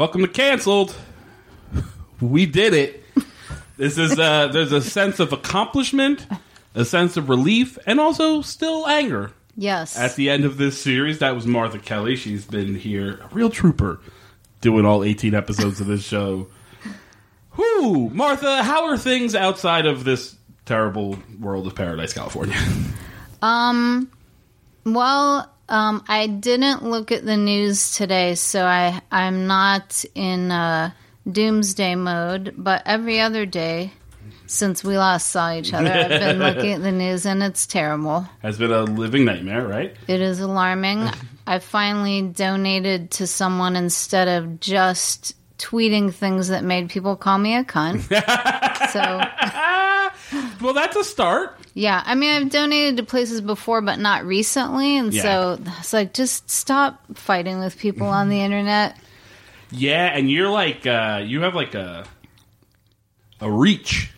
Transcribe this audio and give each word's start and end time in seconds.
Welcome 0.00 0.22
to 0.22 0.28
canceled. 0.28 0.96
We 2.22 2.46
did 2.46 2.72
it. 2.72 3.04
This 3.76 3.98
is 3.98 4.18
uh 4.18 4.48
there's 4.48 4.72
a 4.72 4.80
sense 4.80 5.20
of 5.20 5.34
accomplishment, 5.34 6.26
a 6.74 6.86
sense 6.86 7.18
of 7.18 7.28
relief, 7.28 7.76
and 7.84 8.00
also 8.00 8.40
still 8.40 8.86
anger. 8.86 9.32
Yes. 9.58 9.98
At 9.98 10.16
the 10.16 10.30
end 10.30 10.46
of 10.46 10.56
this 10.56 10.80
series, 10.80 11.18
that 11.18 11.34
was 11.34 11.46
Martha 11.46 11.78
Kelly. 11.78 12.16
She's 12.16 12.46
been 12.46 12.76
here, 12.76 13.20
a 13.22 13.28
real 13.34 13.50
trooper, 13.50 14.00
doing 14.62 14.86
all 14.86 15.04
18 15.04 15.34
episodes 15.34 15.82
of 15.82 15.86
this 15.86 16.02
show. 16.02 16.46
Whoo, 17.58 18.08
Martha, 18.08 18.62
how 18.62 18.86
are 18.86 18.96
things 18.96 19.34
outside 19.34 19.84
of 19.84 20.04
this 20.04 20.34
terrible 20.64 21.18
world 21.38 21.66
of 21.66 21.74
Paradise, 21.74 22.14
California? 22.14 22.56
Um, 23.42 24.10
well, 24.86 25.52
um, 25.70 26.04
I 26.08 26.26
didn't 26.26 26.84
look 26.84 27.12
at 27.12 27.24
the 27.24 27.36
news 27.36 27.96
today, 27.96 28.34
so 28.34 28.64
I 28.64 29.00
I'm 29.10 29.46
not 29.46 30.04
in 30.14 30.50
uh, 30.50 30.90
doomsday 31.30 31.94
mode. 31.94 32.54
But 32.58 32.82
every 32.86 33.20
other 33.20 33.46
day 33.46 33.92
since 34.46 34.82
we 34.82 34.98
last 34.98 35.28
saw 35.28 35.54
each 35.54 35.72
other, 35.72 35.92
I've 35.92 36.08
been 36.08 36.38
looking 36.40 36.72
at 36.72 36.82
the 36.82 36.90
news, 36.90 37.24
and 37.24 37.42
it's 37.42 37.66
terrible. 37.66 38.28
Has 38.42 38.58
been 38.58 38.72
a 38.72 38.82
living 38.82 39.24
nightmare, 39.24 39.66
right? 39.66 39.96
It 40.08 40.20
is 40.20 40.40
alarming. 40.40 41.08
I 41.46 41.60
finally 41.60 42.22
donated 42.22 43.12
to 43.12 43.26
someone 43.26 43.76
instead 43.76 44.28
of 44.28 44.60
just 44.60 45.36
tweeting 45.58 46.12
things 46.12 46.48
that 46.48 46.64
made 46.64 46.88
people 46.88 47.16
call 47.16 47.38
me 47.38 47.54
a 47.54 47.64
cunt. 47.64 48.02
so 48.92 50.60
Well, 50.60 50.74
that's 50.74 50.96
a 50.96 51.04
start. 51.04 51.59
Yeah, 51.74 52.02
I 52.04 52.14
mean, 52.16 52.30
I've 52.30 52.50
donated 52.50 52.96
to 52.96 53.02
places 53.04 53.40
before, 53.40 53.80
but 53.80 53.98
not 53.98 54.24
recently, 54.24 54.96
and 54.96 55.12
Yeah. 55.12 55.22
so 55.22 55.58
it's 55.78 55.92
like 55.92 56.12
just 56.12 56.50
stop 56.50 57.00
fighting 57.14 57.60
with 57.60 57.78
people 57.78 58.08
on 58.08 58.28
the 58.28 58.40
internet. 58.40 58.96
Yeah, 59.70 60.06
and 60.06 60.30
you're 60.30 60.50
like 60.50 60.86
uh, 60.86 61.22
you 61.24 61.42
have 61.42 61.54
like 61.54 61.74
a 61.74 62.04
a 63.40 63.50
reach. 63.50 64.10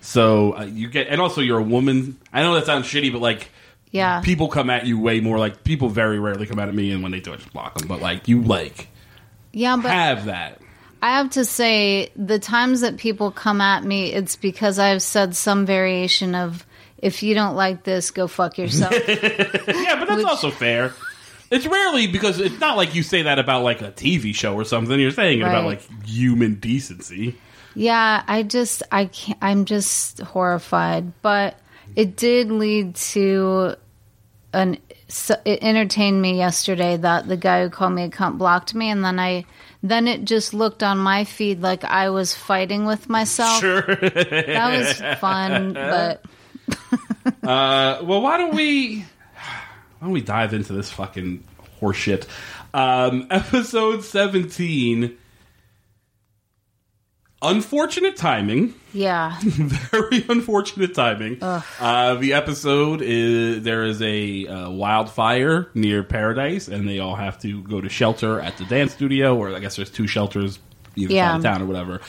So 0.00 0.56
uh, 0.56 0.64
you 0.64 0.88
get, 0.88 1.08
and 1.08 1.20
also 1.20 1.40
you're 1.40 1.58
a 1.58 1.62
woman. 1.62 2.18
I 2.32 2.42
know 2.42 2.54
that 2.54 2.66
sounds 2.66 2.86
shitty, 2.86 3.12
but 3.12 3.20
like 3.20 3.50
Yeah, 3.90 4.20
people 4.22 4.48
come 4.48 4.70
at 4.70 4.86
you 4.86 4.98
way 4.98 5.20
more. 5.20 5.38
Like 5.38 5.62
people 5.64 5.88
very 5.88 6.18
rarely 6.18 6.46
come 6.46 6.58
at 6.58 6.74
me, 6.74 6.90
and 6.90 7.02
when 7.02 7.12
they 7.12 7.20
do, 7.20 7.32
I 7.32 7.36
just 7.36 7.52
block 7.52 7.78
them. 7.78 7.86
But 7.86 8.00
like 8.00 8.28
you 8.28 8.42
like 8.42 8.88
yeah, 9.52 9.76
but 9.76 9.90
have 9.90 10.24
that. 10.26 10.60
I 11.02 11.18
have 11.18 11.30
to 11.30 11.44
say, 11.44 12.10
the 12.16 12.38
times 12.38 12.80
that 12.80 12.96
people 12.96 13.30
come 13.30 13.60
at 13.60 13.84
me, 13.84 14.10
it's 14.12 14.36
because 14.36 14.78
I've 14.78 15.02
said 15.02 15.36
some 15.36 15.66
variation 15.66 16.34
of 16.34 16.64
"If 17.04 17.22
you 17.22 17.34
don't 17.34 17.54
like 17.54 17.84
this, 17.84 18.10
go 18.10 18.26
fuck 18.26 18.58
yourself." 18.58 18.92
Yeah, 19.08 19.98
but 19.98 20.06
that's 20.08 20.16
Which- 20.18 20.26
also 20.26 20.50
fair. 20.50 20.92
It's 21.50 21.66
rarely 21.66 22.06
because 22.08 22.40
it's 22.40 22.58
not 22.58 22.76
like 22.76 22.94
you 22.94 23.02
say 23.04 23.22
that 23.22 23.38
about 23.38 23.62
like 23.62 23.80
a 23.82 23.92
TV 23.92 24.34
show 24.34 24.54
or 24.54 24.64
something. 24.64 24.98
You're 24.98 25.10
saying 25.12 25.38
it 25.38 25.42
about 25.42 25.64
Right. 25.64 25.78
like 25.90 26.04
human 26.06 26.54
decency. 26.56 27.36
Yeah, 27.74 28.22
I 28.26 28.42
just 28.42 28.82
I 28.90 29.04
can't. 29.06 29.38
I'm 29.42 29.64
just 29.64 30.20
horrified. 30.20 31.12
But 31.22 31.56
it 31.94 32.16
did 32.16 32.50
lead 32.50 32.96
to 33.12 33.76
an. 34.52 34.78
So 35.06 35.36
it 35.44 35.62
entertained 35.62 36.20
me 36.20 36.38
yesterday 36.38 36.96
that 36.96 37.28
the 37.28 37.36
guy 37.36 37.62
who 37.62 37.70
called 37.70 37.92
me 37.92 38.04
a 38.04 38.08
cunt 38.10 38.38
blocked 38.38 38.74
me, 38.74 38.88
and 38.90 39.04
then 39.04 39.20
I 39.20 39.44
then 39.82 40.08
it 40.08 40.24
just 40.24 40.54
looked 40.54 40.82
on 40.82 40.98
my 40.98 41.24
feed 41.24 41.60
like 41.60 41.84
I 41.84 42.08
was 42.10 42.34
fighting 42.34 42.86
with 42.86 43.08
myself. 43.08 43.60
Sure. 43.60 43.82
That 43.82 44.78
was 44.78 45.18
fun, 45.20 45.74
but 45.74 46.24
Uh, 47.42 48.00
well, 48.02 48.20
why 48.20 48.36
don't 48.38 48.54
we 48.54 48.98
why 49.34 50.00
don't 50.02 50.12
we 50.12 50.20
dive 50.20 50.52
into 50.54 50.72
this 50.72 50.90
fucking 50.90 51.42
horseshit? 51.80 52.26
Um, 52.74 53.26
episode 53.30 54.02
seventeen. 54.04 55.16
Unfortunate 57.42 58.16
timing. 58.16 58.72
yeah, 58.94 59.38
Very 59.42 60.24
unfortunate 60.30 60.94
timing. 60.94 61.42
Uh, 61.42 62.14
the 62.14 62.32
episode 62.32 63.02
is 63.02 63.62
there 63.62 63.84
is 63.84 64.00
a 64.00 64.46
uh, 64.46 64.70
wildfire 64.70 65.68
near 65.74 66.02
Paradise, 66.02 66.68
and 66.68 66.88
they 66.88 67.00
all 67.00 67.16
have 67.16 67.38
to 67.40 67.62
go 67.64 67.82
to 67.82 67.88
shelter 67.90 68.40
at 68.40 68.56
the 68.56 68.64
dance 68.64 68.92
studio, 68.94 69.36
or 69.36 69.54
I 69.54 69.58
guess 69.60 69.76
there's 69.76 69.90
two 69.90 70.06
shelters 70.06 70.58
either 70.96 71.12
Yeah. 71.12 71.32
side 71.32 71.36
of 71.36 71.42
town 71.42 71.62
or 71.62 71.66
whatever. 71.66 72.00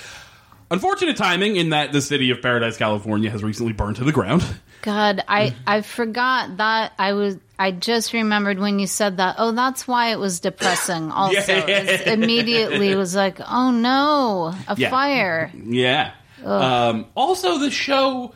Unfortunate 0.72 1.16
timing 1.16 1.56
in 1.58 1.70
that 1.70 1.92
the 1.92 2.02
city 2.02 2.31
of 2.31 2.42
Paradise, 2.42 2.76
California, 2.78 3.30
has 3.30 3.44
recently 3.44 3.74
burned 3.74 3.98
to 3.98 4.03
the 4.03 4.12
ground. 4.12 4.44
God, 4.81 5.24
I 5.28 5.53
I 5.66 5.81
forgot 5.81 6.58
that 6.58 6.94
I 6.98 7.14
was. 7.14 7.38
I 7.58 7.72
just 7.72 8.14
remembered 8.14 8.59
when 8.59 8.80
you 8.80 8.88
said 8.88 9.18
that. 9.18 9.36
Oh, 9.38 9.52
that's 9.52 9.88
why 9.88 10.12
it 10.12 10.20
was 10.20 10.40
depressing. 10.40 11.12
Also, 11.16 11.38
Yeah. 11.56 12.12
Immediately 12.12 12.96
was 12.96 13.16
like, 13.16 13.40
oh 13.40 13.72
no, 13.72 14.53
a 14.68 14.76
Yeah. 14.78 14.90
fire. 14.90 15.52
Yeah. 15.64 16.12
Um, 16.44 17.06
also, 17.16 17.58
the 17.59 17.72
show 17.72 18.34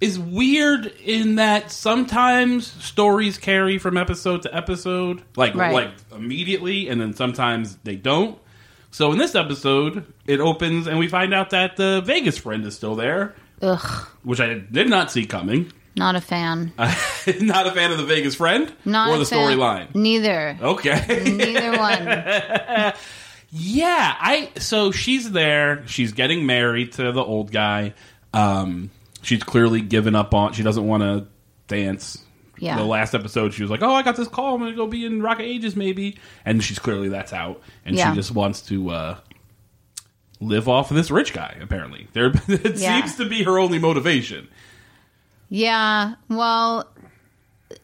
is 0.00 0.18
weird 0.18 0.86
in 1.04 1.36
that 1.36 1.70
sometimes 1.70 2.66
stories 2.84 3.38
carry 3.38 3.78
from 3.78 3.96
episode 3.96 4.42
to 4.42 4.56
episode, 4.56 5.22
like 5.36 5.54
Right. 5.54 5.72
like 5.72 5.90
immediately, 6.16 6.88
and 6.88 7.00
then 7.00 7.12
sometimes 7.14 7.76
they 7.84 7.94
don't. 7.96 8.38
So 8.92 9.10
in 9.10 9.18
this 9.18 9.34
episode, 9.34 10.04
it 10.26 10.38
opens 10.38 10.86
and 10.86 10.98
we 10.98 11.08
find 11.08 11.34
out 11.34 11.50
that 11.50 11.76
the 11.76 12.00
Vegas 12.04 12.38
friend 12.38 12.64
is 12.66 12.76
still 12.76 12.94
there, 12.94 13.34
Ugh, 13.60 14.06
which 14.22 14.38
I 14.40 14.54
did 14.54 14.88
not 14.88 15.10
see 15.10 15.24
coming. 15.26 15.72
not 15.96 16.14
a 16.14 16.20
fan. 16.20 16.72
not 16.78 17.66
a 17.66 17.72
fan 17.72 17.90
of 17.90 17.98
the 17.98 18.04
Vegas 18.06 18.34
friend 18.36 18.72
Not 18.84 19.08
or 19.10 19.18
the 19.18 19.24
storyline. 19.24 19.94
Neither. 19.94 20.56
Okay. 20.60 21.24
Neither 21.24 21.76
one. 21.78 22.92
Yeah, 23.54 24.16
I 24.18 24.48
so 24.56 24.92
she's 24.92 25.30
there. 25.30 25.86
She's 25.86 26.12
getting 26.12 26.46
married 26.46 26.92
to 26.92 27.12
the 27.12 27.22
old 27.22 27.52
guy. 27.52 27.92
Um, 28.32 28.90
she's 29.20 29.42
clearly 29.42 29.82
given 29.82 30.14
up 30.14 30.32
on. 30.32 30.54
She 30.54 30.62
doesn't 30.62 30.86
want 30.86 31.02
to 31.02 31.26
dance. 31.68 32.21
Yeah. 32.62 32.76
The 32.76 32.84
last 32.84 33.12
episode, 33.12 33.52
she 33.54 33.62
was 33.62 33.70
like, 33.72 33.82
"Oh, 33.82 33.92
I 33.92 34.02
got 34.02 34.14
this 34.16 34.28
call. 34.28 34.54
I'm 34.54 34.64
to 34.64 34.72
go 34.72 34.86
be 34.86 35.04
in 35.04 35.20
Rock 35.20 35.40
of 35.40 35.44
Ages, 35.44 35.74
maybe." 35.74 36.16
And 36.44 36.62
she's 36.62 36.78
clearly 36.78 37.08
that's 37.08 37.32
out, 37.32 37.60
and 37.84 37.96
Yeah. 37.96 38.10
she 38.10 38.16
just 38.16 38.30
wants 38.30 38.62
to 38.68 38.90
uh, 38.90 39.16
live 40.40 40.68
off 40.68 40.90
of 40.92 40.96
this 40.96 41.10
rich 41.10 41.32
guy. 41.32 41.56
Apparently, 41.60 42.06
there 42.12 42.26
it 42.48 42.76
Yeah. 42.78 43.00
seems 43.00 43.16
to 43.16 43.28
be 43.28 43.42
her 43.42 43.58
only 43.58 43.78
motivation. 43.80 44.46
Yeah. 45.48 46.14
Well, 46.28 46.88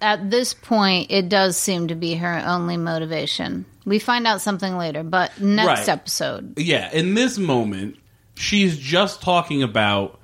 at 0.00 0.30
this 0.30 0.54
point, 0.54 1.10
it 1.10 1.28
does 1.28 1.56
seem 1.56 1.88
to 1.88 1.94
be 1.96 2.14
her 2.14 2.42
only 2.46 2.76
motivation. 2.76 3.64
We 3.84 3.98
find 3.98 4.26
out 4.26 4.40
something 4.40 4.76
later, 4.76 5.02
but 5.02 5.40
next 5.40 5.66
Right. 5.66 5.88
episode. 5.88 6.54
Yeah, 6.58 6.90
in 6.92 7.14
this 7.14 7.36
moment, 7.36 7.96
she's 8.36 8.78
just 8.78 9.22
talking 9.22 9.62
about 9.62 10.20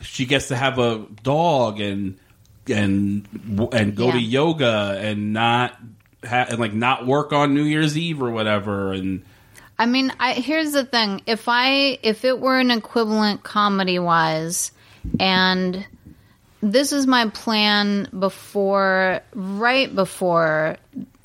she 0.00 0.26
gets 0.26 0.48
to 0.48 0.56
have 0.56 0.78
a 0.78 1.06
dog 1.22 1.80
and 1.80 2.18
and 2.68 3.26
and 3.72 3.96
go 3.96 4.10
to 4.10 4.18
yoga 4.18 4.98
and 5.00 5.32
not 5.32 5.78
ha- 6.24 6.46
and 6.48 6.58
like 6.58 6.72
not 6.72 7.06
work 7.06 7.32
on 7.32 7.54
New 7.54 7.64
Year's 7.64 7.96
Eve 7.96 8.22
or 8.22 8.30
whatever 8.30 8.92
and 8.92 9.24
I 9.78 9.86
mean, 9.86 10.12
I, 10.18 10.32
here's 10.32 10.72
the 10.72 10.84
thing: 10.84 11.20
if 11.26 11.48
I 11.48 11.98
if 12.02 12.24
it 12.24 12.40
were 12.40 12.58
an 12.58 12.70
equivalent 12.70 13.42
comedy 13.42 13.98
wise, 13.98 14.72
and 15.20 15.86
this 16.62 16.92
is 16.92 17.06
my 17.06 17.28
plan 17.28 18.08
before, 18.18 19.20
right 19.34 19.94
before 19.94 20.78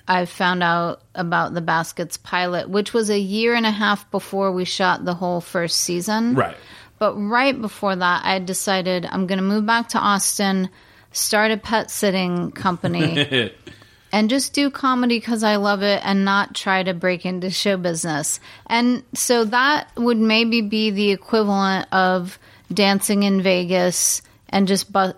I 0.08 0.26
found 0.26 0.64
out 0.64 1.02
about 1.16 1.54
the 1.54 1.62
Baskets 1.62 2.18
pilot, 2.18 2.70
which 2.70 2.94
was 2.94 3.10
a 3.10 3.20
year 3.20 3.54
and 3.54 3.66
a 3.66 3.72
half 3.72 4.10
before 4.12 4.52
we 4.52 4.66
shot 4.66 5.06
the 5.06 5.14
whole 5.14 5.42
first 5.42 5.78
season. 5.78 6.36
right. 6.36 6.58
But 7.00 7.16
right 7.16 7.60
before 7.60 7.96
that, 7.96 8.26
I 8.26 8.38
decided 8.38 9.08
I'm 9.08 9.26
going 9.26 9.40
to 9.40 9.44
move 9.44 9.66
back 9.66 9.90
to 9.90 9.98
Austin, 9.98 10.70
start 11.12 11.52
a 11.52 11.58
pet 11.58 11.92
sitting 11.92 12.52
company, 12.52 13.52
and 14.12 14.30
just 14.30 14.54
do 14.54 14.69
comedy 14.69 15.19
because 15.19 15.44
I 15.44 15.56
love 15.58 15.84
it 15.84 16.02
and 16.04 16.25
not 16.25 16.56
try 16.56 16.84
to 16.84 16.94
break 16.94 17.25
into 17.25 17.50
show 17.50 17.78
business. 17.78 18.40
And 18.68 19.04
so 19.13 19.46
that 19.46 19.90
would 19.96 20.18
maybe 20.18 20.62
be 20.62 20.92
the 20.92 21.12
equivalent 21.12 21.92
of 21.94 22.38
dancing 22.74 23.24
in 23.24 23.42
Vegas 23.42 24.22
and 24.50 24.68
just 24.68 24.92
bu- 24.92 25.13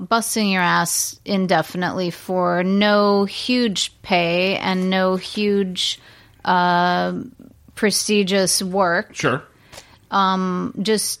busting 0.00 0.48
your 0.50 0.62
ass 0.62 1.20
indefinitely 1.24 2.10
for 2.10 2.64
no 2.64 3.24
huge 3.26 4.00
pay 4.02 4.56
and 4.56 4.88
no 4.88 5.16
huge 5.16 6.00
uh, 6.44 7.20
prestigious 7.74 8.62
work 8.62 9.14
Sure. 9.14 9.42
just 10.80 11.20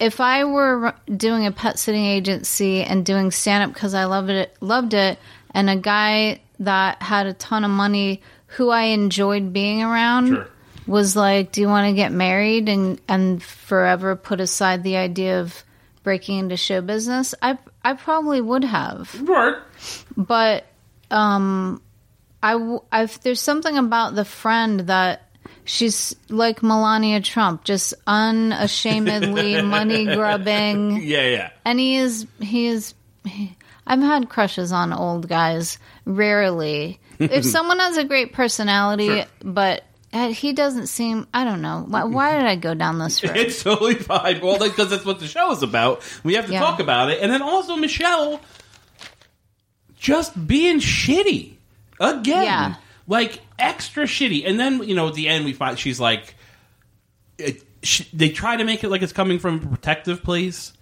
if 0.00 0.20
I 0.20 0.44
were 0.44 0.94
doing 1.14 1.46
a 1.46 1.52
pet 1.52 1.78
sitting 1.78 2.04
agency 2.04 2.82
and 2.82 3.04
doing 3.06 3.30
stand 3.30 3.64
up 3.64 3.74
because 3.74 3.94
I 3.94 4.06
loved 4.06 4.30
it, 4.30 4.56
loved 4.60 4.94
it, 4.94 5.18
and 5.54 5.68
a 5.70 5.76
guy 5.76 6.40
that 6.60 7.00
had 7.02 7.26
a 7.26 7.34
ton 7.34 7.64
of 7.64 7.70
money 7.70 8.22
who 8.56 8.70
I 8.70 8.84
enjoyed 8.84 9.52
being 9.52 9.82
around 9.82 10.28
Sure. 10.28 10.48
was 10.86 11.14
like, 11.14 11.52
"Do 11.52 11.60
you 11.60 11.68
want 11.68 11.86
to 11.88 11.94
get 11.94 12.10
married 12.12 12.68
and 12.68 13.00
and 13.08 13.42
forever 13.42 14.16
put 14.16 14.40
aside 14.40 14.82
the 14.82 14.96
idea 14.96 15.40
of 15.40 15.62
breaking 16.02 16.38
into 16.38 16.56
show 16.56 16.80
business?" 16.80 17.34
I 17.42 17.58
I 17.84 17.92
probably 17.94 18.40
would 18.40 18.64
have 18.64 19.14
Right. 19.22 19.54
but 20.16 20.64
um 21.10 21.80
I, 22.42 22.78
I've, 22.90 23.20
there's 23.20 23.40
something 23.40 23.76
about 23.76 24.14
the 24.14 24.24
friend 24.24 24.80
that 24.88 25.28
She's 25.70 26.16
like 26.28 26.64
Melania 26.64 27.20
Trump, 27.20 27.62
just 27.62 27.94
unashamedly 28.04 29.62
money 29.62 30.04
grubbing. 30.04 30.96
Yeah, 31.02 31.28
yeah. 31.28 31.50
And 31.64 31.78
he 31.78 31.94
is, 31.94 32.26
he 32.40 32.66
is, 32.66 32.92
he- 33.24 33.56
I've 33.86 34.00
had 34.00 34.28
crushes 34.28 34.72
on 34.72 34.92
old 34.92 35.28
guys, 35.28 35.78
rarely. 36.04 36.98
if 37.20 37.44
someone 37.56 37.78
has 37.78 37.96
a 37.98 38.04
great 38.04 38.32
personality, 38.32 39.06
Sure. 39.06 39.24
but 39.44 39.84
uh, 40.12 40.30
he 40.32 40.52
doesn't 40.52 40.88
seem, 40.88 41.28
I 41.32 41.44
don't 41.44 41.62
know. 41.62 41.84
Why, 41.86 42.02
why 42.02 42.36
did 42.36 42.46
I 42.46 42.56
go 42.56 42.74
down 42.74 42.98
this 42.98 43.22
road? 43.22 43.36
It's 43.36 43.62
totally 43.62 43.94
fine. 43.94 44.40
Well, 44.40 44.58
because 44.58 44.90
that's 44.90 45.04
what 45.04 45.20
the 45.20 45.28
show 45.28 45.52
is 45.52 45.62
about. 45.62 46.02
We 46.24 46.34
have 46.34 46.46
to 46.46 46.52
Yeah. 46.52 46.58
talk 46.60 46.80
about 46.80 47.10
it. 47.10 47.22
And 47.22 47.30
then 47.30 47.42
also 47.42 47.76
Michelle 47.76 48.40
just 49.98 50.48
being 50.48 50.80
shitty 50.80 51.52
again. 52.00 52.42
Yeah. 52.44 52.74
Like 53.06 53.40
extra 53.60 54.04
shitty. 54.04 54.46
And 54.48 54.58
then, 54.58 54.82
you 54.82 54.94
know, 54.94 55.08
at 55.08 55.14
the 55.14 55.28
end 55.28 55.44
we 55.44 55.52
find 55.52 55.78
she's 55.78 56.00
like 56.00 56.34
it, 57.38 57.62
she, 57.82 58.06
they 58.12 58.28
try 58.30 58.56
to 58.56 58.64
make 58.64 58.84
it 58.84 58.88
like 58.88 59.02
it's 59.02 59.12
coming 59.12 59.38
from 59.38 59.56
a 59.56 59.66
protective 59.66 60.22
place. 60.22 60.72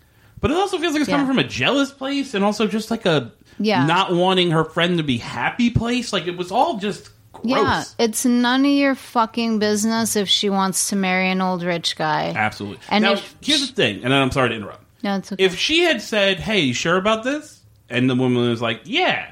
But 0.40 0.50
it 0.50 0.56
also 0.56 0.78
feels 0.78 0.92
like 0.92 1.00
it's 1.02 1.08
Yeah. 1.10 1.16
coming 1.16 1.26
from 1.28 1.38
a 1.38 1.44
jealous 1.48 1.90
place 1.90 2.34
and 2.34 2.44
also 2.44 2.66
just 2.66 2.90
like 2.90 3.06
a 3.06 3.32
Yeah. 3.58 3.86
not 3.86 4.12
wanting 4.12 4.50
her 4.52 4.64
friend 4.64 4.98
to 4.98 5.04
be 5.04 5.18
happy 5.18 5.70
place. 5.70 6.12
Like 6.12 6.26
it 6.26 6.36
was 6.36 6.50
all 6.52 6.78
just 6.78 7.10
gross. 7.32 7.46
Yeah, 7.56 7.84
it's 7.98 8.24
none 8.24 8.64
of 8.64 8.70
your 8.70 8.94
fucking 8.94 9.58
business 9.58 10.16
if 10.16 10.28
she 10.28 10.48
wants 10.50 10.88
to 10.90 10.96
marry 10.96 11.30
an 11.30 11.40
old 11.40 11.62
rich 11.62 11.96
guy. 11.96 12.32
Absolutely. 12.34 12.78
And 12.88 13.02
now, 13.02 13.12
if- 13.12 13.34
here's 13.40 13.68
the 13.68 13.74
thing, 13.74 13.96
and 14.04 14.12
then 14.12 14.20
I'm 14.22 14.30
sorry 14.30 14.48
to 14.50 14.54
interrupt. 14.54 14.84
No, 15.04 15.16
it's 15.16 15.30
okay. 15.32 15.44
If 15.44 15.56
she 15.56 15.80
had 15.80 16.02
said, 16.02 16.40
"Hey, 16.40 16.60
you 16.60 16.74
sure 16.74 16.96
about 16.96 17.22
this?" 17.22 17.60
and 17.90 18.10
the 18.10 18.14
woman 18.16 18.48
was 18.50 18.60
like, 18.60 18.80
"Yeah, 18.84 19.30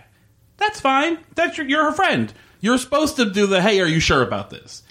that's 0.56 0.81
fine. 0.81 1.19
That's 1.34 1.58
your, 1.58 1.66
you're 1.69 1.84
her 1.84 1.93
friend. 1.93 2.32
You're 2.66 2.78
supposed 2.78 3.16
to 3.16 3.30
do 3.30 3.46
the, 3.46 3.62
hey, 3.62 3.80
are 3.80 3.86
you 3.86 4.00
sure 4.00 4.22
about 4.22 4.50
this?" 4.50 4.82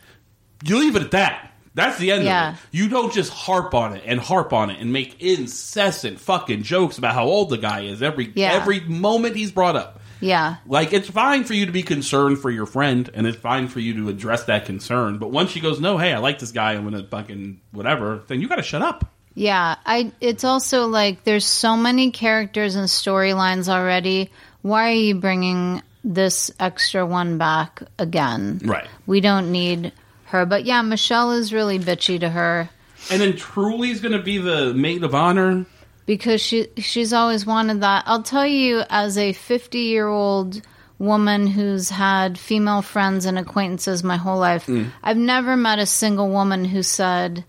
You 0.63 0.77
leave 0.79 0.95
it 0.95 1.03
at 1.03 1.11
that. 1.11 1.51
That's 1.75 1.97
the 1.97 2.11
end 2.11 2.23
Yeah. 2.23 2.49
of 2.49 2.55
it. 2.55 2.59
You 2.71 2.87
don't 2.87 3.11
just 3.13 3.31
harp 3.33 3.73
on 3.73 3.95
it 3.97 4.03
and 4.05 4.19
harp 4.19 4.53
on 4.53 4.69
it 4.69 4.79
and 4.79 4.93
make 4.93 5.21
incessant 5.21 6.19
fucking 6.21 6.63
jokes 6.63 6.97
about 6.97 7.13
how 7.13 7.25
old 7.25 7.49
the 7.49 7.57
guy 7.57 7.81
is 7.81 8.01
every 8.01 8.31
Yeah. 8.33 8.53
every 8.53 8.79
moment 8.79 9.35
he's 9.35 9.51
brought 9.51 9.75
up. 9.75 9.99
yeah, 10.21 10.55
Like 10.65 10.93
it's 10.93 11.09
fine 11.09 11.43
for 11.43 11.53
you 11.53 11.65
to 11.65 11.73
be 11.73 11.83
concerned 11.83 12.39
for 12.39 12.49
your 12.49 12.65
friend, 12.65 13.09
and 13.13 13.27
it's 13.27 13.37
fine 13.37 13.67
for 13.67 13.81
you 13.81 13.93
to 13.95 14.09
address 14.09 14.45
that 14.45 14.65
concern. 14.65 15.17
But 15.17 15.31
once 15.31 15.51
she 15.51 15.59
goes, 15.59 15.81
"No, 15.81 15.97
hey, 15.97 16.13
I 16.13 16.19
like 16.19 16.39
this 16.39 16.53
guy. 16.53 16.71
I'm 16.73 16.85
gonna 16.85 17.03
fucking 17.03 17.59
whatever," 17.71 18.21
then 18.27 18.39
you 18.41 18.47
got 18.47 18.55
to 18.55 18.63
shut 18.63 18.81
up. 18.81 19.11
yeah. 19.37 19.75
I. 19.85 20.13
It's 20.21 20.45
also 20.45 20.87
like 20.87 21.25
there's 21.25 21.45
so 21.45 21.75
many 21.75 22.11
characters 22.11 22.75
and 22.75 22.87
storylines 22.87 23.67
already. 23.67 24.31
Why 24.61 24.89
are 24.91 24.93
you 24.93 25.15
bringing 25.15 25.81
this 26.05 26.51
extra 26.59 27.05
one 27.05 27.37
back 27.37 27.81
again? 27.99 28.61
Right. 28.63 28.87
We 29.07 29.19
don't 29.21 29.51
need 29.51 29.91
her. 30.25 30.45
But 30.45 30.65
yeah, 30.65 30.81
Michelle 30.83 31.31
is 31.31 31.51
really 31.51 31.79
bitchy 31.79 32.19
to 32.19 32.29
her 32.29 32.69
And 33.11 33.19
then 33.21 33.35
Truly's 33.35 33.99
going 34.01 34.11
to 34.17 34.21
be 34.23 34.37
the 34.37 34.73
maid 34.73 35.03
of 35.03 35.13
honor. 35.15 35.65
because 36.05 36.39
she 36.41 36.67
she's 36.77 37.11
always 37.13 37.45
wanted 37.45 37.81
that. 37.81 38.03
I'll 38.05 38.23
tell 38.23 38.45
you, 38.47 38.83
as 38.89 39.17
a 39.17 39.33
50 39.33 39.79
year 39.79 40.07
old 40.07 40.61
woman 40.99 41.47
who's 41.47 41.89
had 41.89 42.37
female 42.39 42.81
friends 42.81 43.25
and 43.25 43.37
acquaintances 43.37 44.03
my 44.03 44.17
whole 44.17 44.37
life, 44.39 44.65
Mm. 44.67 44.91
I've 45.03 45.17
never 45.17 45.57
met 45.57 45.79
a 45.79 45.85
single 45.85 46.29
woman 46.29 46.65
who 46.65 46.83
said. 46.83 47.43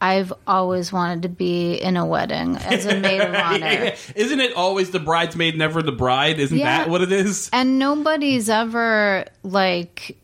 I've 0.00 0.32
always 0.46 0.92
wanted 0.92 1.22
to 1.22 1.28
be 1.28 1.74
in 1.74 1.96
a 1.96 2.04
wedding 2.04 2.56
as 2.56 2.86
a 2.86 2.98
maid 3.00 3.20
of 3.20 3.34
honor. 3.34 3.92
Isn't 4.14 4.40
it 4.40 4.54
always 4.54 4.90
the 4.90 5.00
bridesmaid, 5.00 5.56
never 5.56 5.82
the 5.82 5.92
bride? 5.92 6.38
Isn't 6.38 6.58
Yeah. 6.58 6.78
that 6.78 6.90
what 6.90 7.00
it 7.02 7.12
is? 7.12 7.48
And 7.52 7.78
nobody's 7.78 8.48
ever 8.48 9.24
like 9.42 10.18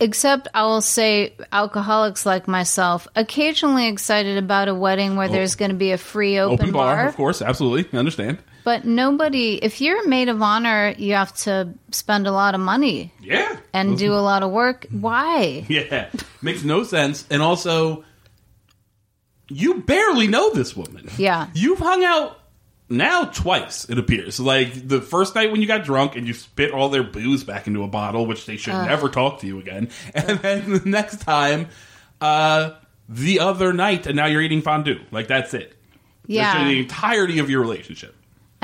except 0.00 0.48
I 0.54 0.64
will 0.64 0.80
say 0.80 1.34
alcoholics 1.52 2.26
like 2.26 2.48
myself, 2.48 3.06
occasionally 3.14 3.88
excited 3.88 4.38
about 4.38 4.68
a 4.68 4.74
wedding 4.74 5.16
where 5.16 5.28
oh. 5.28 5.32
there's 5.32 5.54
going 5.54 5.70
to 5.70 5.76
be 5.76 5.92
a 5.92 5.98
free 5.98 6.38
open, 6.38 6.60
Open 6.60 6.72
bar, 6.72 6.96
bar. 6.96 7.08
of 7.08 7.16
course, 7.16 7.40
absolutely. 7.42 7.88
I 7.96 7.98
understand. 8.00 8.38
But 8.64 8.84
nobody, 8.84 9.56
if 9.62 9.80
you're 9.80 10.04
a 10.04 10.08
maid 10.08 10.28
of 10.28 10.40
honor, 10.40 10.94
you 10.96 11.14
have 11.14 11.34
to 11.38 11.74
spend 11.90 12.26
a 12.26 12.32
lot 12.32 12.54
of 12.54 12.60
money 12.60 13.12
Yeah. 13.20 13.58
and 13.72 13.98
do 13.98 14.06
mm-hmm. 14.06 14.14
a 14.14 14.22
lot 14.22 14.42
of 14.42 14.50
work. 14.50 14.86
Why? 14.90 15.66
Yeah. 15.74 16.08
Makes 16.40 16.64
no 16.64 16.84
sense. 16.84 17.26
And 17.30 17.42
also, 17.42 18.04
you 19.54 19.82
barely 19.82 20.26
know 20.26 20.52
this 20.52 20.76
woman. 20.76 21.08
Yeah. 21.16 21.48
You've 21.54 21.78
hung 21.78 22.04
out 22.04 22.38
now 22.88 23.24
twice, 23.26 23.88
it 23.88 23.98
appears. 23.98 24.40
Like 24.40 24.88
the 24.88 25.00
first 25.00 25.34
night 25.34 25.52
when 25.52 25.60
you 25.60 25.66
got 25.66 25.84
drunk 25.84 26.16
and 26.16 26.26
you 26.26 26.34
spit 26.34 26.72
all 26.72 26.88
their 26.88 27.04
booze 27.04 27.44
back 27.44 27.66
into 27.66 27.82
a 27.84 27.88
bottle, 27.88 28.26
which 28.26 28.46
they 28.46 28.56
should 28.56 28.74
never 28.74 29.08
talk 29.08 29.40
to 29.40 29.46
you 29.46 29.58
again. 29.58 29.90
And 30.14 30.38
then 30.40 30.70
the 30.72 30.82
next 30.84 31.20
time, 31.20 31.68
uh, 32.20 32.72
the 33.08 33.40
other 33.40 33.72
night, 33.72 34.06
and 34.06 34.16
now 34.16 34.26
you're 34.26 34.42
eating 34.42 34.62
fondue. 34.62 35.00
Like 35.10 35.28
that's 35.28 35.54
it. 35.54 35.74
Yeah. 36.26 36.52
That's 36.52 36.70
the 36.70 36.80
entirety 36.80 37.38
of 37.38 37.48
your 37.48 37.60
relationship. 37.60 38.14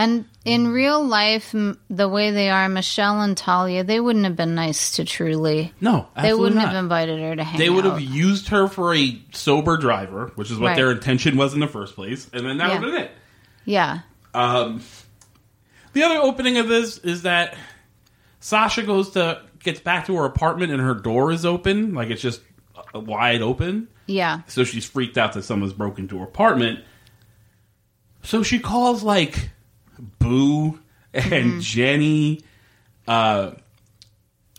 And 0.01 0.25
in 0.47 0.69
real 0.69 1.05
life, 1.05 1.55
m- 1.55 1.79
the 1.91 2.09
way 2.09 2.31
they 2.31 2.49
are, 2.49 2.69
Michelle 2.71 3.21
and 3.21 3.37
Talia, 3.37 3.85
they 3.85 4.01
wouldn't 4.01 4.25
have 4.25 4.35
been 4.35 4.55
nice 4.55 4.93
to 4.93 5.05
Truly. 5.05 5.75
No, 5.79 6.09
They 6.21 6.33
wouldn't 6.33 6.57
not. 6.57 6.69
have 6.73 6.83
invited 6.83 7.21
her 7.21 7.37
to 7.37 7.45
hang 7.45 7.59
They 7.59 7.69
would 7.69 7.85
have 7.85 8.01
used 8.01 8.49
her 8.49 8.67
for 8.67 8.95
a 8.95 9.21
sober 9.33 9.77
driver, 9.77 10.33
which 10.37 10.51
is 10.51 10.59
what 10.59 10.69
Right. 10.69 10.77
their 10.77 10.91
intention 10.91 11.37
was 11.37 11.53
in 11.53 11.61
the 11.61 11.67
first 11.67 11.97
place, 11.97 12.31
and 12.33 12.47
then 12.47 12.57
that 12.59 12.69
Yeah. 12.69 12.79
would 12.79 12.85
have 12.89 12.93
been 12.95 13.03
it. 13.03 13.11
Yeah. 13.67 13.99
Um, 14.33 14.81
the 15.93 16.03
other 16.05 16.17
opening 16.19 16.57
of 16.57 16.67
this 16.69 16.97
is 16.99 17.23
that 17.23 17.55
Sasha 18.41 18.83
goes 18.85 19.11
to 19.11 19.43
gets 19.63 19.81
back 19.81 20.07
to 20.07 20.17
her 20.17 20.25
apartment 20.25 20.73
and 20.73 20.81
her 20.81 20.95
door 20.95 21.31
is 21.31 21.45
open, 21.45 21.93
like 21.93 22.09
it's 22.09 22.23
just 22.23 22.41
uh, 22.95 23.01
wide 23.01 23.43
open. 23.43 23.87
Yeah. 24.07 24.41
So 24.47 24.65
she's 24.65 24.87
freaked 24.89 25.19
out 25.19 25.35
that 25.35 25.43
someone's 25.43 25.75
broken 25.75 26.05
into 26.05 26.17
her 26.21 26.25
apartment. 26.25 26.81
So 28.23 28.43
she 28.43 28.59
calls 28.59 29.03
like 29.03 29.51
Boo 30.19 30.79
and 31.15 31.25
Mm-hmm. 31.25 31.61
Jenny. 31.61 32.41
Uh, 33.09 33.53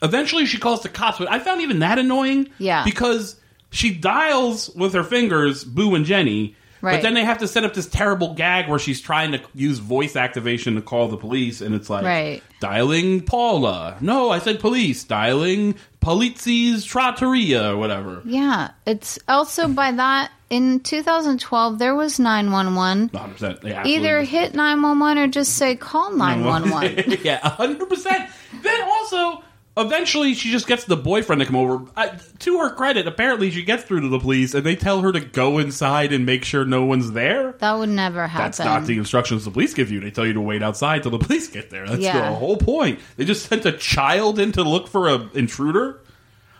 eventually, 0.02 0.46
she 0.46 0.58
calls 0.58 0.84
the 0.84 0.90
cops, 0.90 1.18
but 1.20 1.30
I 1.32 1.40
found 1.40 1.62
even 1.62 1.80
that 1.80 1.98
annoying. 2.00 2.50
Yeah. 2.58 2.84
because 2.84 3.36
she 3.70 3.94
dials 3.94 4.70
with 4.76 4.94
her 4.94 5.04
fingers 5.04 5.64
Boo 5.64 5.96
and 5.96 6.06
Jenny. 6.06 6.56
But 6.82 7.02
then 7.02 7.14
they 7.14 7.24
have 7.24 7.38
to 7.40 7.48
set 7.48 7.64
up 7.64 7.74
this 7.74 7.88
terrible 7.88 8.34
gag 8.34 8.68
where 8.68 8.80
she's 8.80 9.00
trying 9.02 9.32
to 9.34 9.42
use 9.54 9.80
voice 9.80 10.16
activation 10.16 10.76
to 10.76 10.82
call 10.82 11.08
the 11.08 11.18
police, 11.18 11.62
and 11.62 11.76
it's 11.76 11.90
like 11.90 12.04
Right. 12.04 12.42
dialing 12.60 13.22
Paula. 13.22 13.98
No, 14.02 14.30
I 14.32 14.40
said 14.40 14.60
police. 14.60 15.04
Dialing 15.04 15.76
Polizzi's 16.02 16.84
Trattoria 16.84 17.72
or 17.72 17.78
whatever. 17.78 18.22
Yeah. 18.26 18.72
It's 18.86 19.20
also 19.28 19.68
by 19.68 19.92
that, 19.92 20.32
in 20.50 20.80
2012, 20.82 21.80
there 21.80 21.96
was 21.96 22.20
911. 22.20 23.10
100%. 23.10 23.64
Yeah, 23.64 23.84
Either 23.86 24.22
hit 24.24 24.54
911 24.54 25.18
or 25.24 25.28
just 25.28 25.56
say 25.56 25.76
call 25.76 26.12
911. 26.16 27.20
yeah, 27.24 27.48
hundred 27.48 27.88
percent. 27.88 28.30
Then 28.62 28.82
also, 28.82 29.44
eventually, 29.78 30.34
she 30.34 30.52
just 30.52 30.68
gets 30.68 30.84
the 30.86 30.98
boyfriend 30.98 31.40
to 31.42 31.46
come 31.46 31.56
over. 31.56 31.86
Uh, 31.96 32.10
to 32.40 32.60
her 32.60 32.70
credit, 32.74 33.08
apparently, 33.08 33.50
she 33.52 33.64
gets 33.64 33.84
through 33.84 34.02
to 34.02 34.10
the 34.10 34.20
police, 34.20 34.54
and 34.54 34.66
they 34.66 34.76
tell 34.76 35.02
her 35.02 35.12
to 35.12 35.20
go 35.20 35.58
inside 35.60 36.12
and 36.14 36.26
make 36.26 36.44
sure 36.44 36.66
no 36.66 36.84
one's 36.86 37.12
there. 37.12 37.54
that 37.60 37.74
would 37.78 37.90
never 37.90 38.28
happen. 38.28 38.46
That's 38.46 38.60
not 38.60 38.86
the 38.86 38.98
instructions 38.98 39.46
the 39.46 39.52
police 39.52 39.74
give 39.74 39.92
you. 39.92 40.00
They 40.00 40.12
tell 40.12 40.26
you 40.26 40.34
to 40.34 40.42
wait 40.42 40.62
outside 40.64 41.04
till 41.04 41.12
the 41.12 41.20
police 41.26 41.48
get 41.48 41.70
there. 41.70 41.88
That's 41.88 42.02
Yeah. 42.02 42.30
the 42.30 42.36
whole 42.36 42.58
point. 42.58 43.00
They 43.18 43.26
just 43.26 43.48
sent 43.48 43.66
a 43.66 43.72
child 43.72 44.40
in 44.40 44.52
to 44.54 44.64
look 44.64 44.88
for 44.88 45.08
an 45.10 45.30
intruder. 45.34 46.00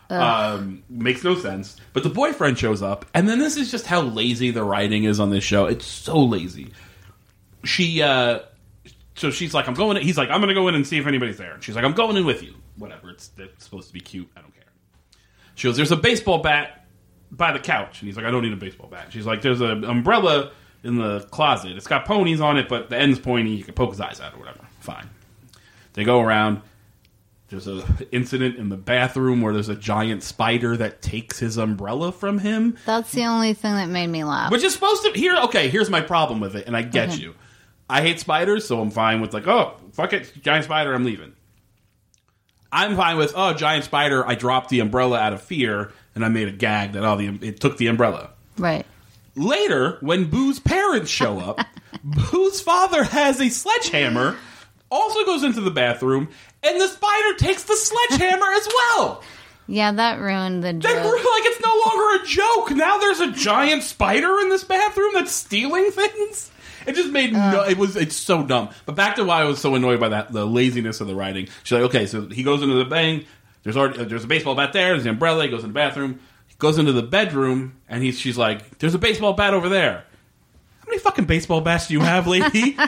Um, 0.10 0.84
makes 0.90 1.24
no 1.24 1.36
sense. 1.36 1.78
But 1.94 2.04
the 2.04 2.10
boyfriend 2.10 2.60
shows 2.60 2.82
up, 2.82 3.06
and 3.14 3.30
then 3.30 3.40
this 3.40 3.56
is 3.56 3.72
just 3.72 3.86
how 3.88 4.02
lazy 4.02 4.52
the 4.52 4.64
writing 4.64 5.06
is 5.06 5.20
on 5.22 5.30
this 5.30 5.44
show. 5.44 5.66
It's 5.68 5.86
so 5.86 6.22
lazy. 6.22 6.72
She, 7.64 8.02
uh, 8.02 8.40
so 9.22 9.30
she's 9.30 9.54
like, 9.54 9.68
I'm 9.68 9.76
going. 9.76 9.98
In. 9.98 10.04
He's 10.04 10.18
like, 10.18 10.32
I'm 10.32 10.42
going 10.42 10.48
to 10.48 10.56
go 10.56 10.68
in 10.68 10.74
and 10.74 10.86
see 10.86 10.98
if 10.98 11.06
anybody's 11.06 11.38
there. 11.38 11.56
She's 11.62 11.76
like, 11.76 11.86
I'm 11.86 11.94
going 11.94 12.18
in 12.18 12.26
with 12.26 12.42
you. 12.42 12.56
Whatever. 12.78 13.12
It's, 13.12 13.30
it's 13.38 13.64
supposed 13.64 13.88
to 13.88 13.94
be 13.94 14.00
cute. 14.00 14.28
I 14.36 14.42
don't 14.42 14.52
care. 14.52 14.64
She 15.54 15.68
goes, 15.68 15.78
There's 15.78 15.92
a 15.92 15.96
baseball 15.96 16.40
bat 16.40 16.88
by 17.30 17.52
the 17.52 17.60
couch. 17.60 18.02
And 18.02 18.08
he's 18.08 18.18
like, 18.18 18.26
I 18.26 18.32
don't 18.32 18.42
need 18.42 18.52
a 18.52 18.58
baseball 18.58 18.90
bat. 18.90 19.10
She's 19.12 19.28
like, 19.28 19.44
There's 19.44 19.62
an 19.62 19.84
umbrella 19.84 20.54
in 20.84 20.96
the 20.96 21.20
closet. 21.30 21.78
It's 21.78 21.86
got 21.86 22.06
ponies 22.06 22.42
on 22.42 22.58
it, 22.58 22.68
but 22.68 22.90
the 22.90 22.98
end's 22.98 23.20
pointy. 23.20 23.52
You 23.52 23.64
can 23.64 23.76
poke 23.76 23.92
his 23.92 24.02
eyes 24.02 24.20
out 24.20 24.34
or 24.34 24.40
whatever. 24.40 24.66
Fine. 24.80 25.08
They 25.94 26.04
go 26.04 26.20
around. 26.20 26.64
There's 27.50 27.68
an 27.68 27.84
incident 28.12 28.56
in 28.56 28.70
the 28.70 28.78
bathroom 28.78 29.42
where 29.42 29.54
there's 29.54 29.70
a 29.70 29.76
giant 29.76 30.24
spider 30.24 30.76
that 30.78 31.04
takes 31.04 31.38
his 31.38 31.58
umbrella 31.58 32.12
from 32.12 32.40
him, 32.40 32.78
That's 32.86 33.12
the 33.12 33.26
only 33.26 33.54
thing 33.54 33.76
that 33.76 33.90
made 33.90 34.08
me 34.08 34.24
laugh. 34.24 34.52
which 34.52 34.64
is 34.64 34.74
supposed 34.74 35.04
to 35.04 35.12
here. 35.12 35.36
Okay, 35.36 35.68
here's 35.68 35.90
my 35.90 36.00
problem 36.00 36.40
with 36.40 36.56
it, 36.56 36.66
and 36.66 36.78
I 36.78 36.82
get 36.82 37.10
mm-hmm. 37.10 37.22
you. 37.22 37.36
I 37.92 38.02
hate 38.02 38.20
spiders, 38.22 38.66
so 38.68 38.80
I'm 38.82 38.90
fine 38.90 39.20
with 39.20 39.34
like, 39.34 39.48
oh, 39.48 39.76
fuck 39.94 40.14
it, 40.14 40.32
giant 40.42 40.64
spider, 40.66 40.94
I'm 40.94 41.04
leaving. 41.04 41.34
I'm 42.72 42.96
fine 42.96 43.18
with 43.18 43.34
oh, 43.36 43.54
giant 43.54 43.84
spider. 43.84 44.26
I 44.26 44.36
dropped 44.36 44.70
the 44.70 44.80
umbrella 44.80 45.20
out 45.20 45.34
of 45.34 45.42
fear, 45.42 45.92
and 46.16 46.24
I 46.24 46.30
made 46.30 46.48
a 46.48 46.52
gag 46.54 46.94
that 46.94 47.04
oh, 47.04 47.18
the 47.18 47.28
it 47.46 47.60
took 47.60 47.78
the 47.78 47.88
umbrella. 47.88 48.30
right. 48.58 48.86
Later, 49.36 49.98
when 50.02 50.30
Boo's 50.30 50.60
parents 50.60 51.10
show 51.10 51.40
up, 51.40 51.60
Boo's 52.04 52.60
father 52.62 53.04
has 53.04 53.40
a 53.40 53.50
sledgehammer, 53.50 54.36
also 54.90 55.24
goes 55.26 55.44
into 55.44 55.62
the 55.62 55.72
bathroom, 55.72 56.28
and 56.64 56.80
the 56.82 56.88
spider 56.88 57.38
takes 57.38 57.64
the 57.64 57.76
sledgehammer 57.76 58.52
as 58.54 58.68
well. 58.74 59.24
Yeah, 59.68 59.92
that 59.94 60.20
ruined 60.20 60.64
the 60.64 60.74
That 60.74 60.82
joke. 60.82 61.06
like 61.06 61.44
it's 61.46 61.62
no 61.62 61.82
longer 61.88 62.24
a 62.24 62.28
joke. 62.28 62.72
Now 62.72 62.98
there's 62.98 63.22
a 63.22 63.32
giant 63.32 63.84
spider 63.84 64.40
in 64.42 64.50
this 64.50 64.66
bathroom 64.66 65.12
that's 65.14 65.32
stealing 65.32 65.92
things. 65.92 66.52
It 66.88 66.96
just 66.96 67.12
made 67.12 67.34
no. 67.34 67.64
It 67.68 67.78
was. 67.78 67.96
It's 67.96 68.16
so 68.16 68.44
dumb. 68.44 68.70
But 68.86 68.96
back 68.96 69.16
to 69.16 69.24
why 69.24 69.42
I 69.42 69.46
was 69.46 69.60
so 69.60 69.76
annoyed 69.76 70.00
by 70.00 70.10
that 70.10 70.32
the 70.32 70.46
laziness 70.46 71.02
of 71.02 71.08
the 71.08 71.16
writing. 71.16 71.48
She's 71.64 71.72
like, 71.74 71.84
okay, 71.84 72.06
so 72.06 72.28
he 72.28 72.44
goes 72.44 72.62
into 72.62 72.76
the 72.76 72.86
bang. 72.86 73.26
There's 73.64 73.78
already 73.78 74.00
uh, 74.00 74.04
there's 74.06 74.24
a 74.24 74.28
baseball 74.28 74.56
bat 74.56 74.74
there. 74.74 74.90
There's 74.90 75.04
an 75.04 75.10
umbrella. 75.12 75.44
He 75.46 75.50
goes 75.50 75.64
in 75.64 75.70
the 75.70 75.74
bathroom. 75.74 76.20
He 76.48 76.56
goes 76.58 76.78
into 76.78 76.92
the 76.94 77.04
bedroom, 77.04 77.78
and 77.88 78.04
he's 78.04 78.20
she's 78.20 78.38
like, 78.38 78.80
there's 78.80 78.96
a 78.96 79.00
baseball 79.00 79.34
bat 79.34 79.54
over 79.54 79.70
there. 79.70 80.06
How 80.80 80.86
many 80.88 81.00
fucking 81.00 81.26
baseball 81.26 81.62
bats 81.62 81.88
do 81.88 81.94
you 81.94 82.02
have, 82.02 82.28
lady? 82.28 82.78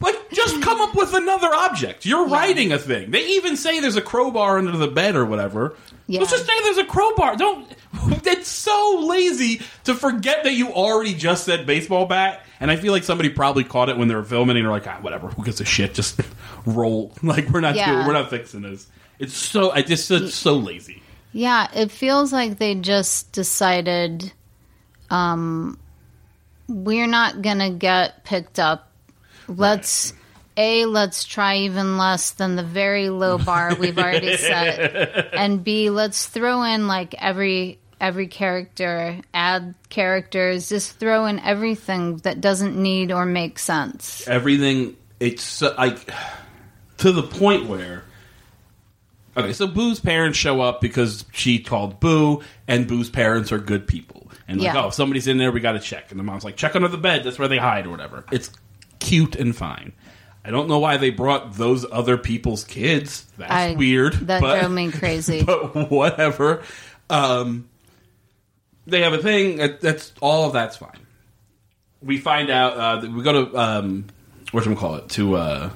Like, 0.00 0.30
just 0.30 0.62
come 0.62 0.80
up 0.80 0.94
with 0.94 1.14
another 1.14 1.48
object. 1.52 2.06
You're 2.06 2.28
writing 2.28 2.72
a 2.72 2.78
thing. 2.78 3.10
They 3.10 3.26
even 3.30 3.56
say 3.56 3.80
there's 3.80 3.96
a 3.96 4.02
crowbar 4.02 4.58
under 4.58 4.76
the 4.76 4.88
bed 4.88 5.16
or 5.16 5.24
whatever. 5.24 5.76
Yeah. 6.06 6.20
Let's 6.20 6.32
just 6.32 6.46
say 6.46 6.52
there's 6.62 6.78
a 6.78 6.84
crowbar. 6.84 7.36
Don't. 7.36 7.68
It's 8.26 8.48
so 8.48 9.04
lazy 9.06 9.62
to 9.84 9.94
forget 9.94 10.44
that 10.44 10.52
you 10.52 10.72
already 10.72 11.14
just 11.14 11.44
said 11.44 11.66
baseball 11.66 12.06
bat. 12.06 12.44
And 12.64 12.70
I 12.70 12.76
feel 12.76 12.92
like 12.94 13.04
somebody 13.04 13.28
probably 13.28 13.62
caught 13.62 13.90
it 13.90 13.98
when 13.98 14.08
they 14.08 14.14
were 14.14 14.24
filming, 14.24 14.56
and 14.56 14.64
they're 14.64 14.72
like, 14.72 14.86
ah, 14.86 14.96
whatever. 15.02 15.28
Who 15.28 15.44
gives 15.44 15.60
a 15.60 15.66
shit? 15.66 15.92
Just 15.92 16.18
roll. 16.64 17.12
Like 17.22 17.50
we're 17.50 17.60
not 17.60 17.76
Yeah. 17.76 17.92
doing, 17.92 18.06
we're 18.06 18.14
not 18.14 18.30
fixing 18.30 18.62
this. 18.62 18.86
It's 19.18 19.36
so. 19.36 19.70
I 19.70 19.82
just 19.82 20.10
it's 20.10 20.34
so 20.34 20.56
lazy. 20.56 21.02
Yeah, 21.34 21.68
it 21.74 21.90
feels 21.90 22.32
like 22.32 22.56
they 22.56 22.74
just 22.74 23.32
decided 23.32 24.32
um 25.10 25.78
we're 26.66 27.06
not 27.06 27.42
going 27.42 27.58
to 27.58 27.68
get 27.68 28.24
picked 28.24 28.58
up. 28.58 28.90
Let's 29.46 30.14
A, 30.56 30.86
let's 30.86 31.24
try 31.24 31.56
even 31.58 31.98
less 31.98 32.30
than 32.30 32.56
the 32.56 32.62
very 32.62 33.10
low 33.10 33.36
bar 33.36 33.74
we've 33.74 33.98
already 33.98 34.36
set. 34.38 35.34
And 35.34 35.62
B, 35.62 35.90
let's 35.90 36.24
throw 36.26 36.62
in 36.62 36.86
like 36.86 37.14
every 37.18 37.78
every 38.00 38.26
character, 38.26 39.20
add 39.32 39.74
characters, 39.88 40.68
just 40.68 40.98
throw 40.98 41.26
in 41.26 41.38
everything 41.40 42.16
that 42.18 42.40
doesn't 42.40 42.76
need 42.76 43.12
or 43.12 43.24
make 43.26 43.58
sense. 43.58 44.26
everything 44.28 44.96
it's 45.20 45.62
like 45.62 46.10
to 46.98 47.12
the 47.12 47.22
point 47.22 47.66
where 47.66 48.02
okay 49.36 49.52
so 49.52 49.66
boo's 49.66 50.00
parents 50.00 50.36
show 50.38 50.60
up 50.60 50.80
because 50.80 51.24
she 51.32 51.58
called 51.58 51.98
boo 52.00 52.42
and 52.68 52.86
boo's 52.86 53.08
parents 53.10 53.52
are 53.52 53.58
good 53.58 53.86
people 53.86 54.30
and 54.48 54.58
like 54.60 54.74
Yeah. 54.74 54.84
oh 54.84 54.88
if 54.88 54.94
somebody's 54.94 55.26
in 55.26 55.38
there 55.38 55.50
we 55.52 55.60
gotta 55.60 55.78
check 55.80 56.10
and 56.10 56.18
the 56.18 56.24
mom's 56.24 56.44
like 56.44 56.56
check 56.56 56.74
under 56.76 56.88
the 56.88 56.98
bed 56.98 57.24
that's 57.24 57.38
where 57.38 57.48
they 57.48 57.58
hide 57.58 57.86
or 57.86 57.90
whatever 57.90 58.24
it's 58.32 58.50
cute 59.00 59.36
and 59.36 59.54
fine 59.56 59.92
i 60.44 60.50
don't 60.50 60.68
know 60.68 60.78
why 60.80 60.96
they 60.98 61.10
brought 61.10 61.54
those 61.54 61.86
other 61.90 62.16
people's 62.18 62.64
kids 62.64 63.24
that's 63.38 63.50
I- 63.52 63.74
weird 63.74 64.14
That 64.26 64.40
but, 64.40 64.58
drove 64.60 64.72
me 64.72 64.90
crazy. 64.90 65.42
but 65.46 65.90
whatever 65.90 66.62
um 67.08 67.68
they 68.86 69.02
have 69.02 69.12
a 69.12 69.18
thing 69.18 69.56
that, 69.56 69.80
that's 69.80 70.12
all 70.20 70.46
of 70.46 70.52
that's 70.52 70.76
fine 70.76 70.98
we 72.02 72.18
find 72.18 72.50
out 72.50 72.76
uh, 72.76 73.00
that 73.00 73.10
we 73.10 73.22
go 73.22 73.46
to 73.46 73.56
um, 73.58 74.04
what 74.52 74.66
we 74.66 74.74
call 74.76 74.96
it 74.96 75.08
to 75.08 75.36
uh, 75.36 75.70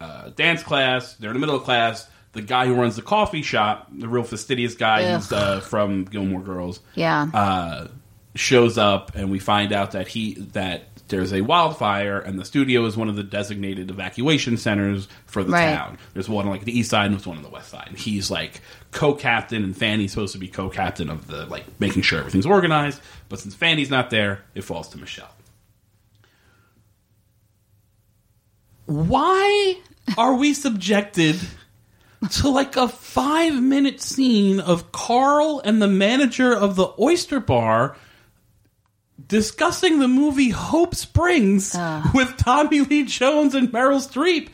uh, 0.00 0.30
dance 0.30 0.62
class. 0.62 1.14
They're 1.16 1.30
in 1.30 1.34
the 1.34 1.40
middle 1.40 1.56
of 1.56 1.62
class. 1.64 2.08
The 2.32 2.40
guy 2.42 2.66
who 2.66 2.74
runs 2.74 2.96
the 2.96 3.02
coffee 3.02 3.42
shop, 3.42 3.88
the 3.92 4.08
real 4.08 4.22
fastidious 4.22 4.74
guy 4.74 5.02
Ugh. 5.04 5.16
who's 5.20 5.30
uh, 5.32 5.60
from 5.60 6.04
Gilmore 6.04 6.40
Girls, 6.40 6.80
Yeah. 6.94 7.26
uh, 7.34 7.88
shows 8.34 8.78
up, 8.78 9.14
and 9.14 9.30
we 9.30 9.40
find 9.40 9.72
out 9.72 9.90
that 9.92 10.08
he 10.08 10.34
that 10.52 10.84
there's 11.10 11.32
a 11.32 11.42
wildfire, 11.42 12.18
and 12.18 12.38
the 12.38 12.44
studio 12.44 12.86
is 12.86 12.96
one 12.96 13.08
of 13.08 13.16
the 13.16 13.22
designated 13.22 13.90
evacuation 13.90 14.56
centers 14.56 15.06
for 15.26 15.44
the 15.44 15.52
Right. 15.52 15.74
town. 15.76 15.98
There's 16.14 16.28
one 16.28 16.46
on 16.46 16.50
like 16.50 16.64
the 16.64 16.76
east 16.76 16.90
side, 16.90 17.06
and 17.06 17.14
there's 17.14 17.26
one 17.26 17.36
on 17.36 17.42
the 17.42 17.50
west 17.50 17.70
side. 17.70 17.86
And 17.88 17.98
he's 17.98 18.30
like 18.30 18.62
co-captain, 18.92 19.62
and 19.62 19.76
Fanny's 19.76 20.12
supposed 20.12 20.32
to 20.32 20.38
be 20.38 20.48
co-captain 20.48 21.10
of 21.10 21.26
the 21.26 21.44
like 21.46 21.64
making 21.78 22.02
sure 22.02 22.18
everything's 22.20 22.46
organized. 22.46 23.00
But 23.28 23.40
since 23.40 23.54
Fanny's 23.54 23.90
not 23.90 24.10
there, 24.10 24.42
it 24.54 24.62
falls 24.62 24.88
to 24.88 24.98
Michelle. 24.98 25.30
Why 28.86 29.76
are 30.18 30.34
we 30.34 30.54
subjected 30.54 31.36
to 32.32 32.48
like 32.48 32.76
a 32.76 32.88
five 32.88 33.60
minute 33.62 34.00
scene 34.00 34.60
of 34.60 34.92
Carl 34.92 35.62
and 35.64 35.80
the 35.80 35.86
manager 35.88 36.52
of 36.54 36.76
the 36.76 36.88
oyster 36.98 37.40
bar 37.40 37.96
discussing 39.28 39.98
the 39.98 40.08
movie 40.08 40.50
Hope 40.50 40.94
Springs 40.94 41.72
ah. 41.74 42.10
with 42.14 42.36
Tommy 42.36 42.80
Lee 42.80 43.04
Jones 43.04 43.54
and 43.54 43.70
Meryl 43.70 44.00
Streep 44.00 44.48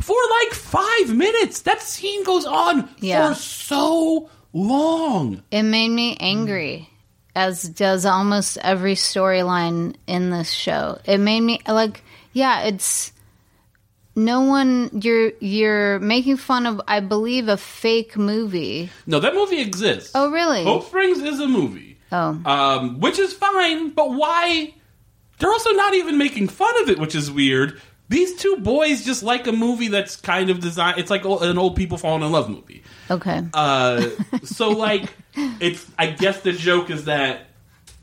for 0.00 0.16
like 0.40 0.52
five 0.52 1.14
minutes? 1.14 1.62
That 1.62 1.80
scene 1.82 2.24
goes 2.24 2.44
on 2.44 2.88
Yeah. 2.98 3.28
for 3.30 3.34
so 3.34 4.30
long. 4.52 5.42
It 5.50 5.62
made 5.62 5.88
me 5.90 6.16
angry, 6.20 6.88
as 7.34 7.62
does 7.62 8.06
almost 8.06 8.58
every 8.58 8.94
storyline 8.94 9.96
in 10.06 10.30
this 10.30 10.50
show. 10.50 10.98
It 11.04 11.18
made 11.18 11.40
me 11.40 11.60
like, 11.66 12.02
yeah, 12.32 12.62
it's 12.62 13.12
no 14.16 14.42
one. 14.42 14.90
You're 15.02 15.32
you're 15.40 15.98
making 15.98 16.36
fun 16.36 16.66
of, 16.66 16.80
I 16.86 17.00
believe, 17.00 17.48
a 17.48 17.56
fake 17.56 18.16
movie. 18.16 18.90
No, 19.06 19.18
that 19.20 19.34
movie 19.34 19.60
exists. 19.60 20.12
Oh, 20.14 20.30
really? 20.30 20.62
Hope 20.64 20.86
Springs 20.86 21.18
is 21.18 21.40
a 21.40 21.48
movie. 21.48 21.93
Oh, 22.14 22.40
um, 22.44 23.00
which 23.00 23.18
is 23.18 23.32
fine. 23.32 23.90
But 23.90 24.12
why? 24.12 24.72
They're 25.38 25.50
also 25.50 25.70
not 25.72 25.94
even 25.94 26.16
making 26.16 26.46
fun 26.48 26.82
of 26.82 26.88
it, 26.88 26.98
which 26.98 27.16
is 27.16 27.28
weird. 27.28 27.80
These 28.08 28.36
two 28.36 28.58
boys 28.58 29.04
just 29.04 29.22
like 29.24 29.46
a 29.48 29.52
movie 29.52 29.88
that's 29.88 30.14
kind 30.16 30.48
of 30.48 30.60
designed. 30.60 30.98
It's 30.98 31.10
like 31.10 31.24
an 31.24 31.58
old 31.58 31.74
people 31.74 31.98
falling 31.98 32.22
in 32.22 32.30
love 32.30 32.48
movie. 32.48 32.84
okay. 33.10 33.42
Uh, 33.52 34.10
so 34.44 34.70
like, 34.70 35.12
it's. 35.34 35.84
I 35.98 36.06
guess 36.06 36.40
the 36.42 36.52
joke 36.52 36.90
is 36.90 37.06
that 37.06 37.48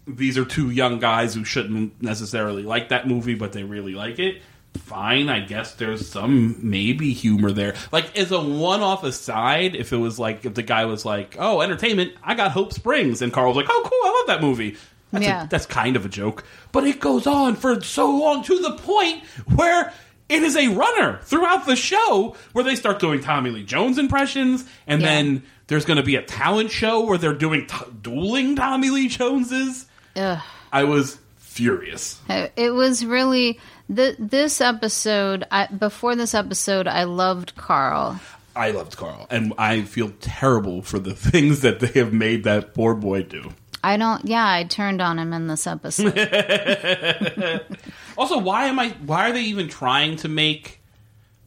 these 0.08 0.38
are 0.38 0.44
two 0.46 0.72
young 0.72 1.00
guys 1.00 1.34
who 1.34 1.46
shouldn't 1.46 2.02
necessarily 2.02 2.64
like 2.64 2.90
that 2.90 3.08
movie, 3.08 3.36
but 3.36 3.54
they 3.54 3.64
really 3.64 3.94
like 3.94 4.20
it. 4.20 4.42
Fine, 4.78 5.30
I 5.30 5.40
guess 5.42 5.74
there's 5.76 6.08
some 6.10 6.58
maybe 6.62 7.14
humor 7.14 7.52
there. 7.52 7.76
Like 7.92 8.18
as 8.18 8.32
a 8.32 8.40
one-off 8.42 9.04
aside, 9.04 9.76
if 9.76 9.92
it 9.94 9.98
was 9.98 10.18
like 10.20 10.46
if 10.46 10.54
the 10.54 10.64
guy 10.64 10.86
was 10.86 11.06
like, 11.06 11.36
"Oh, 11.40 11.62
entertainment, 11.62 12.14
I 12.24 12.36
got 12.36 12.52
Hope 12.52 12.74
Springs," 12.74 13.22
and 13.22 13.32
Carl 13.34 13.50
was 13.54 13.58
like, 13.58 13.68
"Oh, 13.70 13.82
cool, 13.84 14.00
I 14.10 14.18
love 14.18 14.28
that 14.28 14.42
movie." 14.46 14.78
That's, 15.12 15.26
Yeah. 15.26 15.44
a, 15.44 15.48
that's 15.48 15.66
kind 15.66 15.96
of 15.98 16.06
a 16.06 16.10
joke, 16.10 16.46
but 16.72 16.86
it 16.86 17.00
goes 17.02 17.28
on 17.28 17.56
for 17.58 17.82
so 17.82 18.10
long 18.18 18.44
to 18.44 18.60
the 18.60 18.72
point 18.78 19.24
where 19.56 19.92
it 20.30 20.42
is 20.42 20.56
a 20.56 20.70
runner 20.70 21.20
throughout 21.24 21.66
the 21.66 21.76
show 21.76 22.36
where 22.54 22.64
they 22.64 22.76
start 22.76 23.00
doing 23.00 23.22
Tommy 23.22 23.50
Lee 23.50 23.64
Jones 23.64 23.98
impressions, 23.98 24.64
and 24.88 25.02
Yeah. 25.02 25.08
then 25.08 25.44
there's 25.68 25.84
going 25.84 25.98
to 25.98 26.04
be 26.04 26.16
a 26.16 26.22
talent 26.22 26.72
show 26.72 27.02
where 27.02 27.18
they're 27.18 27.34
doing 27.34 27.68
t- 27.68 27.76
dueling 28.02 28.56
Tommy 28.56 28.90
Lee 28.90 29.10
Joneses. 29.10 29.86
Ugh. 30.16 30.40
I 30.72 30.86
was 30.86 31.18
furious. 31.38 32.20
It 32.56 32.74
was 32.74 33.04
really 33.06 33.60
th- 33.94 34.16
this 34.20 34.62
episode. 34.62 35.46
I, 35.52 35.68
before 35.68 36.16
this 36.16 36.34
episode, 36.34 36.88
I 36.88 37.04
loved 37.04 37.56
Carl. 37.56 38.20
I 38.56 38.72
loved 38.72 38.98
Carl, 38.98 39.28
and 39.30 39.54
I 39.58 39.84
feel 39.84 40.12
terrible 40.20 40.82
for 40.82 41.00
the 41.00 41.16
things 41.16 41.62
that 41.62 41.80
they 41.80 42.00
have 42.00 42.14
made 42.14 42.44
that 42.44 42.74
poor 42.74 42.94
boy 42.96 43.24
do. 43.24 43.52
I 43.84 43.98
don't. 43.98 44.26
Yeah, 44.26 44.48
I 44.48 44.64
turned 44.66 45.02
on 45.02 45.18
him 45.18 45.34
in 45.34 45.48
this 45.48 45.66
episode. 45.68 46.16
Also, 48.18 48.38
why 48.38 48.66
am 48.66 48.78
I? 48.78 48.90
Why 49.06 49.30
are 49.30 49.34
they 49.34 49.44
even 49.44 49.68
trying 49.70 50.18
to 50.18 50.28
make 50.28 50.81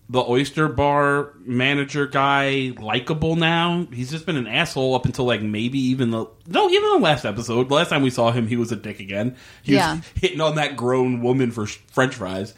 the 0.08 0.20
oyster 0.22 0.68
bar 0.68 1.32
manager 1.44 2.06
guy 2.06 2.72
likable 2.78 3.36
now? 3.36 3.86
He's 3.92 4.10
just 4.10 4.26
been 4.26 4.36
an 4.36 4.46
asshole 4.46 4.94
up 4.94 5.06
until 5.06 5.24
like 5.24 5.40
maybe 5.42 5.78
even 5.78 6.10
the 6.10 6.26
no, 6.46 6.68
even 6.68 6.90
the 6.90 6.98
last 6.98 7.24
episode. 7.24 7.68
The 7.68 7.74
last 7.74 7.88
time 7.88 8.02
we 8.02 8.10
saw 8.10 8.30
him, 8.30 8.46
he 8.46 8.56
was 8.56 8.70
a 8.72 8.76
dick 8.76 9.00
again. 9.00 9.36
He 9.62 9.74
Yeah. 9.74 9.96
was 9.96 10.04
hitting 10.14 10.40
on 10.40 10.56
that 10.56 10.76
grown 10.76 11.22
woman 11.22 11.50
for 11.50 11.66
French 11.66 12.14
fries. 12.14 12.54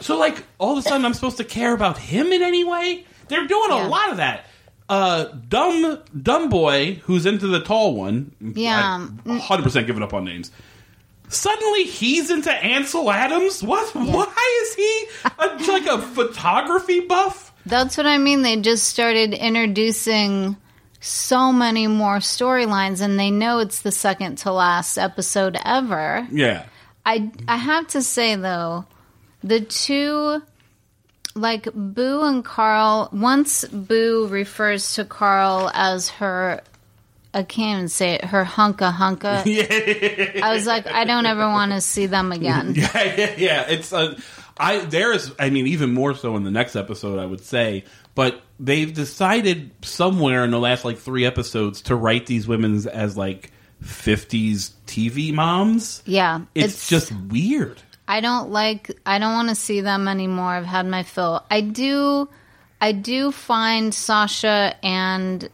So, 0.00 0.16
like, 0.16 0.44
all 0.58 0.72
of 0.72 0.78
a 0.78 0.82
sudden, 0.88 1.04
I'm 1.04 1.14
supposed 1.14 1.38
to 1.38 1.44
care 1.44 1.74
about 1.74 1.98
him 1.98 2.28
in 2.28 2.40
any 2.42 2.62
way? 2.62 3.04
They're 3.26 3.46
doing 3.48 3.70
Yeah. 3.70 3.86
a 3.86 3.88
lot 3.88 4.10
of 4.12 4.18
that. 4.18 4.46
Uh, 4.88 5.24
dumb, 5.48 5.98
dumb 6.22 6.48
boy 6.48 7.00
who's 7.04 7.26
into 7.26 7.46
the 7.48 7.60
tall 7.60 7.94
one. 7.94 8.32
Yeah. 8.40 9.06
hundred 9.26 9.62
percent 9.64 9.86
giving 9.86 10.02
up 10.04 10.14
on 10.14 10.24
names. 10.24 10.50
Suddenly, 11.28 11.84
he's 11.84 12.30
into 12.30 12.50
Ansel 12.52 13.10
Adams. 13.10 13.62
What? 13.62 13.94
Why 13.94 14.62
is 14.62 14.74
he 14.74 15.04
a, 15.24 15.72
like 15.72 15.86
a 15.86 15.98
photography 16.00 17.00
buff? 17.00 17.52
That's 17.66 17.96
what 17.96 18.06
I 18.06 18.18
mean. 18.18 18.42
They 18.42 18.56
just 18.56 18.86
started 18.86 19.34
introducing 19.34 20.56
so 21.00 21.52
many 21.52 21.86
more 21.86 22.16
storylines, 22.18 23.00
and 23.00 23.18
they 23.18 23.30
know 23.30 23.58
it's 23.58 23.82
the 23.82 23.92
second 23.92 24.36
to 24.38 24.52
last 24.52 24.96
episode 24.96 25.58
ever. 25.64 26.26
Yeah, 26.30 26.64
I 27.04 27.30
I 27.46 27.56
have 27.56 27.88
to 27.88 28.02
say 28.02 28.34
though, 28.36 28.86
the 29.44 29.60
two 29.60 30.42
like 31.34 31.68
Boo 31.74 32.22
and 32.22 32.44
Carl. 32.44 33.10
Once 33.12 33.64
Boo 33.66 34.26
refers 34.28 34.94
to 34.94 35.04
Carl 35.04 35.70
as 35.74 36.08
her. 36.08 36.62
I 37.34 37.42
can't 37.42 37.78
even 37.78 37.88
say 37.88 38.14
it. 38.14 38.24
Her 38.24 38.44
hunka 38.44 38.92
hunka. 38.92 39.42
I 40.42 40.52
was 40.54 40.66
like, 40.66 40.86
I 40.86 41.04
don't 41.04 41.26
ever 41.26 41.46
want 41.48 41.72
to 41.72 41.80
see 41.80 42.06
them 42.06 42.32
again. 42.32 42.74
yeah, 42.76 43.02
yeah, 43.16 43.34
yeah. 43.36 43.66
It's 43.68 43.92
uh, 43.92 44.18
I 44.56 44.78
there's 44.80 45.30
I 45.38 45.50
mean 45.50 45.66
even 45.66 45.92
more 45.92 46.14
so 46.14 46.36
in 46.36 46.44
the 46.44 46.50
next 46.50 46.74
episode 46.76 47.18
I 47.18 47.26
would 47.26 47.40
say, 47.44 47.84
but 48.14 48.40
they've 48.58 48.92
decided 48.92 49.70
somewhere 49.82 50.42
in 50.44 50.50
the 50.50 50.58
last 50.58 50.84
like 50.84 50.98
3 50.98 51.24
episodes 51.26 51.82
to 51.82 51.94
write 51.96 52.26
these 52.26 52.48
women 52.48 52.74
as 52.88 53.16
like 53.16 53.52
50s 53.84 54.72
TV 54.86 55.32
moms. 55.32 56.02
Yeah, 56.06 56.40
It's, 56.54 56.64
it's- 56.66 56.88
just 56.88 57.12
weird. 57.30 57.80
I 58.10 58.20
don't 58.20 58.50
like 58.50 58.90
I 59.04 59.18
don't 59.18 59.34
want 59.34 59.50
to 59.50 59.54
see 59.54 59.82
them 59.82 60.08
anymore. 60.08 60.46
I've 60.48 60.64
had 60.64 60.86
my 60.86 61.02
fill. 61.02 61.44
I 61.50 61.60
do 61.60 62.28
I 62.80 62.92
do 62.92 63.30
find 63.32 63.92
Sasha 63.94 64.74
and 64.82 65.46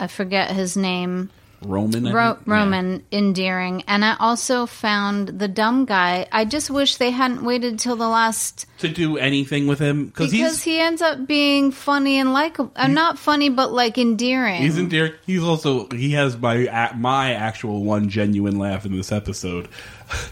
I 0.00 0.06
forget 0.06 0.50
his 0.50 0.76
name. 0.76 1.30
Roman 1.66 2.12
Ro- 2.12 2.34
think? 2.34 2.46
Yeah. 2.46 2.54
Roman 2.54 3.02
endearing, 3.10 3.82
and 3.86 4.04
I 4.04 4.16
also 4.18 4.66
found 4.66 5.28
the 5.38 5.48
dumb 5.48 5.84
guy. 5.86 6.26
I 6.30 6.44
just 6.44 6.70
wish 6.70 6.96
they 6.96 7.10
hadn't 7.10 7.42
waited 7.42 7.78
till 7.78 7.96
the 7.96 8.08
last 8.08 8.66
to 8.78 8.88
do 8.88 9.16
anything 9.16 9.66
with 9.66 9.78
him 9.78 10.12
he's 10.16 10.62
he 10.62 10.78
ends 10.78 11.00
up 11.02 11.26
being 11.26 11.70
funny 11.70 12.18
and 12.18 12.32
likable. 12.32 12.72
Uh, 12.76 12.88
not 12.88 13.18
funny, 13.18 13.48
but 13.48 13.72
like 13.72 13.98
endearing. 13.98 14.60
He's 14.62 14.78
endearing. 14.78 15.12
He's 15.26 15.42
also 15.42 15.88
he 15.88 16.12
has 16.12 16.36
my 16.36 16.90
my 16.96 17.32
actual 17.32 17.82
one 17.82 18.08
genuine 18.08 18.58
laugh 18.58 18.84
in 18.84 18.94
this 18.96 19.12
episode. 19.12 19.68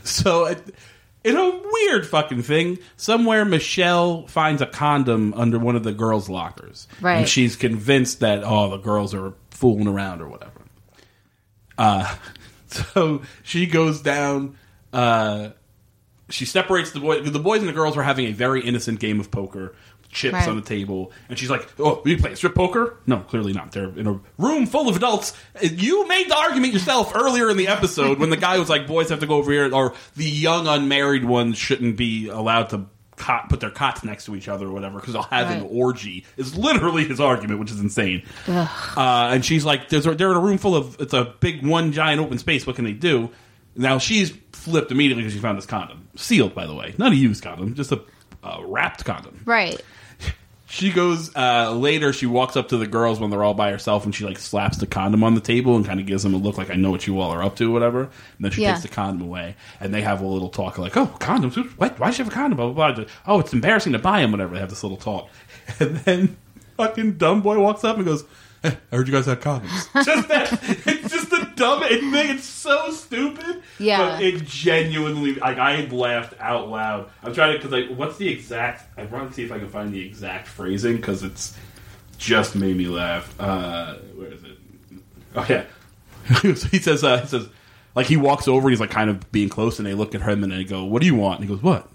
So 0.05 0.45
it, 0.45 0.63
in 1.25 1.35
a 1.35 1.61
weird 1.65 2.07
fucking 2.07 2.43
thing, 2.43 2.79
somewhere 2.97 3.45
Michelle 3.45 4.27
finds 4.27 4.61
a 4.61 4.67
condom 4.67 5.33
under 5.35 5.59
one 5.59 5.77
of 5.77 5.83
the 5.83 5.93
girls' 5.93 6.29
lockers, 6.29 6.87
Right. 7.01 7.19
And 7.21 7.29
she's 7.29 7.57
convinced 7.57 8.21
that 8.21 8.43
oh 8.45 8.69
the 8.71 8.77
girls 8.77 9.15
are 9.15 9.33
fooling 9.63 9.87
around 9.87 10.21
or 10.21 10.29
whatever. 10.29 10.61
Uh, 11.79 12.13
so 12.67 13.23
she 13.45 13.67
goes 13.67 14.03
down. 14.03 14.57
Uh, 14.93 15.51
she 16.29 16.45
separates 16.45 16.91
the 16.91 16.99
boy. 17.01 17.21
The 17.23 17.39
boys 17.39 17.61
and 17.61 17.69
the 17.69 17.73
girls 17.73 17.97
are 17.97 18.03
having 18.03 18.27
a 18.27 18.33
very 18.33 18.61
innocent 18.63 18.99
game 18.99 19.21
of 19.21 19.31
poker. 19.31 19.75
Chips 20.11 20.35
Right. 20.35 20.49
on 20.49 20.57
the 20.57 20.63
table, 20.63 21.11
and 21.31 21.39
she's 21.39 21.49
like, 21.49 21.67
"Oh, 21.79 22.03
we 22.05 22.17
play 22.17 22.35
strip 22.35 22.55
poker? 22.55 22.99
No, 23.07 23.21
clearly 23.21 23.55
not. 23.55 23.73
They're 23.73 23.89
in 23.99 24.07
a 24.07 24.21
room 24.37 24.67
full 24.67 24.87
of 24.91 24.95
adults. 24.97 25.33
You 25.63 26.07
made 26.07 26.29
the 26.29 26.37
argument 26.37 26.75
yourself 26.75 27.13
earlier 27.15 27.49
in 27.49 27.57
the 27.57 27.69
episode 27.69 28.19
when 28.19 28.29
the 28.29 28.37
guy 28.37 28.59
was 28.59 28.69
like, 28.69 28.87
"Boys 28.87 29.09
have 29.09 29.21
to 29.21 29.27
go 29.27 29.37
over 29.37 29.51
here," 29.51 29.73
or 29.75 29.95
the 30.15 30.29
young 30.29 30.67
unmarried 30.69 31.25
ones 31.25 31.57
shouldn't 31.57 31.97
be 31.97 32.29
allowed 32.29 32.69
to 32.71 32.85
cot, 33.23 33.49
put 33.49 33.61
their 33.61 33.71
cots 33.71 34.03
next 34.03 34.25
to 34.27 34.35
each 34.35 34.49
other 34.49 34.67
or 34.67 34.73
whatever 34.73 34.99
because 34.99 35.13
they'll 35.15 35.23
have 35.23 35.51
an 35.51 35.63
orgy. 35.71 36.25
Is 36.37 36.57
literally 36.57 37.05
his 37.05 37.21
argument, 37.21 37.61
which 37.61 37.71
is 37.71 37.79
insane. 37.81 38.23
Uh, 38.97 39.31
and 39.33 39.45
she's 39.45 39.65
like, 39.65 39.89
There's 39.89 40.07
a, 40.07 40.15
"They're 40.15 40.31
in 40.31 40.37
a 40.37 40.41
room 40.41 40.59
full 40.59 40.75
of 40.75 41.01
it's 41.01 41.15
a 41.15 41.33
big 41.41 41.65
one 41.65 41.93
giant 41.93 42.21
open 42.21 42.39
space. 42.39 42.67
What 42.67 42.77
can 42.77 42.85
they 42.85 42.93
do?" 42.93 43.31
Now 43.77 43.99
she's 43.99 44.33
flipped 44.53 44.91
immediately 44.91 45.23
because 45.23 45.35
she 45.35 45.41
found 45.41 45.57
this 45.57 45.67
condom, 45.67 46.09
sealed 46.17 46.55
by 46.55 46.67
the 46.67 46.75
way, 46.75 46.95
not 46.99 47.13
a 47.13 47.17
used 47.17 47.43
condom, 47.43 47.75
just 47.75 47.93
a 47.93 48.03
uh, 48.43 48.59
wrapped 48.65 49.05
condom. 49.05 49.41
right. 49.45 49.81
She 50.75 50.91
goes 50.91 51.37
uh, 51.37 51.71
later. 51.73 52.15
She 52.15 52.25
walks 52.25 52.57
up 52.57 52.69
to 52.69 52.79
the 52.79 52.87
girls 52.87 53.21
when 53.21 53.29
they're 53.29 53.45
all 53.45 53.53
by 53.53 53.71
herself, 53.71 54.07
and 54.07 54.15
she 54.15 54.25
like 54.25 54.39
slaps 54.39 54.79
the 54.79 54.87
condom 54.87 55.23
on 55.23 55.35
the 55.35 55.41
table 55.43 55.77
and 55.77 55.85
kind 55.85 56.01
of 56.01 56.07
gives 56.07 56.23
them 56.23 56.33
a 56.33 56.39
look 56.39 56.57
like 56.57 56.71
I 56.71 56.77
know 56.77 56.91
what 56.91 57.07
you 57.07 57.21
all 57.21 57.31
are 57.31 57.43
up 57.43 57.57
to, 57.57 57.71
whatever. 57.71 58.05
And 58.05 58.11
then 58.41 58.53
she 58.53 58.63
Yeah. 58.63 58.71
takes 58.73 58.81
the 58.83 58.89
condom 58.89 59.21
away, 59.29 59.55
and 59.81 59.93
they 59.93 60.01
have 60.01 60.23
a 60.23 60.27
little 60.27 60.49
talk 60.49 60.79
like, 60.79 60.97
"Oh, 60.97 61.09
condoms? 61.21 61.57
What? 61.77 62.01
Why 62.01 62.07
does 62.07 62.17
she 62.17 62.23
have 62.23 62.33
a 62.33 62.35
condom?" 62.35 62.57
Blah 62.57 62.71
blah 62.73 62.93
blah. 62.93 63.05
Oh, 63.27 63.41
it's 63.41 63.53
embarrassing 63.53 63.93
to 63.93 63.99
buy 63.99 64.23
them, 64.23 64.31
whatever. 64.33 64.55
They 64.55 64.61
have 64.61 64.71
this 64.71 64.83
little 64.83 64.97
talk, 64.97 65.29
and 65.79 65.97
then 65.99 66.37
fucking 66.79 67.19
dumb 67.19 67.43
boy 67.43 67.59
walks 67.59 67.85
up 67.85 67.97
and 67.97 68.07
goes. 68.07 68.25
"Hey, 68.63 68.79
I 68.91 68.97
heard 68.97 69.09
you 69.09 69.13
guys 69.13 69.27
had 69.27 69.43
condoms. 69.43 69.93
just 70.07 70.29
that, 70.29 70.53
it's 70.87 70.87
just 70.87 71.02
the 71.02 71.02
dumb 71.63 71.81
thing. 71.81 72.37
It's 72.37 72.45
so 72.45 72.91
stupid. 72.91 73.63
Yeah. 73.79 73.99
But 73.99 74.23
it 74.23 74.45
genuinely, 74.45 75.35
like, 75.35 75.59
I 75.59 75.85
laughed 75.87 76.35
out 76.41 76.69
loud. 76.69 77.11
I'm 77.23 77.33
trying 77.33 77.53
to, 77.53 77.59
because, 77.59 77.73
like, 77.73 77.97
what's 77.97 78.17
the 78.17 78.29
exact, 78.29 78.99
I 78.99 79.05
want 79.05 79.29
to 79.29 79.35
see 79.35 79.45
if 79.45 79.53
I 79.53 79.59
can 79.59 79.69
find 79.69 79.93
the 79.93 80.05
exact 80.05 80.49
phrasing, 80.49 80.97
because 80.97 81.23
it's 81.23 81.57
just 82.19 82.55
made 82.55 82.77
me 82.77 82.87
laugh. 82.87 83.35
Uh, 83.41 83.97
where 84.15 84.33
is 84.33 84.43
it? 84.45 84.59
Oh, 85.35 85.47
yeah. 85.49 85.65
he 86.43 86.79
says, 86.79 87.03
uh, 87.05 87.21
he 87.21 87.27
says, 87.27 87.49
like, 87.95 88.07
he 88.07 88.17
walks 88.17 88.49
over 88.49 88.69
and 88.69 88.71
he's, 88.71 88.81
like, 88.81 88.91
kind 88.91 89.11
of 89.11 89.31
being 89.33 89.49
close, 89.49 89.79
and 89.79 89.87
they 89.87 89.95
look 89.95 90.15
at 90.15 90.23
him 90.23 90.43
and 90.43 90.53
they 90.53 90.65
go, 90.65 90.85
What 90.85 91.01
do 91.01 91.07
you 91.07 91.15
want? 91.15 91.41
And 91.41 91.49
he 91.49 91.55
goes, 91.55 91.63
What? 91.63 91.89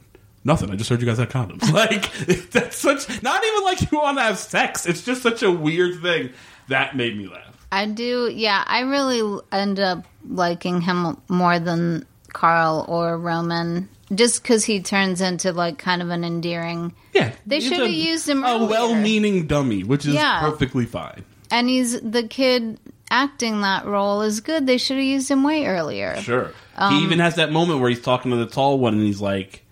Nothing. 0.44 0.72
I 0.72 0.76
just 0.76 0.90
heard 0.90 1.02
you 1.02 1.08
guys 1.08 1.18
had 1.18 1.30
condoms. 1.30 1.72
Like, 1.74 2.12
that's 2.52 2.78
such, 2.78 3.22
not 3.22 3.44
even 3.44 3.64
like 3.64 3.92
you 3.92 4.00
want 4.00 4.18
to 4.18 4.24
have 4.24 4.38
sex. 4.38 4.86
It's 4.86 5.04
just 5.04 5.22
such 5.22 5.44
a 5.44 5.52
weird 5.52 6.02
thing. 6.02 6.32
That 6.70 6.96
made 6.96 7.18
me 7.18 7.28
laugh. 7.28 7.47
I 7.72 7.86
do. 7.86 8.32
Yeah, 8.34 8.64
I 8.66 8.82
really 8.82 9.42
end 9.52 9.80
up 9.80 10.06
liking 10.28 10.82
him 10.82 11.18
more 11.30 11.60
than 11.60 12.06
Carl 12.34 12.86
or 12.88 13.18
Roman, 13.18 13.90
just 14.14 14.42
because 14.42 14.64
he 14.66 14.82
turns 14.82 15.22
into 15.22 15.52
like 15.52 15.78
kind 15.78 16.02
of 16.02 16.10
an 16.10 16.24
endearing. 16.24 16.94
Yeah. 17.14 17.34
They 17.46 17.60
should 17.60 17.80
have 17.80 17.90
used 17.92 18.28
him 18.30 18.44
A 18.44 18.48
earlier. 18.56 18.68
well 18.70 18.96
meaning 18.96 19.48
dummy, 19.48 19.84
which 19.84 20.06
is 20.06 20.14
Yeah. 20.14 20.40
perfectly 20.42 20.86
fine. 20.86 21.24
And 21.52 21.68
he's 21.70 22.00
the 22.02 22.24
kid 22.24 22.80
acting 23.10 23.62
that 23.62 23.86
role 23.86 24.22
is 24.22 24.42
good. 24.42 24.68
They 24.68 24.78
should 24.78 24.98
have 24.98 25.06
used 25.06 25.32
him 25.32 25.44
way 25.44 25.66
earlier. 25.66 26.18
Sure. 26.22 26.52
Um, 26.76 26.94
he 26.94 27.04
even 27.04 27.20
has 27.20 27.36
that 27.36 27.52
moment 27.52 27.80
where 27.80 27.90
he's 27.90 28.02
talking 28.02 28.32
to 28.32 28.38
the 28.38 28.46
tall 28.46 28.78
one, 28.80 28.94
and 28.94 29.04
he's 29.04 29.22
like, 29.22 29.64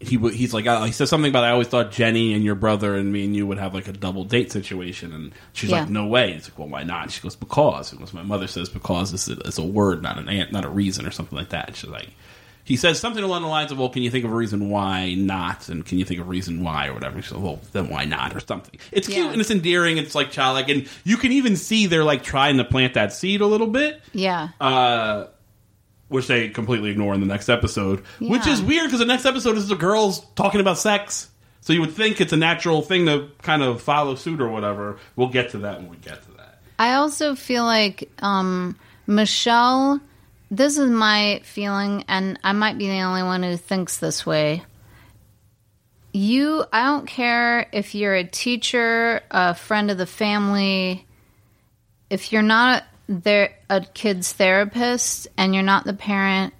he 0.00 0.16
w- 0.16 0.34
he's 0.34 0.52
like, 0.52 0.66
uh, 0.66 0.84
he 0.84 0.92
says 0.92 1.08
something 1.08 1.30
about 1.30 1.44
I 1.44 1.50
always 1.50 1.68
thought 1.68 1.90
Jenny 1.90 2.34
and 2.34 2.44
your 2.44 2.54
brother 2.54 2.94
and 2.96 3.12
me 3.12 3.24
and 3.24 3.34
you 3.34 3.46
would 3.46 3.58
have 3.58 3.72
like 3.74 3.88
a 3.88 3.92
double 3.92 4.24
date 4.24 4.52
situation, 4.52 5.12
and 5.12 5.32
she's 5.52 5.70
Yeah. 5.70 5.80
like, 5.80 5.88
no 5.90 6.06
way. 6.06 6.32
He's 6.34 6.48
like, 6.50 6.58
well, 6.58 6.68
why 6.68 6.82
not? 6.82 7.10
She 7.10 7.20
goes, 7.22 7.34
because. 7.36 7.90
Because 7.92 8.12
my 8.12 8.22
mother 8.22 8.46
says 8.46 8.68
because 8.68 9.12
is 9.12 9.28
a, 9.28 9.38
is 9.40 9.58
a 9.58 9.64
word, 9.64 10.02
not 10.02 10.18
an 10.18 10.28
ant, 10.28 10.52
not 10.52 10.64
a 10.64 10.68
reason, 10.68 11.06
or 11.06 11.10
something 11.10 11.36
like 11.38 11.48
that. 11.50 11.76
She's 11.76 11.88
like. 11.90 12.10
He 12.64 12.74
says 12.74 12.98
something 12.98 13.22
along 13.22 13.42
the 13.42 13.48
lines 13.48 13.70
of, 13.70 13.78
"Well, 13.78 13.90
can 13.90 14.02
you 14.02 14.10
think 14.10 14.24
of 14.24 14.32
a 14.32 14.34
reason 14.34 14.70
why 14.70 15.14
not?" 15.14 15.68
And 15.68 15.86
can 15.86 16.00
you 16.00 16.04
think 16.04 16.18
of 16.18 16.26
a 16.26 16.28
reason 16.28 16.64
why, 16.64 16.88
or 16.88 16.94
whatever? 16.94 17.22
She 17.22 17.28
says, 17.28 17.38
"Well, 17.38 17.60
then 17.72 17.88
why 17.88 18.06
not?" 18.06 18.34
or 18.34 18.40
something. 18.40 18.80
It's 18.90 19.06
cute 19.06 19.30
and 19.30 19.40
it's 19.40 19.52
endearing. 19.52 19.98
It's 19.98 20.16
like 20.16 20.32
childlike, 20.32 20.68
and 20.68 20.88
you 21.04 21.16
can 21.16 21.30
even 21.30 21.54
see 21.54 21.86
they're 21.86 22.02
like 22.02 22.24
trying 22.24 22.56
to 22.56 22.64
plant 22.64 22.94
that 22.94 23.12
seed 23.12 23.40
a 23.40 23.46
little 23.46 23.68
bit 23.68 24.02
Yeah. 24.12 24.48
uh, 24.60 25.26
which 26.08 26.26
they 26.26 26.48
completely 26.48 26.90
ignore 26.90 27.14
in 27.14 27.20
the 27.20 27.26
next 27.26 27.48
episode. 27.48 28.00
Which 28.20 28.46
is 28.46 28.62
weird 28.62 28.86
because 28.86 29.00
the 29.00 29.06
next 29.06 29.26
episode 29.26 29.56
is 29.56 29.68
the 29.68 29.74
girls 29.74 30.20
talking 30.34 30.60
about 30.60 30.78
sex. 30.78 31.30
So 31.60 31.72
you 31.72 31.80
would 31.80 31.94
think 31.94 32.20
it's 32.20 32.32
a 32.32 32.36
natural 32.36 32.82
thing 32.82 33.06
to 33.06 33.28
kind 33.42 33.62
of 33.62 33.82
follow 33.82 34.14
suit 34.14 34.40
or 34.40 34.48
whatever. 34.48 34.98
We'll 35.16 35.30
get 35.30 35.50
to 35.50 35.58
that 35.58 35.78
when 35.78 35.88
we 35.88 35.96
get 35.96 36.22
to 36.22 36.30
that. 36.36 36.60
I 36.78 36.94
also 36.94 37.34
feel 37.34 37.64
like 37.64 38.08
um, 38.20 38.78
Michelle. 39.06 40.00
This 40.48 40.78
is 40.78 40.88
my 40.88 41.40
feeling, 41.42 42.04
and 42.06 42.38
I 42.44 42.52
might 42.52 42.78
be 42.78 42.86
the 42.86 43.00
only 43.00 43.24
one 43.24 43.42
who 43.42 43.56
thinks 43.56 43.98
this 43.98 44.24
way. 44.24 44.62
You, 46.12 46.64
I 46.72 46.84
don't 46.84 47.06
care 47.06 47.68
if 47.72 47.96
you're 47.96 48.14
a 48.14 48.22
teacher, 48.22 49.22
a 49.32 49.56
friend 49.56 49.90
of 49.90 49.98
the 49.98 50.06
family, 50.06 51.04
if 52.08 52.32
you're 52.32 52.42
not 52.42 52.84
there 53.08 53.54
a 53.70 53.80
kid's 53.80 54.32
therapist 54.32 55.28
and 55.36 55.54
you're 55.54 55.62
not 55.62 55.84
the 55.84 55.94
parent, 55.94 56.52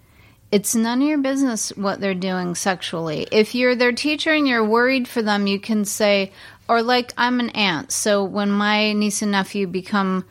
it's 0.53 0.75
none 0.75 1.03
of 1.03 1.09
your 1.09 1.19
business 1.19 1.71
what 1.71 2.01
they're 2.01 2.15
doing 2.15 2.55
sexually. 2.55 3.27
If 3.33 3.55
you're 3.55 3.75
their 3.75 3.93
teacher 3.93 4.33
and 4.33 4.47
you're 4.47 4.65
worried 4.65 5.09
for 5.09 5.23
them, 5.23 5.47
you 5.47 5.59
can 5.59 5.85
say, 5.85 6.33
or 6.69 6.83
like 6.83 7.13
I'm 7.17 7.41
an 7.41 7.51
aunt, 7.51 7.93
so 7.93 8.25
when 8.25 8.51
my 8.51 8.93
niece 8.93 9.23
and 9.23 9.33
nephew 9.33 9.67
become, 9.67 10.25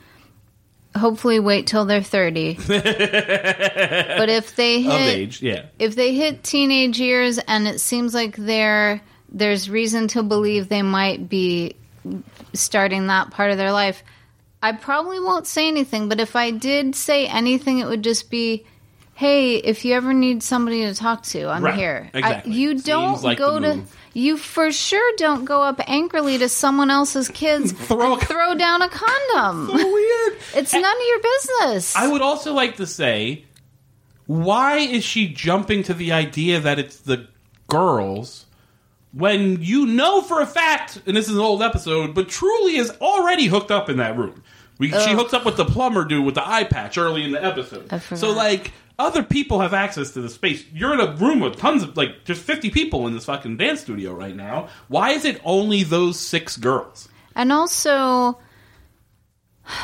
hopefully 0.95 1.39
wait 1.39 1.67
till 1.67 1.85
they're 1.85 2.01
30. 2.01 2.53
but 2.67 4.29
if 4.29 4.55
they 4.55 4.77
Of 4.77 4.83
hit 4.83 5.17
age, 5.17 5.41
yeah. 5.41 5.65
if 5.79 5.95
they 5.95 6.15
hit 6.15 6.43
teenage 6.43 6.99
years 6.99 7.37
and 7.37 7.67
it 7.67 7.79
seems 7.79 8.13
like 8.13 8.35
they're 8.37 9.01
there's 9.29 9.69
reason 9.69 10.07
to 10.09 10.23
believe 10.23 10.69
they 10.69 10.81
might 10.81 11.27
be 11.27 11.75
starting 12.53 13.07
that 13.07 13.31
part 13.31 13.51
of 13.51 13.57
their 13.57 13.71
life 13.71 14.01
i 14.67 14.71
probably 14.71 15.19
won't 15.19 15.47
say 15.47 15.67
anything 15.67 16.09
but 16.09 16.19
if 16.19 16.35
i 16.35 16.51
did 16.51 16.95
say 16.95 17.27
anything 17.27 17.79
it 17.79 17.87
would 17.87 18.03
just 18.03 18.29
be 18.29 18.65
hey 19.13 19.55
if 19.57 19.85
you 19.85 19.93
ever 19.93 20.13
need 20.13 20.41
somebody 20.43 20.81
to 20.85 20.93
talk 20.93 21.23
to 21.23 21.47
i'm 21.49 21.63
Right, 21.63 21.75
here 21.75 22.09
I- 22.13 22.17
exactly. 22.17 22.53
you 22.53 22.69
Seems 22.71 22.83
don't 22.83 23.23
like 23.23 23.37
go 23.37 23.59
to 23.59 23.81
you 24.13 24.37
for 24.37 24.71
sure 24.71 25.11
don't 25.17 25.43
go 25.45 25.61
up 25.61 25.79
angrily 25.87 26.37
to 26.37 26.47
someone 26.49 26.89
else's 26.89 27.27
kids 27.29 27.71
Throw 27.89 28.13
and 28.13 28.21
throw 28.21 28.55
down 28.55 28.81
a 28.81 28.89
condom 28.89 29.67
So 29.67 29.93
Weird. 29.93 30.33
it's 30.55 30.73
none 30.73 30.83
of 30.83 31.07
your 31.07 31.19
business 31.21 31.95
I 31.95 32.07
would 32.07 32.21
also 32.21 32.53
like 32.53 32.77
to 32.77 32.87
say, 32.87 33.43
why 34.25 34.77
is 34.77 35.03
she 35.03 35.27
jumping 35.27 35.83
to 35.83 35.93
the 35.93 36.11
idea 36.13 36.59
that 36.61 36.79
it's 36.79 36.97
the 36.97 37.27
girls 37.67 38.45
when 39.13 39.61
you 39.61 39.85
know 39.85 40.21
for 40.21 40.41
a 40.41 40.45
fact, 40.47 40.99
and 41.05 41.15
this 41.15 41.29
is 41.29 41.35
an 41.35 41.41
old 41.41 41.61
episode, 41.61 42.13
but 42.13 42.27
Truly 42.27 42.75
is 42.75 42.91
already 42.99 43.45
hooked 43.45 43.71
up 43.71 43.89
in 43.89 43.97
that 43.97 44.17
room. 44.17 44.43
We, 44.77 44.91
she 44.91 45.13
hooks 45.13 45.33
up 45.33 45.45
with 45.45 45.57
the 45.57 45.65
plumber 45.65 46.05
dude 46.05 46.25
with 46.25 46.35
the 46.35 46.47
eye 46.47 46.65
patch 46.65 46.97
early 46.97 47.23
in 47.23 47.31
the 47.31 47.43
episode. 47.43 47.87
I 47.91 47.99
forgot. 47.99 48.19
So 48.19 48.31
like 48.31 48.73
other 48.99 49.23
people 49.23 49.59
have 49.59 49.73
access 49.73 50.11
to 50.11 50.21
the 50.21 50.29
space. 50.29 50.63
You're 50.73 50.93
in 50.93 50.99
a 50.99 51.15
room 51.15 51.39
with 51.39 51.57
tons 51.57 51.83
of 51.83 51.95
like 51.95 52.25
just 52.25 52.41
50 52.41 52.71
people 52.71 53.07
in 53.07 53.13
this 53.13 53.25
fucking 53.25 53.57
dance 53.57 53.81
studio 53.81 54.13
right 54.13 54.35
now. 54.35 54.69
Why 54.87 55.11
is 55.11 55.25
it 55.25 55.39
only 55.43 55.83
those 55.83 56.19
six 56.19 56.57
girls? 56.57 57.07
And 57.35 57.51
also, 57.51 58.39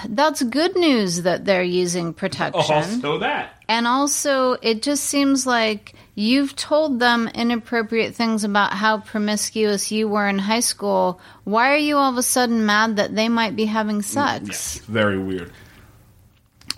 that's 0.08 0.42
good 0.44 0.76
news 0.76 1.24
that 1.24 1.46
they're 1.46 1.64
using 1.64 2.14
protection. 2.14 2.64
Oh, 2.70 2.74
also 2.74 3.20
that. 3.20 3.62
And 3.68 3.88
also, 3.88 4.54
it 4.62 4.82
just 4.82 5.06
seems 5.06 5.46
like 5.46 5.96
You've 6.14 6.56
told 6.56 7.00
them 7.00 7.30
inappropriate 7.30 8.16
things 8.16 8.44
about 8.44 8.74
how 8.74 9.00
promiscuous 9.00 9.92
you 9.92 10.10
were 10.10 10.28
in 10.28 10.40
high 10.40 10.60
school. 10.60 11.22
Why 11.46 11.72
are 11.72 11.78
you 11.78 11.98
all 11.98 12.12
of 12.12 12.18
a 12.18 12.24
sudden 12.24 12.66
mad 12.66 12.98
that 12.98 13.16
they 13.16 13.30
might 13.30 13.56
be 13.56 13.66
having 13.66 14.02
sex? 14.02 14.78
Yeah, 14.78 14.84
very 14.88 15.18
weird. 15.18 15.52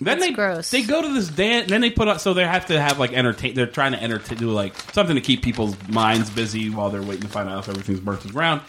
Then 0.00 0.18
That's 0.18 0.28
they 0.28 0.32
gross. 0.32 0.70
they 0.70 0.82
go 0.82 1.02
to 1.02 1.08
this 1.08 1.28
dance. 1.28 1.68
Then 1.68 1.80
they 1.80 1.90
put 1.90 2.08
on 2.08 2.18
so 2.18 2.34
they 2.34 2.44
have 2.44 2.66
to 2.66 2.80
have 2.80 2.98
like 2.98 3.12
entertain. 3.12 3.54
They're 3.54 3.66
trying 3.66 3.92
to 3.92 4.02
entertain, 4.02 4.38
do 4.38 4.50
like 4.50 4.76
something 4.92 5.14
to 5.14 5.20
keep 5.22 5.42
people's 5.42 5.76
minds 5.88 6.30
busy 6.30 6.68
while 6.70 6.90
they're 6.90 7.02
waiting 7.02 7.22
to 7.22 7.28
find 7.28 7.48
out 7.48 7.60
if 7.60 7.68
everything's 7.68 8.00
burnt 8.00 8.20
to 8.22 8.26
the 8.28 8.32
ground. 8.32 8.60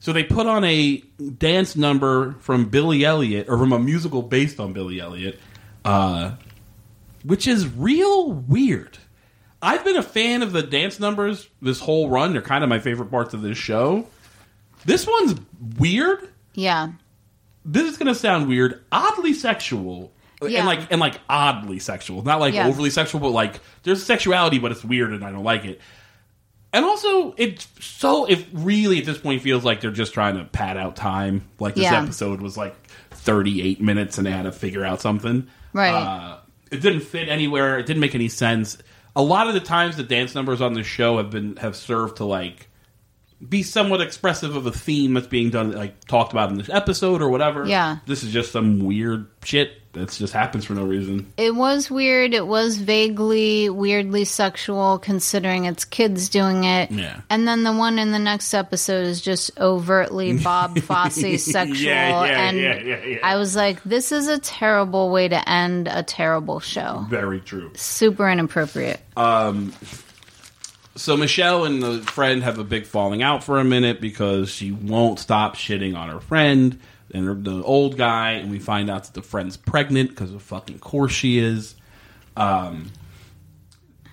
So 0.00 0.12
they 0.12 0.24
put 0.24 0.46
on 0.46 0.64
a 0.64 0.98
dance 1.38 1.76
number 1.76 2.32
from 2.40 2.66
Billy 2.66 3.04
Elliot, 3.04 3.48
or 3.48 3.58
from 3.58 3.72
a 3.72 3.78
musical 3.78 4.22
based 4.22 4.60
on 4.60 4.72
Billy 4.72 5.00
Elliot, 5.00 5.40
uh, 5.84 6.32
which 7.24 7.46
is 7.46 7.66
real 7.66 8.32
weird. 8.32 8.98
I've 9.62 9.84
been 9.84 9.96
a 9.96 10.02
fan 10.02 10.42
of 10.42 10.52
the 10.52 10.62
dance 10.62 11.00
numbers 11.00 11.48
this 11.62 11.80
whole 11.80 12.08
run. 12.08 12.32
They're 12.32 12.42
kind 12.42 12.62
of 12.62 12.70
my 12.70 12.78
favorite 12.78 13.10
parts 13.10 13.34
of 13.34 13.42
this 13.42 13.56
show. 13.58 14.06
This 14.84 15.06
one's 15.06 15.34
weird 15.78 16.28
Yeah. 16.54 16.88
this 17.64 17.90
is 17.90 17.96
going 17.96 18.06
to 18.08 18.14
sound 18.14 18.48
weird, 18.48 18.84
oddly 18.92 19.32
sexual. 19.32 20.12
Yeah. 20.42 20.58
And 20.58 20.66
like 20.66 20.80
and 20.92 21.00
like 21.00 21.18
oddly 21.28 21.78
sexual. 21.78 22.22
Not 22.22 22.40
like 22.40 22.54
Yeah. 22.54 22.66
overly 22.68 22.90
sexual, 22.90 23.20
but 23.20 23.30
like 23.30 23.60
there's 23.82 24.02
sexuality, 24.04 24.58
but 24.58 24.70
it's 24.72 24.84
weird 24.84 25.12
and 25.12 25.24
I 25.24 25.32
don't 25.32 25.42
like 25.44 25.64
it. 25.64 25.80
And 26.74 26.84
also 26.84 27.34
it's 27.38 27.66
so 27.80 28.26
it 28.26 28.44
really 28.52 28.98
at 28.98 29.06
this 29.06 29.16
point 29.18 29.40
feels 29.40 29.64
like 29.64 29.80
they're 29.80 29.90
just 29.90 30.12
trying 30.12 30.36
to 30.36 30.44
pad 30.44 30.76
out 30.76 30.94
time. 30.94 31.48
Like 31.58 31.74
this 31.74 31.84
Yeah. 31.84 32.02
episode 32.02 32.42
was 32.42 32.56
like 32.58 32.76
38 33.12 33.80
minutes 33.80 34.18
and 34.18 34.26
they 34.26 34.30
had 34.30 34.42
to 34.42 34.52
figure 34.52 34.84
out 34.84 35.00
something. 35.00 35.46
Right. 35.72 35.90
Uh, 35.94 36.38
it 36.70 36.82
didn't 36.82 37.00
fit 37.00 37.28
anywhere. 37.30 37.78
It 37.78 37.86
didn't 37.86 38.00
make 38.00 38.14
any 38.14 38.28
sense. 38.28 38.76
A 39.16 39.22
lot 39.22 39.48
of 39.48 39.54
the 39.54 39.60
times 39.60 39.96
the 39.96 40.02
dance 40.02 40.34
numbers 40.34 40.60
on 40.60 40.74
the 40.74 40.84
show 40.84 41.16
have 41.16 41.30
been 41.30 41.56
have 41.56 41.74
served 41.74 42.18
to 42.18 42.24
like 42.24 42.68
be 43.46 43.62
somewhat 43.62 44.00
expressive 44.00 44.56
of 44.56 44.66
a 44.66 44.72
theme 44.72 45.14
that's 45.14 45.26
being 45.26 45.50
done, 45.50 45.72
like 45.72 46.04
talked 46.06 46.32
about 46.32 46.50
in 46.50 46.58
this 46.58 46.70
episode 46.70 47.20
or 47.20 47.28
whatever. 47.28 47.66
Yeah. 47.66 47.98
this 48.06 48.22
is 48.22 48.32
just 48.32 48.52
some 48.52 48.78
weird 48.80 49.26
shit 49.44 49.72
that 49.92 50.10
just 50.10 50.32
happens 50.32 50.64
for 50.64 50.74
no 50.74 50.84
reason. 50.84 51.32
It 51.36 51.54
was 51.54 51.90
weird. 51.90 52.34
It 52.34 52.46
was 52.46 52.76
vaguely, 52.76 53.68
weirdly 53.70 54.24
sexual 54.24 54.98
considering 54.98 55.64
it's 55.64 55.84
kids 55.84 56.28
doing 56.28 56.64
it. 56.64 56.90
Yeah. 56.90 57.20
And 57.30 57.48
then 57.48 57.62
the 57.62 57.72
one 57.72 57.98
in 57.98 58.12
the 58.12 58.18
next 58.18 58.52
episode 58.54 59.06
is 59.06 59.20
just 59.20 59.58
overtly 59.58 60.38
Bob 60.38 60.78
Fosse 60.82 61.42
sexual. 61.42 61.76
Yeah, 61.76 62.24
yeah, 62.24 62.48
and 62.48 62.86
yeah. 62.86 63.18
I 63.22 63.36
was 63.36 63.56
like, 63.56 63.82
this 63.84 64.12
is 64.12 64.28
a 64.28 64.38
terrible 64.38 65.10
way 65.10 65.28
to 65.28 65.48
end 65.48 65.88
a 65.88 66.02
terrible 66.02 66.60
show. 66.60 67.06
Very 67.08 67.40
true. 67.40 67.72
Super 67.74 68.28
inappropriate. 68.28 69.00
Um, 69.16 69.72
So 70.96 71.16
Michelle 71.16 71.64
and 71.64 71.82
the 71.82 72.00
friend 72.02 72.42
have 72.42 72.58
a 72.58 72.64
big 72.64 72.86
falling 72.86 73.22
out 73.22 73.44
for 73.44 73.58
a 73.58 73.64
minute 73.64 74.00
because 74.00 74.48
she 74.50 74.72
won't 74.72 75.18
stop 75.18 75.54
shitting 75.54 75.96
on 75.96 76.08
her 76.08 76.20
friend 76.20 76.78
and 77.12 77.44
the 77.44 77.62
old 77.62 77.96
guy, 77.96 78.32
and 78.32 78.50
we 78.50 78.58
find 78.58 78.90
out 78.90 79.04
that 79.04 79.14
the 79.14 79.22
friend's 79.22 79.56
pregnant 79.56 80.10
because 80.10 80.32
of 80.32 80.42
fucking 80.42 80.78
course 80.80 81.12
she 81.12 81.38
is. 81.38 81.74
Um, 82.36 82.90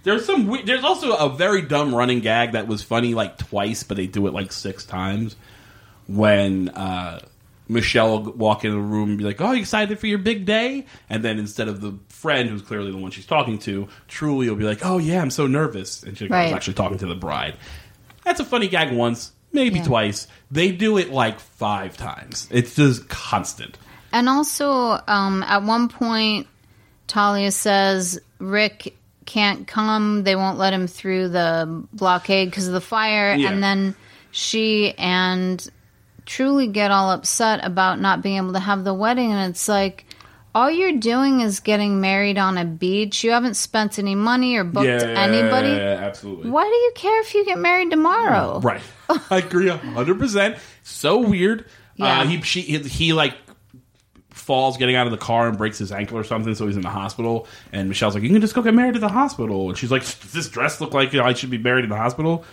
there's 0.03 0.25
some. 0.25 0.47
we- 0.47 0.61
There's 0.61 0.83
also 0.83 1.15
a 1.15 1.29
very 1.29 1.61
dumb 1.61 1.95
running 1.95 2.19
gag 2.19 2.51
that 2.51 2.67
was 2.67 2.83
funny 2.83 3.13
like 3.15 3.37
twice, 3.37 3.83
but 3.83 3.97
they 3.97 4.05
do 4.07 4.27
it 4.27 4.33
like 4.33 4.51
six 4.51 4.85
times. 4.85 5.35
When 6.07 6.69
uh, 6.69 7.19
Michelle 7.67 8.21
will 8.23 8.31
walk 8.33 8.65
into 8.65 8.75
the 8.75 8.81
room 8.81 9.09
and 9.09 9.17
be 9.17 9.23
like, 9.23 9.39
"Oh, 9.41 9.51
you 9.51 9.61
excited 9.61 9.99
for 9.99 10.07
your 10.07 10.17
big 10.19 10.45
day?" 10.45 10.85
And 11.09 11.23
then 11.23 11.39
instead 11.39 11.67
of 11.67 11.81
the 11.81 11.97
friend, 12.09 12.49
who's 12.49 12.61
clearly 12.61 12.91
the 12.91 12.97
one 12.97 13.11
she's 13.11 13.25
talking 13.25 13.57
to, 13.59 13.87
Truly 14.07 14.49
will 14.49 14.55
be 14.57 14.65
like, 14.65 14.85
"Oh 14.85 14.97
yeah, 14.97 15.21
I'm 15.21 15.31
so 15.31 15.47
nervous," 15.47 16.03
and 16.03 16.17
she's 16.17 16.29
Right. 16.29 16.53
actually 16.53 16.73
talking 16.73 16.97
to 16.99 17.05
the 17.07 17.15
bride. 17.15 17.55
That's 18.25 18.39
a 18.39 18.45
funny 18.45 18.67
gag 18.67 18.91
once, 18.93 19.31
maybe 19.51 19.77
Yeah. 19.79 19.85
twice. 19.85 20.27
They 20.51 20.71
do 20.71 20.97
it 20.97 21.11
like 21.11 21.39
five 21.39 21.95
times. 21.97 22.47
It's 22.51 22.75
just 22.75 23.07
constant. 23.09 23.77
And 24.11 24.29
also, 24.29 25.01
um, 25.07 25.43
at 25.43 25.63
one 25.63 25.87
point, 25.89 26.47
Talia 27.07 27.51
says 27.51 28.19
Rick 28.39 28.95
can't 29.25 29.65
come. 29.67 30.23
They 30.23 30.35
won't 30.35 30.57
let 30.57 30.73
him 30.73 30.87
through 30.87 31.29
the 31.29 31.83
blockade 31.93 32.49
because 32.49 32.67
of 32.67 32.73
the 32.73 32.81
fire. 32.81 33.33
Yeah. 33.35 33.49
And 33.51 33.63
then 33.63 33.95
she 34.31 34.93
and 34.97 35.65
Truly 36.25 36.67
get 36.67 36.91
all 36.91 37.11
upset 37.11 37.63
about 37.63 37.99
not 37.99 38.21
being 38.21 38.37
able 38.37 38.53
to 38.53 38.59
have 38.59 38.83
the 38.83 38.93
wedding. 38.93 39.31
And 39.31 39.49
it's 39.49 39.67
like, 39.67 40.05
all 40.55 40.69
you're 40.69 40.97
doing 40.97 41.41
is 41.41 41.59
getting 41.59 41.99
married 41.99 42.37
on 42.37 42.57
a 42.57 42.65
beach. 42.65 43.23
You 43.23 43.31
haven't 43.31 43.55
spent 43.55 43.97
any 43.97 44.15
money 44.15 44.55
or 44.55 44.63
booked 44.63 44.87
anybody. 44.87 45.71
absolutely. 45.71 46.49
Why 46.49 46.63
do 46.63 46.69
you 46.69 46.91
care 46.95 47.21
if 47.21 47.33
you 47.33 47.43
get 47.45 47.57
married 47.57 47.89
tomorrow? 47.89 48.59
Right. 48.63 48.81
I 49.29 49.37
agree 49.37 49.67
hundred 49.67 50.19
percent. 50.19 50.57
So 50.83 51.17
weird. 51.19 51.65
Yeah. 51.95 52.21
Uh, 52.21 52.25
he 52.25 52.41
she 52.41 52.61
he, 52.61 52.77
he 52.79 53.13
like 53.13 53.35
falls 54.29 54.77
getting 54.77 54.95
out 54.95 55.07
of 55.07 55.11
the 55.11 55.17
car 55.17 55.47
and 55.47 55.57
breaks 55.57 55.77
his 55.77 55.91
ankle 55.91 56.17
or 56.17 56.23
something, 56.23 56.53
so 56.55 56.65
he's 56.67 56.75
in 56.75 56.81
the 56.81 56.89
hospital. 56.89 57.47
And 57.71 57.89
Michelle's 57.89 58.13
like, 58.15 58.23
"You 58.23 58.29
can 58.29 58.41
just 58.41 58.55
go 58.55 58.61
get 58.61 58.73
married 58.73 58.95
at 58.95 59.01
the 59.01 59.09
hospital." 59.09 59.69
And 59.69 59.77
she's 59.77 59.91
like, 59.91 60.01
"Does 60.01 60.31
this 60.33 60.49
dress 60.49 60.81
look 60.81 60.93
like 60.93 61.13
I 61.13 61.33
should 61.33 61.49
be 61.49 61.57
married 61.57 61.83
in 61.83 61.89
the 61.89 61.97
hospital?" 61.97 62.43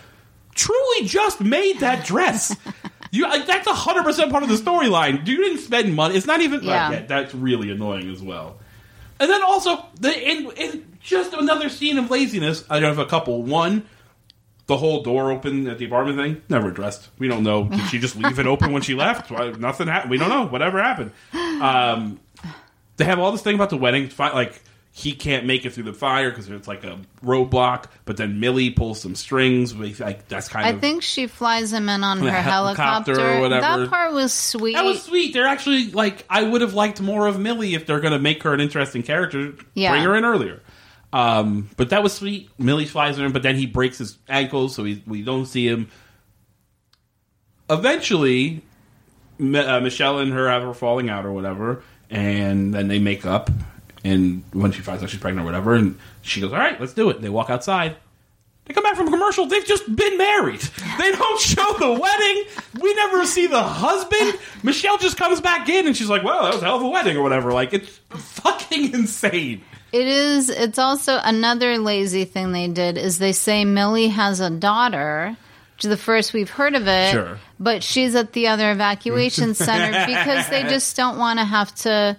Truly, 0.53 1.07
just 1.07 1.39
made 1.41 1.79
that 1.79 2.05
dress. 2.05 2.55
You 3.11 3.23
like 3.27 3.45
that's 3.45 3.67
hundred 3.69 4.03
percent 4.03 4.31
part 4.31 4.41
of 4.43 4.49
the 4.49 4.55
storyline. 4.55 5.27
You 5.27 5.37
didn't 5.37 5.59
spend 5.59 5.93
money. 5.95 6.15
It's 6.15 6.25
not 6.25 6.41
even. 6.41 6.63
Yeah. 6.63 6.87
Like, 6.89 6.99
yeah, 7.01 7.05
that's 7.07 7.35
really 7.35 7.69
annoying 7.69 8.09
as 8.09 8.21
well. 8.21 8.57
And 9.19 9.29
then 9.29 9.43
also 9.43 9.85
the 9.99 10.11
in, 10.29 10.49
in 10.51 10.97
just 11.01 11.33
another 11.33 11.69
scene 11.69 11.97
of 11.97 12.09
laziness. 12.09 12.63
I 12.69 12.79
have 12.79 12.97
a 12.99 13.05
couple. 13.05 13.43
One, 13.43 13.83
the 14.67 14.77
whole 14.77 15.03
door 15.03 15.29
open 15.31 15.67
at 15.67 15.77
the 15.77 15.85
apartment 15.85 16.17
thing 16.17 16.41
never 16.49 16.69
addressed. 16.69 17.09
We 17.19 17.27
don't 17.27 17.43
know. 17.43 17.65
Did 17.65 17.81
she 17.89 17.99
just 17.99 18.15
leave 18.15 18.39
it 18.39 18.47
open 18.47 18.71
when 18.71 18.81
she 18.81 18.95
left? 18.95 19.29
Why- 19.29 19.51
Nothing 19.51 19.87
happened. 19.89 20.11
We 20.11 20.17
don't 20.17 20.29
know. 20.29 20.47
Whatever 20.47 20.81
happened. 20.81 21.11
Um, 21.33 22.19
they 22.97 23.05
have 23.05 23.19
all 23.19 23.31
this 23.33 23.41
thing 23.41 23.55
about 23.55 23.69
the 23.71 23.77
wedding. 23.77 24.09
Like 24.17 24.61
he 24.93 25.13
can't 25.13 25.45
make 25.45 25.65
it 25.65 25.71
through 25.71 25.85
the 25.85 25.93
fire 25.93 26.29
because 26.29 26.49
it's 26.49 26.67
like 26.67 26.83
a 26.83 26.99
roadblock. 27.23 27.85
But 28.03 28.17
then 28.17 28.41
Millie 28.41 28.71
pulls 28.71 28.99
some 28.99 29.15
strings. 29.15 29.73
We- 29.73 29.93
Like 29.93 30.27
that's 30.27 30.49
kind 30.49 30.65
I 30.65 30.69
of 30.71 30.75
I 30.77 30.79
think 30.79 31.01
she 31.01 31.27
flies 31.27 31.71
him 31.71 31.87
in 31.87 32.03
on 32.03 32.19
her 32.21 32.29
helicopter 32.29 33.13
helicopter. 33.13 33.37
or 33.37 33.41
whatever. 33.41 33.81
That 33.85 33.89
part 33.89 34.11
was 34.13 34.33
sweet. 34.33 34.73
that 34.73 34.83
was 34.83 35.01
sweet. 35.01 35.33
They're 35.33 35.47
actually 35.47 35.91
like 35.91 36.25
I 36.29 36.43
would 36.43 36.59
have 36.61 36.73
liked 36.73 36.99
more 36.99 37.27
of 37.27 37.39
Millie 37.39 37.73
if 37.73 37.85
they're 37.85 38.01
going 38.01 38.11
to 38.13 38.19
make 38.19 38.43
her 38.43 38.53
an 38.53 38.59
interesting 38.59 39.01
character. 39.03 39.53
Yeah. 39.75 39.91
Bring 39.91 40.03
her 40.03 40.15
in 40.15 40.25
earlier. 40.25 40.61
Um, 41.13 41.69
but 41.77 41.89
that 41.89 42.03
was 42.03 42.13
sweet. 42.13 42.49
Millie 42.57 42.85
flies 42.85 43.17
her 43.17 43.25
in, 43.25 43.31
but 43.33 43.43
then 43.43 43.55
he 43.55 43.65
breaks 43.65 43.97
his 43.97 44.17
ankles, 44.29 44.75
so 44.75 44.83
we 44.83 45.01
we 45.07 45.21
don't 45.23 45.45
see 45.45 45.67
him. 45.67 45.89
Eventually, 47.69 48.61
Mi- 49.37 49.59
uh, 49.59 49.79
Michelle 49.79 50.19
and 50.19 50.31
her 50.33 50.49
have 50.49 50.63
her 50.63 50.73
falling 50.73 51.09
out 51.09 51.25
or 51.25 51.31
whatever, 51.31 51.83
and 52.09 52.73
then 52.73 52.87
they 52.87 52.99
make 52.99 53.25
up. 53.25 53.49
And 54.03 54.43
when 54.53 54.71
she 54.71 54.81
finds 54.81 55.03
out 55.03 55.09
she's 55.09 55.19
pregnant 55.19 55.43
or 55.43 55.45
whatever, 55.45 55.75
and 55.75 55.97
she 56.21 56.41
goes, 56.41 56.51
"All 56.51 56.59
right, 56.59 56.79
let's 56.79 56.93
do 56.93 57.09
it." 57.09 57.21
They 57.21 57.29
walk 57.29 57.49
outside. 57.49 57.95
They 58.65 58.73
come 58.73 58.83
back 58.83 58.95
from 58.95 59.07
a 59.07 59.11
commercial. 59.11 59.47
They've 59.47 59.65
just 59.65 59.93
been 59.95 60.17
married. 60.17 60.61
They 60.97 61.11
don't 61.11 61.39
show 61.39 61.73
the 61.79 61.99
wedding. 61.99 62.43
We 62.79 62.93
never 62.93 63.25
see 63.25 63.47
the 63.47 63.61
husband. 63.63 64.37
Michelle 64.61 64.97
just 64.99 65.17
comes 65.17 65.41
back 65.41 65.67
in 65.67 65.87
and 65.87 65.97
she's 65.97 66.09
like, 66.09 66.23
"Well, 66.23 66.43
that 66.43 66.53
was 66.53 66.61
a 66.61 66.65
hell 66.65 66.75
of 66.77 66.83
a 66.83 66.89
wedding" 66.89 67.17
or 67.17 67.23
whatever. 67.23 67.51
Like 67.53 67.73
it's 67.73 67.99
fucking 68.09 68.93
insane. 68.93 69.61
It 69.91 70.07
is. 70.07 70.49
It's 70.49 70.79
also 70.79 71.19
another 71.21 71.77
lazy 71.77 72.25
thing 72.25 72.51
they 72.51 72.67
did 72.67 72.97
is 72.97 73.17
they 73.17 73.33
say 73.33 73.65
Millie 73.65 74.07
has 74.09 74.39
a 74.39 74.49
daughter, 74.49 75.35
which 75.75 75.85
is 75.85 75.89
the 75.89 75.97
first 75.97 76.33
we've 76.33 76.49
heard 76.49 76.75
of 76.75 76.87
it. 76.87 77.11
Sure. 77.11 77.39
But 77.59 77.83
she's 77.83 78.15
at 78.15 78.33
the 78.33 78.47
other 78.47 78.71
evacuation 78.71 79.53
center 79.55 80.05
because 80.05 80.49
they 80.49 80.63
just 80.63 80.95
don't 80.95 81.17
want 81.17 81.39
to 81.39 81.45
have 81.45 81.73
to 81.75 82.15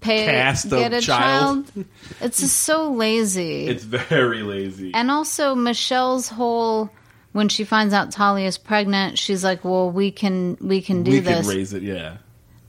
pay 0.00 0.26
Cast 0.26 0.66
a 0.66 0.70
get 0.70 0.92
a 0.92 1.00
child. 1.00 1.72
child. 1.72 1.86
It's 2.20 2.40
just 2.40 2.60
so 2.60 2.90
lazy. 2.92 3.66
It's 3.66 3.84
very 3.84 4.42
lazy. 4.42 4.92
and 4.94 5.10
also 5.10 5.54
Michelle's 5.54 6.28
whole 6.28 6.90
when 7.32 7.48
she 7.48 7.64
finds 7.64 7.94
out 7.94 8.10
Talia 8.10 8.46
is 8.46 8.58
pregnant, 8.58 9.18
she's 9.18 9.44
like, 9.44 9.64
"Well, 9.64 9.90
we 9.90 10.10
can 10.10 10.56
we 10.60 10.80
can 10.80 11.02
do 11.02 11.12
we 11.12 11.20
this." 11.20 11.46
could 11.46 11.56
raise 11.56 11.72
it, 11.72 11.82
yeah. 11.82 12.16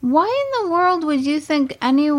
Why 0.02 0.26
in 0.26 0.64
the 0.66 0.72
world 0.72 1.04
would 1.06 1.26
you 1.26 1.40
think 1.40 1.78
any? 1.82 2.10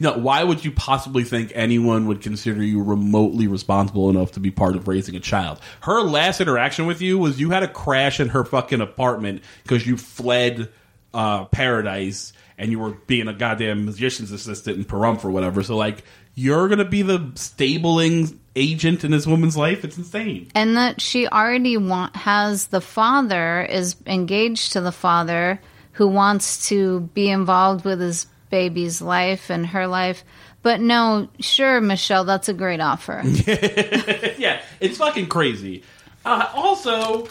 No, 0.00 0.18
why 0.18 0.42
would 0.42 0.64
you 0.64 0.72
possibly 0.72 1.22
think 1.22 1.52
anyone 1.54 2.06
would 2.08 2.22
consider 2.22 2.60
you 2.62 2.82
remotely 2.82 3.46
responsible 3.46 4.10
enough 4.10 4.32
to 4.32 4.40
be 4.40 4.50
part 4.50 4.74
of 4.74 4.88
raising 4.88 5.14
a 5.14 5.20
child? 5.20 5.60
Her 5.82 6.02
last 6.02 6.40
interaction 6.40 6.86
with 6.86 7.00
you 7.00 7.18
was 7.18 7.40
you 7.40 7.50
had 7.50 7.62
a 7.62 7.68
crash 7.68 8.18
in 8.18 8.28
her 8.30 8.44
fucking 8.44 8.80
apartment 8.80 9.42
because 9.62 9.86
you 9.86 9.96
fled 9.96 10.70
uh, 11.14 11.44
paradise 11.46 12.32
and 12.58 12.70
you 12.70 12.78
were 12.78 12.92
being 13.06 13.28
a 13.28 13.32
goddamn 13.32 13.84
magician's 13.84 14.30
assistant 14.30 14.76
in 14.78 14.84
Pahrump 14.84 15.24
or 15.24 15.30
whatever. 15.30 15.62
So, 15.62 15.76
like, 15.76 16.04
you're 16.34 16.68
going 16.68 16.78
to 16.78 16.84
be 16.84 17.02
the 17.02 17.32
stabling 17.34 18.38
agent 18.56 19.04
in 19.04 19.10
this 19.10 19.26
woman's 19.26 19.56
life? 19.56 19.84
It's 19.84 19.98
insane. 19.98 20.48
and 20.54 20.76
that 20.76 21.00
she 21.00 21.26
already 21.28 21.76
want, 21.76 22.14
has 22.16 22.66
the 22.68 22.80
father 22.80 23.62
is 23.62 23.96
engaged 24.06 24.72
to 24.72 24.80
the 24.80 24.92
father 24.92 25.60
who 25.92 26.08
wants 26.08 26.68
to 26.68 27.00
be 27.14 27.28
involved 27.30 27.84
with 27.84 28.00
his 28.00 28.26
baby's 28.50 29.00
life 29.02 29.50
and 29.50 29.66
her 29.66 29.86
life 29.86 30.24
But 30.62 30.80
no, 30.80 31.28
sure, 31.40 31.80
Michelle, 31.80 32.24
that's 32.24 32.48
a 32.48 32.54
great 32.54 32.80
offer. 32.80 33.20
yeah, 33.24 34.62
it's 34.78 34.98
fucking 34.98 35.26
crazy. 35.28 35.82
Uh, 36.24 36.48
also, 36.54 37.26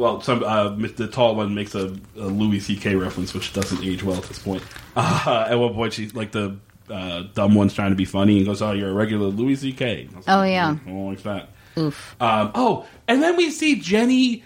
well, 0.00 0.20
some 0.22 0.42
uh, 0.42 0.70
the 0.96 1.06
tall 1.06 1.36
one 1.36 1.54
makes 1.54 1.74
a, 1.74 1.94
a 2.16 2.26
Louis 2.26 2.58
C.K. 2.60 2.94
reference, 2.96 3.34
which 3.34 3.52
doesn't 3.52 3.84
age 3.84 4.02
well 4.02 4.16
at 4.16 4.24
this 4.24 4.38
point. 4.38 4.62
Uh, 4.96 5.46
at 5.50 5.54
one 5.58 5.74
point, 5.74 5.92
she's 5.92 6.14
like 6.14 6.32
the 6.32 6.56
uh, 6.88 7.24
dumb 7.34 7.54
one's 7.54 7.74
trying 7.74 7.90
to 7.90 7.96
be 7.96 8.04
funny 8.04 8.38
and 8.38 8.46
goes, 8.46 8.62
"Oh, 8.62 8.72
you're 8.72 8.90
a 8.90 8.92
regular 8.92 9.26
Louis 9.28 9.56
C.K." 9.56 10.08
I 10.26 10.32
Oh, 10.32 10.36
like, 10.38 10.50
yeah. 10.52 10.70
"Mm, 10.74 10.82
I 10.82 10.90
don't 10.90 11.08
like 11.10 11.22
that. 11.22 11.48
Oof. 11.78 12.16
Um, 12.20 12.50
oh, 12.54 12.86
and 13.06 13.22
then 13.22 13.36
we 13.36 13.50
see 13.50 13.76
Jenny. 13.80 14.44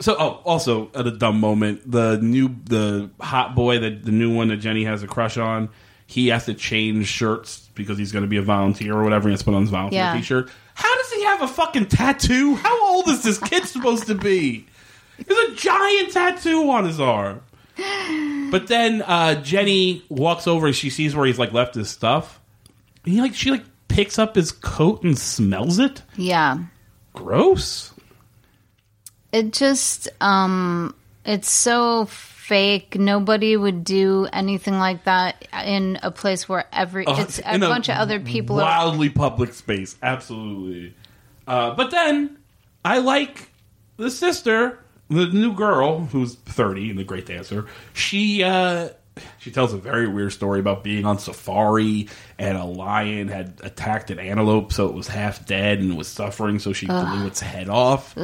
So, 0.00 0.16
oh, 0.18 0.40
also 0.44 0.90
at 0.94 1.06
a 1.06 1.10
dumb 1.10 1.40
moment, 1.40 1.90
the 1.90 2.18
new 2.18 2.54
the 2.64 3.10
hot 3.20 3.54
boy 3.54 3.78
that 3.80 4.04
the 4.04 4.12
new 4.12 4.34
one 4.34 4.48
that 4.48 4.58
Jenny 4.58 4.84
has 4.84 5.02
a 5.02 5.06
crush 5.08 5.36
on, 5.36 5.70
he 6.06 6.28
has 6.28 6.44
to 6.46 6.54
change 6.54 7.06
shirts 7.08 7.68
because 7.74 7.98
he's 7.98 8.12
going 8.12 8.22
to 8.22 8.28
be 8.28 8.36
a 8.36 8.42
volunteer 8.42 8.94
or 8.94 9.02
whatever. 9.02 9.28
He 9.28 9.32
has 9.32 9.40
to 9.40 9.44
put 9.44 9.54
on 9.54 9.62
his 9.62 9.70
volunteer 9.70 9.98
Yeah. 10.00 10.14
t-shirt. 10.16 10.50
How 10.78 10.96
does 10.96 11.12
he 11.12 11.24
have 11.24 11.42
a 11.42 11.48
fucking 11.48 11.86
tattoo? 11.86 12.54
How 12.54 12.94
old 12.94 13.08
is 13.08 13.24
this 13.24 13.38
kid 13.38 13.64
supposed 13.64 14.06
to 14.06 14.14
be? 14.14 14.64
There's 15.18 15.50
a 15.50 15.54
giant 15.56 16.12
tattoo 16.12 16.70
on 16.70 16.84
his 16.84 17.00
arm. 17.00 17.40
But 18.52 18.68
then 18.68 19.02
uh, 19.02 19.42
Jenny 19.42 20.04
walks 20.08 20.46
over 20.46 20.68
and 20.68 20.76
she 20.76 20.88
sees 20.88 21.16
where 21.16 21.26
he's 21.26 21.38
like 21.38 21.52
left 21.52 21.74
his 21.74 21.90
stuff. 21.90 22.40
And 23.04 23.12
he 23.12 23.20
like 23.20 23.34
she 23.34 23.50
like 23.50 23.64
picks 23.88 24.20
up 24.20 24.36
his 24.36 24.52
coat 24.52 25.02
and 25.02 25.18
smells 25.18 25.80
it. 25.80 26.02
Yeah. 26.16 26.58
Gross. 27.12 27.92
It 29.32 29.52
just, 29.52 30.08
um, 30.20 30.94
it's 31.24 31.50
so 31.50 32.04
fake. 32.48 32.98
Nobody 32.98 33.56
would 33.56 33.84
do 33.84 34.26
anything 34.32 34.78
like 34.78 35.04
that 35.04 35.46
in 35.64 35.98
a 36.02 36.10
place 36.10 36.48
where 36.48 36.64
every, 36.72 37.04
it's 37.06 37.38
a 37.40 37.54
Uh, 37.54 37.58
bunch 37.58 37.88
of 37.90 37.96
other 37.96 38.20
people 38.20 38.56
are. 38.56 38.64
Wildly 38.64 39.10
public 39.10 39.52
space, 39.52 39.96
absolutely. 40.02 40.94
Uh, 41.46 41.74
but 41.74 41.90
then 41.90 42.38
I 42.84 42.98
like 42.98 43.50
the 43.98 44.10
sister, 44.10 44.78
the 45.10 45.26
new 45.26 45.52
girl 45.52 46.06
who's 46.06 46.34
thirty 46.34 46.90
and 46.90 46.98
the 46.98 47.04
great 47.04 47.26
dancer. 47.26 47.66
She 47.92 48.42
uh, 48.42 48.90
she 49.38 49.50
tells 49.50 49.72
a 49.72 49.76
very 49.78 50.06
weird 50.08 50.32
story 50.32 50.60
about 50.60 50.82
being 50.84 51.04
on 51.04 51.18
safari 51.18 52.08
and 52.38 52.56
a 52.56 52.64
lion 52.64 53.28
had 53.28 53.60
attacked 53.62 54.10
an 54.10 54.18
antelope, 54.18 54.72
so 54.72 54.86
it 54.88 54.94
was 54.94 55.08
half 55.08 55.44
dead 55.46 55.80
and 55.80 55.96
was 55.96 56.06
suffering. 56.08 56.58
So 56.58 56.72
she 56.72 56.86
blew 56.86 57.26
its 57.26 57.40
head 57.40 57.68
off. 57.68 58.16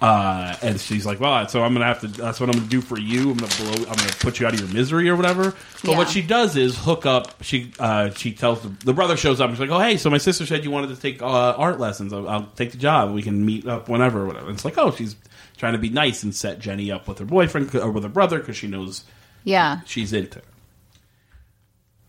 Uh, 0.00 0.54
and 0.62 0.80
she's 0.80 1.04
like, 1.04 1.18
"Well, 1.18 1.48
so 1.48 1.62
I'm 1.64 1.72
gonna 1.72 1.84
have 1.86 2.00
to. 2.02 2.06
That's 2.06 2.38
what 2.38 2.48
I'm 2.48 2.54
gonna 2.56 2.68
do 2.70 2.80
for 2.80 2.98
you. 2.98 3.32
I'm 3.32 3.36
gonna 3.36 3.52
blow. 3.56 3.84
I'm 3.90 3.96
gonna 3.96 4.12
put 4.20 4.38
you 4.38 4.46
out 4.46 4.54
of 4.54 4.60
your 4.60 4.68
misery 4.68 5.08
or 5.08 5.16
whatever." 5.16 5.54
But 5.84 5.96
what 5.96 6.08
she 6.08 6.22
does 6.22 6.56
is 6.56 6.78
hook 6.78 7.04
up. 7.04 7.42
She 7.42 7.72
uh, 7.80 8.10
she 8.10 8.32
tells 8.32 8.60
the, 8.60 8.68
the 8.84 8.92
brother 8.94 9.16
shows 9.16 9.40
up. 9.40 9.48
and 9.48 9.56
She's 9.58 9.68
like, 9.68 9.76
"Oh, 9.76 9.82
hey, 9.82 9.96
so 9.96 10.08
my 10.08 10.18
sister 10.18 10.46
said 10.46 10.62
you 10.62 10.70
wanted 10.70 10.94
to 10.94 11.00
take 11.00 11.20
uh, 11.20 11.26
art 11.26 11.80
lessons. 11.80 12.12
I'll, 12.12 12.28
I'll 12.28 12.46
take 12.54 12.70
the 12.70 12.78
job. 12.78 13.12
We 13.12 13.22
can 13.22 13.44
meet 13.44 13.66
up 13.66 13.88
whenever, 13.88 14.22
or 14.22 14.26
whatever." 14.26 14.46
And 14.46 14.54
it's 14.54 14.64
like, 14.64 14.78
oh, 14.78 14.92
she's 14.92 15.16
trying 15.56 15.72
to 15.72 15.78
be 15.80 15.90
nice 15.90 16.22
and 16.22 16.32
set 16.32 16.60
Jenny 16.60 16.92
up 16.92 17.08
with 17.08 17.18
her 17.18 17.24
boyfriend 17.24 17.74
or 17.74 17.90
with 17.90 18.04
her 18.04 18.08
brother 18.08 18.38
because 18.38 18.56
she 18.56 18.68
knows 18.68 19.02
Yeah. 19.48 19.80
she's 19.86 20.12
into. 20.12 20.42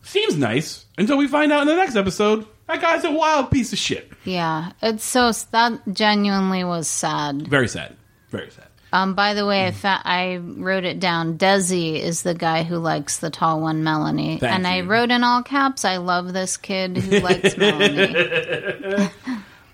Seems 0.04 0.36
nice 0.38 0.86
until 0.98 1.18
we 1.18 1.28
find 1.28 1.52
out 1.52 1.62
in 1.62 1.68
the 1.68 1.76
next 1.76 1.96
episode 1.96 2.46
that 2.68 2.82
guy's 2.82 3.04
a 3.04 3.12
wild 3.12 3.50
piece 3.52 3.74
of 3.74 3.80
shit. 3.80 4.12
Yeah. 4.26 4.72
It's 4.82 5.04
so, 5.04 5.32
that 5.52 5.82
genuinely 5.92 6.64
was 6.64 6.88
sad. 6.88 7.48
Very 7.48 7.68
sad. 7.68 7.96
Very 8.30 8.52
sad. 8.52 8.66
Um, 8.92 9.14
by 9.14 9.34
the 9.36 9.46
way, 9.46 9.68
I, 9.68 9.72
fa- 9.72 10.02
I 10.04 10.38
wrote 10.38 10.84
it 10.84 11.00
down. 11.00 11.38
Desi 11.38 12.00
is 12.00 12.24
the 12.24 12.34
guy 12.34 12.64
who 12.64 12.78
likes 12.78 13.20
the 13.20 13.30
tall 13.30 13.62
one, 13.62 13.84
Melanie. 13.84 14.40
Thank 14.40 14.54
and 14.54 14.68
I 14.68 14.82
wrote 14.82 15.12
in 15.12 15.24
all 15.24 15.44
caps, 15.44 15.86
I 15.86 15.98
love 15.98 16.34
this 16.34 16.58
kid 16.58 16.98
who 16.98 17.20
likes 17.20 17.56
Melanie. 17.58 19.10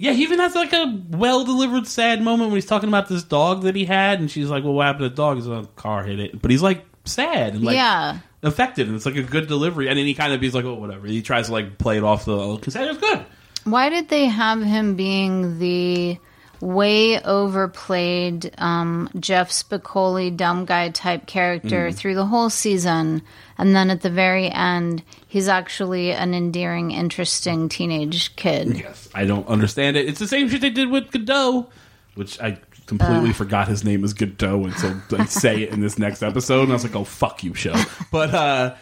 Yeah, 0.00 0.12
he 0.12 0.22
even 0.22 0.38
has 0.38 0.54
like 0.54 0.72
a 0.72 0.98
well 1.10 1.44
delivered 1.44 1.86
sad 1.86 2.22
moment 2.22 2.48
when 2.48 2.56
he's 2.56 2.64
talking 2.64 2.88
about 2.88 3.08
this 3.08 3.22
dog 3.22 3.64
that 3.64 3.76
he 3.76 3.84
had, 3.84 4.18
and 4.18 4.30
she's 4.30 4.48
like, 4.48 4.64
"Well, 4.64 4.72
what 4.72 4.86
happened 4.86 5.04
to 5.04 5.08
the 5.10 5.14
dog?" 5.14 5.36
He's 5.36 5.46
like, 5.46 5.64
"A 5.64 5.66
car 5.68 6.02
hit 6.04 6.18
it," 6.18 6.40
but 6.40 6.50
he's 6.50 6.62
like 6.62 6.86
sad 7.04 7.52
and 7.52 7.62
like 7.62 7.76
yeah. 7.76 8.20
affected, 8.42 8.86
and 8.86 8.96
it's 8.96 9.04
like 9.04 9.16
a 9.16 9.22
good 9.22 9.46
delivery. 9.46 9.90
And 9.90 9.98
then 9.98 10.06
he 10.06 10.14
kind 10.14 10.32
of 10.32 10.40
he's 10.40 10.54
like, 10.54 10.64
"Oh, 10.64 10.72
whatever." 10.72 11.06
He 11.06 11.20
tries 11.20 11.48
to 11.48 11.52
like 11.52 11.76
play 11.76 11.98
it 11.98 12.02
off 12.02 12.24
the 12.24 12.56
because 12.56 12.76
it 12.76 12.88
was 12.88 12.96
good. 12.96 13.26
Why 13.64 13.90
did 13.90 14.08
they 14.08 14.24
have 14.24 14.62
him 14.62 14.96
being 14.96 15.58
the 15.58 16.16
way 16.60 17.20
overplayed 17.22 18.52
um, 18.58 19.08
Jeff 19.18 19.50
Spicoli 19.50 20.36
dumb 20.36 20.64
guy 20.64 20.90
type 20.90 21.26
character 21.26 21.88
Mm. 21.90 21.94
through 21.94 22.14
the 22.14 22.26
whole 22.26 22.50
season, 22.50 23.22
and 23.58 23.74
then 23.74 23.90
at 23.90 24.02
the 24.02 24.10
very 24.10 24.48
end, 24.50 25.02
he's 25.26 25.48
actually 25.48 26.12
an 26.12 26.34
endearing, 26.34 26.90
interesting 26.90 27.68
teenage 27.68 28.34
kid? 28.36 28.76
Yes, 28.78 29.08
I 29.14 29.24
don't 29.24 29.46
understand 29.48 29.96
it. 29.96 30.08
It's 30.08 30.18
the 30.18 30.28
same 30.28 30.48
shit 30.48 30.60
they 30.60 30.70
did 30.70 30.90
with 30.90 31.10
Godot, 31.10 31.68
which 32.14 32.40
I 32.40 32.58
completely 32.86 33.32
forgot 33.32 33.68
his 33.68 33.84
name 33.84 34.02
is 34.04 34.12
Godot 34.14 34.64
until 34.64 35.00
they 35.08 35.24
say 35.26 35.62
it 35.62 35.70
in 35.70 35.80
this 35.80 35.98
next 35.98 36.22
episode, 36.22 36.62
and 36.64 36.72
I 36.72 36.74
was 36.74 36.82
like, 36.84 36.96
"Oh 36.96 37.04
fuck 37.04 37.42
you, 37.44 37.54
show." 37.54 37.74
But 38.10 38.34
uh, 38.34 38.74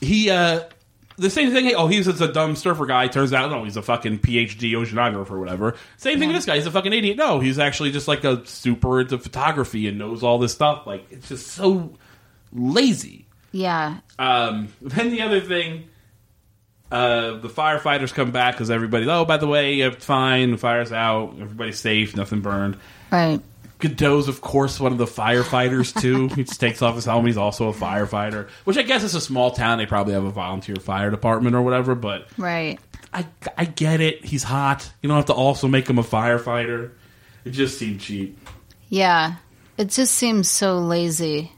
he, 0.00 0.30
uh, 0.30 0.60
the 1.16 1.30
same 1.30 1.50
thing. 1.52 1.72
Oh, 1.76 1.86
he's 1.86 2.04
just 2.06 2.20
a 2.20 2.28
dumb 2.32 2.56
surfer 2.56 2.86
guy. 2.86 3.08
Turns 3.08 3.32
out, 3.32 3.50
no, 3.50 3.64
he's 3.64 3.76
a 3.76 3.82
fucking 3.82 4.18
PhD 4.20 4.72
oceanographer 4.72 5.30
or 5.32 5.38
whatever. 5.40 5.74
Same 5.96 6.18
thing 6.18 6.28
with 6.28 6.36
this 6.36 6.44
guy. 6.46 6.56
He's 6.56 6.66
a 6.66 6.70
fucking 6.70 6.92
idiot. 6.92 7.16
No, 7.16 7.40
he's 7.40 7.58
actually 7.58 7.90
just 7.92 8.06
like 8.08 8.24
a 8.24 8.44
super 8.46 9.00
into 9.00 9.18
photography 9.18 9.88
and 9.88 9.98
knows 9.98 10.22
all 10.22 10.38
this 10.38 10.52
stuff. 10.52 10.86
Like 10.86 11.06
it's 11.10 11.28
just 11.28 11.46
so 11.48 11.94
lazy. 12.52 13.26
Yeah, 13.52 13.98
Um, 14.18 14.68
then 14.82 15.10
the 15.10 15.22
other 15.22 15.40
thing, 15.40 15.88
uh, 16.92 17.38
the 17.38 17.48
firefighters 17.48 18.12
come 18.14 18.30
back 18.30 18.54
because 18.54 18.70
everybody. 18.70 19.08
Oh, 19.08 19.24
by 19.24 19.38
the 19.38 19.46
way, 19.46 19.80
it's 19.80 20.04
fine. 20.04 20.50
The 20.52 20.58
fire's 20.58 20.92
out. 20.92 21.34
Everybody's 21.40 21.78
safe. 21.80 22.14
Nothing 22.16 22.40
burned. 22.42 22.76
right. 23.10 23.40
Godot's, 23.78 24.28
of 24.28 24.40
course, 24.40 24.80
one 24.80 24.92
of 24.92 24.98
the 24.98 25.04
firefighters 25.06 25.98
too. 26.00 26.28
he 26.28 26.44
just 26.44 26.60
takes 26.60 26.80
off 26.82 26.94
his 26.94 27.04
helmet. 27.04 27.26
He's 27.28 27.36
also 27.36 27.68
a 27.68 27.72
firefighter, 27.74 28.48
which 28.64 28.76
I 28.76 28.82
guess 28.82 29.02
is 29.02 29.14
a 29.14 29.20
small 29.20 29.50
town. 29.50 29.78
They 29.78 29.86
probably 29.86 30.14
have 30.14 30.24
a 30.24 30.30
volunteer 30.30 30.76
fire 30.76 31.10
department 31.10 31.54
or 31.56 31.62
whatever. 31.62 31.94
But 31.94 32.26
Right. 32.38 32.78
I, 33.12 33.26
I 33.56 33.64
get 33.66 34.00
it. 34.00 34.24
He's 34.24 34.42
hot. 34.42 34.90
You 35.02 35.08
don't 35.08 35.16
have 35.16 35.26
to 35.26 35.34
also 35.34 35.68
make 35.68 35.88
him 35.88 35.98
a 35.98 36.02
firefighter. 36.02 36.92
It 37.44 37.50
just 37.50 37.78
seemed 37.78 38.00
cheap. 38.00 38.38
Yeah. 38.88 39.36
It 39.78 39.90
just 39.90 40.14
seems 40.14 40.48
so 40.50 40.78
lazy. 40.78 41.52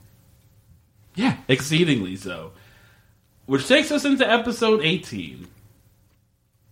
Yeah, 1.15 1.37
exceedingly 1.49 2.17
so. 2.17 2.53
Which 3.47 3.67
takes 3.67 3.91
us 3.91 4.05
into 4.05 4.29
episode 4.31 4.83
18. 4.85 5.47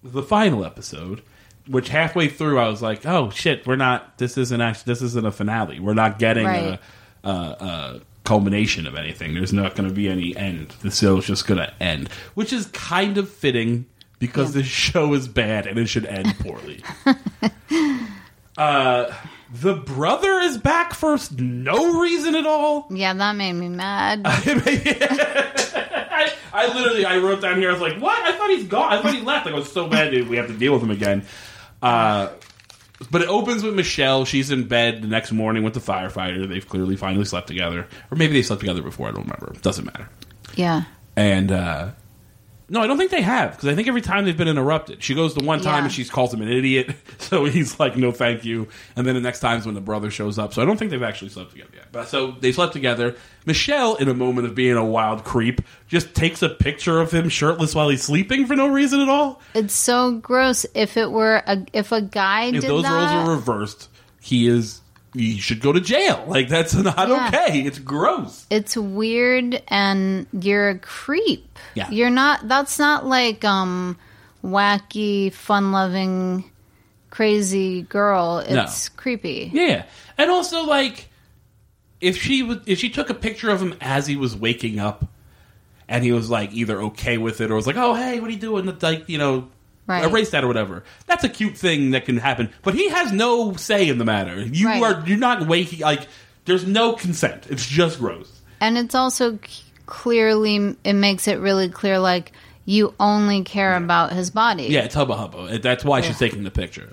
The 0.02 0.22
final 0.22 0.64
episode, 0.64 1.22
which 1.68 1.88
halfway 1.88 2.28
through 2.28 2.58
I 2.58 2.68
was 2.68 2.82
like, 2.82 3.04
"Oh 3.06 3.30
shit, 3.30 3.66
we're 3.66 3.76
not 3.76 4.18
this 4.18 4.36
isn't 4.38 4.60
actually 4.60 4.92
this 4.92 5.02
isn't 5.02 5.26
a 5.26 5.32
finale. 5.32 5.80
We're 5.80 5.94
not 5.94 6.18
getting 6.18 6.46
Right. 6.46 6.78
a, 7.24 7.28
a, 7.28 7.32
a 7.32 8.00
culmination 8.24 8.86
of 8.86 8.96
anything. 8.96 9.34
There's 9.34 9.52
not 9.52 9.74
going 9.76 9.88
to 9.88 9.94
be 9.94 10.08
any 10.08 10.36
end. 10.36 10.70
The 10.82 10.90
show's 10.90 11.26
just 11.26 11.46
going 11.46 11.58
to 11.58 11.82
end." 11.82 12.08
Which 12.34 12.52
is 12.52 12.66
kind 12.66 13.18
of 13.18 13.28
fitting 13.30 13.86
because 14.18 14.54
Yeah. 14.54 14.62
this 14.62 14.70
show 14.70 15.14
is 15.14 15.28
bad 15.28 15.66
and 15.66 15.78
it 15.78 15.86
should 15.86 16.06
end 16.06 16.34
poorly. 16.38 16.82
uh 18.58 19.12
the 19.52 19.74
brother 19.74 20.40
is 20.40 20.58
back 20.58 20.92
for 20.94 21.16
no 21.38 22.00
reason 22.00 22.34
at 22.34 22.46
all. 22.46 22.86
Yeah, 22.90 23.12
that 23.14 23.36
made 23.36 23.52
me 23.52 23.68
mad. 23.68 24.22
I, 24.24 26.32
I 26.52 26.66
literally 26.74 27.04
I 27.04 27.18
wrote 27.18 27.42
down 27.42 27.58
here. 27.58 27.70
I 27.70 27.72
was 27.72 27.80
like, 27.80 27.98
"What? 28.00 28.18
I 28.18 28.36
thought 28.36 28.50
he's 28.50 28.66
gone. 28.66 28.92
I 28.92 29.00
thought 29.00 29.14
he 29.14 29.20
left. 29.20 29.46
Like, 29.46 29.54
I 29.54 29.58
was 29.58 29.70
so 29.70 29.86
bad 29.88 30.12
that 30.12 30.26
we 30.26 30.36
have 30.36 30.48
to 30.48 30.52
deal 30.52 30.72
with 30.72 30.82
him 30.82 30.90
again." 30.90 31.24
Uh, 31.86 32.30
but 33.10 33.20
it 33.22 33.28
opens 33.28 33.62
with 33.62 33.74
Michelle. 33.74 34.24
She's 34.24 34.50
in 34.50 34.68
bed 34.68 35.02
the 35.02 35.08
next 35.08 35.30
morning 35.32 35.62
with 35.62 35.74
the 35.74 35.80
firefighter. 35.80 36.48
They've 36.48 36.66
clearly 36.66 36.96
finally 36.96 37.24
slept 37.26 37.46
together, 37.46 37.86
or 38.10 38.16
maybe 38.16 38.32
they 38.32 38.42
slept 38.42 38.60
together 38.60 38.82
before. 38.82 39.08
I 39.08 39.12
don't 39.12 39.22
remember. 39.28 39.52
Doesn't 39.60 39.84
matter. 39.84 40.08
yeah. 40.54 40.84
And 41.14 41.50
uh, 41.50 41.90
no, 42.68 42.80
I 42.80 42.86
don't 42.88 42.98
think 42.98 43.12
they 43.12 43.22
have 43.22 43.52
because 43.52 43.68
I 43.68 43.74
think 43.76 43.86
every 43.86 44.00
time 44.00 44.24
they've 44.24 44.36
been 44.36 44.48
interrupted. 44.48 45.02
She 45.02 45.14
goes 45.14 45.34
the 45.34 45.44
one 45.44 45.60
time 45.60 45.78
Yeah. 45.78 45.84
and 45.84 45.92
she 45.92 46.04
calls 46.04 46.34
him 46.34 46.42
an 46.42 46.48
idiot, 46.48 46.90
so 47.18 47.44
he's 47.44 47.78
like, 47.78 47.96
"No, 47.96 48.10
thank 48.10 48.44
you." 48.44 48.66
And 48.96 49.06
then 49.06 49.14
the 49.14 49.20
next 49.20 49.38
time's 49.40 49.66
when 49.66 49.74
the 49.76 49.80
brother 49.80 50.10
shows 50.10 50.38
up. 50.38 50.52
So 50.52 50.62
I 50.62 50.64
don't 50.64 50.76
think 50.76 50.90
they've 50.90 51.02
actually 51.02 51.28
slept 51.28 51.52
together 51.52 51.70
yet. 51.74 51.92
But 51.92 52.08
so 52.08 52.32
they 52.32 52.50
slept 52.52 52.72
together. 52.72 53.14
Michelle, 53.44 53.94
in 53.94 54.08
a 54.08 54.14
moment 54.14 54.48
of 54.48 54.56
being 54.56 54.76
a 54.76 54.84
wild 54.84 55.22
creep, 55.22 55.60
just 55.86 56.14
takes 56.14 56.42
a 56.42 56.48
picture 56.48 57.00
of 57.00 57.12
him 57.12 57.28
shirtless 57.28 57.74
while 57.74 57.88
he's 57.88 58.02
sleeping 58.02 58.46
for 58.46 58.56
no 58.56 58.66
reason 58.66 59.00
at 59.00 59.08
all. 59.08 59.40
It's 59.54 59.72
so 59.74 60.12
gross. 60.18 60.66
If 60.74 60.96
it 60.96 61.10
were 61.12 61.42
a 61.46 61.64
if 61.72 61.92
a 61.92 62.00
guy 62.02 62.46
If 62.46 62.62
did 62.62 62.64
those 62.64 62.82
that, 62.82 62.92
roles 62.92 63.26
were 63.28 63.34
reversed, 63.34 63.88
he 64.20 64.48
is 64.48 64.80
he 65.16 65.38
should 65.38 65.60
go 65.60 65.72
to 65.72 65.80
jail. 65.80 66.24
Like 66.28 66.48
that's 66.48 66.74
not 66.74 67.08
Yeah. 67.08 67.28
okay. 67.34 67.60
It's 67.60 67.78
gross. 67.78 68.46
it's 68.50 68.76
weird 68.76 69.62
and 69.68 70.26
you're 70.32 70.68
a 70.70 70.78
creep. 70.78 71.58
Yeah. 71.74 71.90
You're 71.90 72.10
not 72.10 72.46
that's 72.48 72.78
not 72.78 73.06
like 73.06 73.44
um 73.44 73.98
wacky, 74.44 75.32
fun 75.32 75.72
loving, 75.72 76.44
crazy 77.10 77.82
girl. 77.82 78.38
It's 78.46 78.88
creepy. 78.90 79.50
Yeah, 79.52 79.84
and 80.18 80.30
also 80.30 80.64
like 80.64 81.08
if 82.00 82.16
she 82.20 82.42
was 82.42 82.58
if 82.66 82.78
she 82.78 82.90
took 82.90 83.10
a 83.10 83.14
picture 83.14 83.50
of 83.50 83.60
him 83.60 83.74
as 83.80 84.06
he 84.06 84.16
was 84.16 84.36
waking 84.36 84.78
up, 84.78 85.04
and 85.88 86.04
he 86.04 86.12
was 86.12 86.28
like 86.30 86.52
either 86.52 86.80
okay 86.82 87.18
with 87.18 87.40
it 87.40 87.50
or 87.50 87.54
was 87.56 87.66
like, 87.66 87.76
"Oh, 87.76 87.94
hey, 87.94 88.20
what 88.20 88.28
are 88.28 88.32
you 88.32 88.38
doing?" 88.38 88.78
Like 88.80 89.08
you 89.08 89.18
know, 89.18 89.48
Right. 89.86 90.04
erase 90.04 90.30
that 90.30 90.42
or 90.42 90.48
whatever. 90.48 90.82
That's 91.06 91.22
a 91.24 91.28
cute 91.28 91.56
thing 91.56 91.92
that 91.92 92.04
can 92.06 92.16
happen, 92.16 92.50
but 92.62 92.74
he 92.74 92.88
has 92.88 93.12
no 93.12 93.52
say 93.54 93.88
in 93.88 93.98
the 93.98 94.04
matter. 94.04 94.40
You 94.40 94.66
Right. 94.66 94.82
are 94.82 95.04
you're 95.06 95.16
not 95.18 95.46
waking 95.46 95.80
like 95.80 96.08
there's 96.44 96.66
no 96.66 96.92
consent. 96.94 97.46
It's 97.48 97.66
just 97.66 97.98
gross. 98.00 98.40
And 98.60 98.76
it's 98.78 98.94
also 98.94 99.38
c- 99.46 99.62
clearly, 99.86 100.76
it 100.84 100.92
makes 100.94 101.28
it 101.28 101.38
really 101.38 101.68
clear 101.68 101.98
like 101.98 102.32
you 102.64 102.94
only 102.98 103.44
care 103.44 103.76
about 103.76 104.12
his 104.12 104.30
body. 104.30 104.64
Yeah, 104.64 104.80
it's 104.80 104.94
hubba 104.94 105.14
hubba. 105.16 105.58
That's 105.58 105.84
why 105.84 106.00
she's 106.00 106.18
taking 106.18 106.42
the 106.42 106.50
picture. 106.50 106.92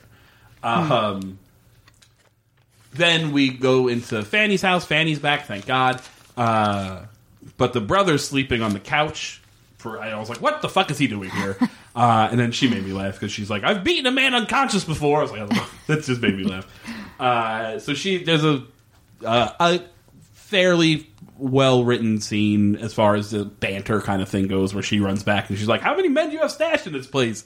Um, 0.61 1.39
then 2.93 3.31
we 3.31 3.49
go 3.49 3.87
into 3.87 4.23
Fanny's 4.23 4.61
house. 4.61 4.85
Fanny's 4.85 5.19
back, 5.19 5.45
thank 5.47 5.65
God. 5.65 5.99
Uh, 6.37 7.01
but 7.57 7.73
the 7.73 7.81
brother's 7.81 8.23
sleeping 8.27 8.61
on 8.61 8.73
the 8.73 8.79
couch. 8.79 9.41
For 9.83 9.99
I 10.01 10.17
was 10.17 10.29
like, 10.29 10.41
what 10.41 10.61
the 10.63 10.69
fuck 10.69 10.89
is 10.89 10.97
he 10.97 11.07
doing 11.07 11.29
here? 11.29 11.57
Uh, 11.95 12.27
and 12.31 12.39
then 12.39 12.51
she 12.51 12.67
made 12.67 12.83
me 12.83 12.91
laugh 12.91 13.13
because 13.13 13.31
she's 13.31 13.51
like, 13.51 13.63
I've 13.63 13.83
beaten 13.83 14.07
a 14.07 14.11
man 14.11 14.33
unconscious 14.33 14.83
before. 14.83 15.19
I 15.19 15.21
was 15.21 15.31
like, 15.31 15.41
oh, 15.43 15.71
that 15.85 16.03
just 16.03 16.19
made 16.23 16.35
me 16.35 16.43
laugh. 16.43 16.65
Uh, 17.19 17.77
so 17.77 17.93
she 17.93 18.23
there's 18.23 18.43
a 18.43 18.63
uh, 19.23 19.51
a 19.59 19.81
fairly 20.33 21.07
well 21.37 21.83
written 21.83 22.19
scene 22.19 22.75
as 22.77 22.95
far 22.95 23.15
as 23.15 23.29
the 23.31 23.45
banter 23.45 24.01
kind 24.01 24.23
of 24.23 24.29
thing 24.29 24.47
goes, 24.47 24.73
where 24.73 24.81
she 24.81 24.99
runs 24.99 25.21
back 25.21 25.49
and 25.49 25.59
she's 25.59 25.67
like, 25.67 25.81
"How 25.81 25.95
many 25.95 26.09
men 26.09 26.29
do 26.29 26.33
you 26.33 26.39
have 26.41 26.51
stashed 26.51 26.87
in 26.87 26.93
this 26.93 27.05
place?" 27.05 27.43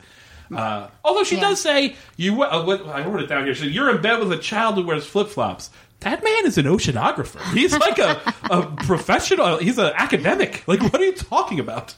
Uh, 0.55 0.87
although 1.03 1.25
she 1.25 1.35
Yeah. 1.35 1.41
does 1.41 1.61
say, 1.61 1.97
"You," 2.15 2.41
uh, 2.43 2.63
what, 2.63 2.85
I 2.87 3.05
wrote 3.05 3.21
it 3.21 3.27
down 3.27 3.43
here. 3.43 3.53
She 3.53 3.63
said, 3.63 3.71
"You're 3.71 3.93
in 3.93 4.01
bed 4.01 4.19
with 4.19 4.31
a 4.31 4.37
child 4.37 4.75
who 4.75 4.83
wears 4.83 5.05
flip 5.05 5.27
flops." 5.27 5.69
That 6.01 6.23
man 6.23 6.45
is 6.45 6.57
an 6.57 6.65
oceanographer. 6.65 7.41
He's 7.53 7.77
like 7.77 7.97
a, 7.97 8.21
a 8.51 8.67
professional. 8.83 9.57
He's 9.57 9.79
an 9.79 9.93
academic. 9.95 10.67
Like, 10.67 10.81
what 10.81 10.95
are 10.95 11.05
you 11.05 11.13
talking 11.13 11.59
about? 11.59 11.95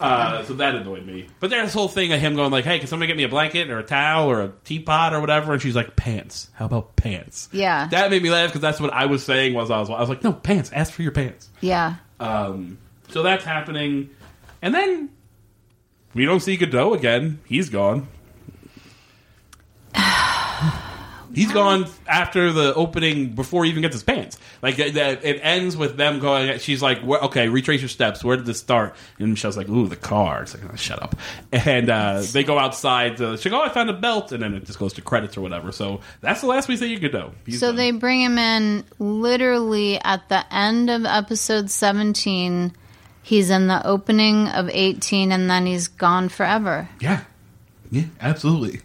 Uh, 0.00 0.44
so 0.44 0.54
that 0.54 0.74
annoyed 0.74 1.04
me. 1.06 1.28
But 1.40 1.50
there's 1.50 1.66
this 1.66 1.74
whole 1.74 1.88
thing 1.88 2.12
of 2.12 2.20
him 2.20 2.34
going 2.34 2.50
like, 2.50 2.64
"Hey, 2.64 2.78
can 2.78 2.88
somebody 2.88 3.08
get 3.08 3.16
me 3.16 3.24
a 3.24 3.28
blanket 3.28 3.70
or 3.70 3.78
a 3.78 3.82
towel 3.82 4.30
or 4.30 4.42
a 4.42 4.52
teapot 4.64 5.12
or 5.12 5.20
whatever?" 5.20 5.52
And 5.52 5.62
she's 5.62 5.76
like, 5.76 5.96
"Pants. 5.96 6.50
How 6.54 6.66
about 6.66 6.96
pants?" 6.96 7.48
Yeah. 7.52 7.88
That 7.88 8.10
made 8.10 8.22
me 8.22 8.30
laugh 8.30 8.50
because 8.50 8.60
that's 8.60 8.80
what 8.80 8.92
I 8.92 9.06
was 9.06 9.24
saying. 9.24 9.54
Was 9.54 9.70
I 9.70 9.78
was 9.78 9.90
I 9.90 10.00
was 10.00 10.08
like, 10.08 10.22
"No 10.24 10.32
pants. 10.32 10.70
Ask 10.72 10.92
for 10.92 11.02
your 11.02 11.12
pants." 11.12 11.48
Yeah. 11.60 11.96
Um, 12.20 12.78
so 13.10 13.22
that's 13.22 13.44
happening, 13.44 14.10
and 14.62 14.74
then 14.74 15.10
we 16.14 16.24
don't 16.24 16.40
see 16.40 16.56
Godot 16.56 16.94
again. 16.94 17.40
He's 17.44 17.68
gone. 17.68 18.08
He's 21.34 21.52
gone 21.52 21.86
after 22.06 22.52
the 22.52 22.74
opening 22.74 23.34
before 23.34 23.64
he 23.64 23.70
even 23.70 23.82
gets 23.82 23.94
his 23.94 24.02
pants. 24.02 24.38
Like 24.62 24.76
that, 24.76 24.94
that- 24.94 25.24
it 25.24 25.40
ends 25.42 25.76
with 25.76 25.96
them 25.96 26.18
going. 26.20 26.58
She's 26.58 26.80
like, 26.82 27.00
"Where- 27.02 27.20
"Okay, 27.20 27.48
retrace 27.48 27.80
your 27.80 27.88
steps. 27.88 28.24
Where 28.24 28.36
did 28.36 28.46
this 28.46 28.58
start?" 28.58 28.96
And 29.18 29.28
Michelle's 29.30 29.56
like, 29.56 29.68
"Ooh, 29.68 29.86
the 29.88 29.96
car." 29.96 30.42
It's 30.42 30.54
like, 30.54 30.64
oh, 30.72 30.76
"Shut 30.76 31.02
up." 31.02 31.16
And 31.52 31.90
uh, 31.90 32.22
they 32.32 32.44
go 32.44 32.58
outside. 32.58 33.18
To, 33.18 33.30
like, 33.32 33.46
"Oh, 33.52 33.62
I 33.62 33.68
found 33.68 33.90
a 33.90 33.94
belt," 33.94 34.32
and 34.32 34.42
then 34.42 34.54
it 34.54 34.64
just 34.64 34.78
goes 34.78 34.92
to 34.94 35.02
credits 35.02 35.36
or 35.36 35.40
whatever. 35.42 35.70
So 35.72 36.00
that's 36.20 36.40
the 36.40 36.46
last 36.46 36.68
we 36.68 36.76
see 36.76 36.94
of 36.94 37.00
Godot. 37.00 37.32
He's 37.46 37.60
So 37.60 37.68
done. 37.68 37.76
they 37.76 37.90
bring 37.92 38.22
him 38.22 38.38
in 38.38 38.84
literally 38.98 39.98
at 40.00 40.28
the 40.28 40.42
end 40.54 40.90
of 40.90 41.04
episode 41.04 41.70
17. 41.70 42.72
He's 43.22 43.50
in 43.50 43.66
the 43.66 43.86
opening 43.86 44.48
of 44.48 44.70
18 44.72 45.32
and 45.32 45.50
then 45.50 45.66
he's 45.66 45.88
gone 45.88 46.30
forever. 46.30 46.88
Yeah. 46.98 47.20
Yeah, 47.90 48.04
absolutely. 48.20 48.80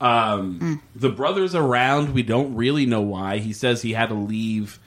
Um, 0.00 0.82
The 0.94 1.08
brother's 1.10 1.54
around. 1.54 2.14
We 2.14 2.22
don't 2.22 2.54
really 2.54 2.86
know 2.86 3.00
why. 3.02 3.38
He 3.38 3.52
says 3.52 3.82
he 3.82 3.92
had 3.92 4.08
to 4.10 4.14
leave 4.14 4.78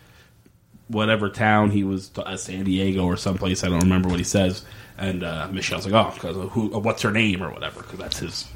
whatever 0.88 1.30
town 1.30 1.72
he 1.72 1.84
was, 1.84 2.12
uh, 2.18 2.38
San 2.38 2.66
Diego 2.66 3.06
or 3.06 3.18
someplace. 3.18 3.64
I 3.64 3.70
don't 3.70 3.80
remember 3.82 4.10
what 4.10 4.20
he 4.20 4.26
says. 4.26 4.64
And 4.98 5.24
uh, 5.24 5.48
Michelle's 5.52 5.88
like, 5.88 5.94
oh, 5.94 6.14
because 6.14 6.36
who? 6.52 6.74
uh, 6.74 6.80
What's 6.80 7.02
her 7.02 7.12
name 7.12 7.42
or 7.42 7.52
whatever? 7.52 7.82
Because 7.82 8.00
that's 8.00 8.20
his. 8.20 8.48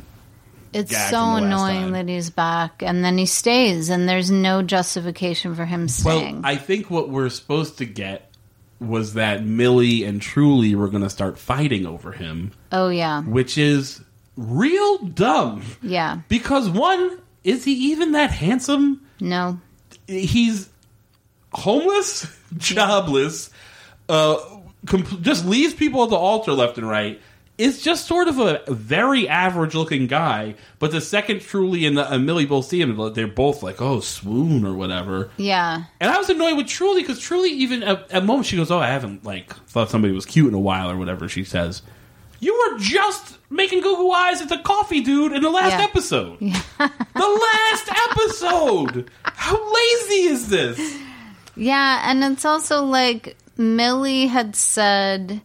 It's 0.73 0.91
so 0.91 0.97
from 0.97 1.09
the 1.09 1.15
last 1.15 1.43
annoying 1.43 1.81
time. 1.83 1.91
that 1.93 2.09
he's 2.09 2.29
back 2.29 2.83
and 2.83 3.03
then 3.03 3.17
he 3.17 3.25
stays 3.25 3.89
and 3.89 4.09
there's 4.09 4.29
no 4.29 4.61
justification 4.61 5.55
for 5.55 5.63
him 5.63 5.87
staying. 5.87 6.41
Well, 6.41 6.51
I 6.51 6.57
think 6.57 6.91
what 6.91 7.07
we're 7.07 7.29
supposed 7.29 7.77
to 7.77 7.85
get 7.85 8.29
was 8.81 9.13
that 9.13 9.45
Millie 9.45 10.03
and 10.03 10.21
Truly 10.21 10.75
were 10.75 10.89
going 10.89 11.03
to 11.03 11.09
start 11.09 11.37
fighting 11.39 11.85
over 11.85 12.11
him, 12.11 12.51
oh 12.73 12.89
yeah. 12.89 13.21
which 13.23 13.57
is 13.57 14.01
real 14.37 14.97
dumb. 14.99 15.63
Yeah. 15.81 16.19
Because 16.27 16.69
one, 16.69 17.19
is 17.43 17.63
he 17.63 17.91
even 17.91 18.13
that 18.13 18.31
handsome? 18.31 19.01
No. 19.19 19.59
he's 20.07 20.69
homeless, 21.53 22.27
jobless, 22.57 23.49
uh, 24.09 24.37
com- 24.85 25.05
just 25.21 25.45
leaves 25.45 25.73
people 25.73 26.03
at 26.03 26.09
the 26.09 26.15
altar 26.15 26.51
left 26.51 26.77
and 26.77 26.87
right. 26.87 27.21
Is 27.57 27.81
just 27.81 28.05
sort 28.05 28.27
of 28.27 28.37
a 28.37 28.61
very 28.67 29.29
average 29.29 29.75
looking 29.75 30.07
guy, 30.07 30.55
but 30.77 30.91
the 30.91 30.99
second 30.99 31.39
Truly 31.39 31.85
and, 31.85 31.97
the, 31.97 32.11
and 32.13 32.25
Millie 32.25 32.45
both 32.45 32.65
see 32.65 32.81
him, 32.81 33.13
they're 33.13 33.27
both 33.27 33.63
like, 33.63 33.81
"Oh, 33.81 34.01
swoon" 34.01 34.65
or 34.65 34.73
whatever. 34.73 35.29
Yeah. 35.37 35.85
And 36.01 36.11
I 36.11 36.17
was 36.17 36.29
annoyed 36.29 36.57
with 36.57 36.67
Truly 36.67 37.01
because 37.01 37.17
Truly, 37.17 37.51
even 37.51 37.81
at, 37.81 38.11
at 38.11 38.25
moments, 38.25 38.49
she 38.49 38.57
goes, 38.57 38.71
"Oh, 38.71 38.79
I 38.79 38.87
haven't 38.87 39.23
like 39.23 39.55
thought 39.67 39.89
somebody 39.89 40.13
was 40.13 40.25
cute 40.25 40.49
in 40.49 40.53
a 40.53 40.59
while" 40.59 40.91
or 40.91 40.97
whatever 40.97 41.29
she 41.29 41.45
says. 41.45 41.81
You 42.39 42.53
were 42.53 42.79
just 42.79 43.37
making 43.49 43.81
Google 43.81 44.11
eyes 44.11 44.41
at 44.41 44.49
the 44.49 44.57
coffee 44.57 45.01
dude 45.01 45.33
in 45.33 45.41
the 45.41 45.49
last 45.49 45.79
Yeah. 45.79 45.83
episode. 45.83 46.39
the 46.39 47.49
last 47.53 47.89
episode. 48.11 49.09
How 49.23 49.55
lazy 49.55 50.23
is 50.23 50.49
this? 50.49 50.97
Yeah, 51.55 52.01
and 52.09 52.23
it's 52.23 52.45
also 52.45 52.83
like 52.83 53.37
Millie 53.57 54.27
had 54.27 54.55
said 54.55 55.41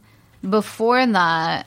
before 0.48 1.06
that 1.06 1.66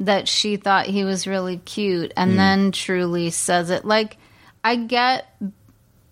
that 0.00 0.26
she 0.26 0.56
thought 0.56 0.86
he 0.86 1.04
was 1.04 1.26
really 1.26 1.58
cute, 1.58 2.12
and 2.16 2.32
mm. 2.32 2.36
then 2.36 2.72
Truly 2.72 3.30
says 3.30 3.70
it. 3.70 3.84
Like, 3.84 4.16
I 4.64 4.76
get 4.76 5.26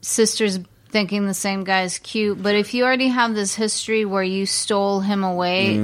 sisters 0.01 0.61
thinking 0.91 1.27
the 1.27 1.35
same 1.35 1.65
guy's 1.65 1.99
cute, 1.99 2.43
but 2.43 2.55
if 2.55 2.75
you 2.75 2.85
already 2.85 3.09
have 3.09 3.35
this 3.35 3.55
history 3.55 4.05
where 4.05 4.23
you 4.23 4.47
stole 4.47 5.01
him 5.01 5.25
away, 5.25 5.77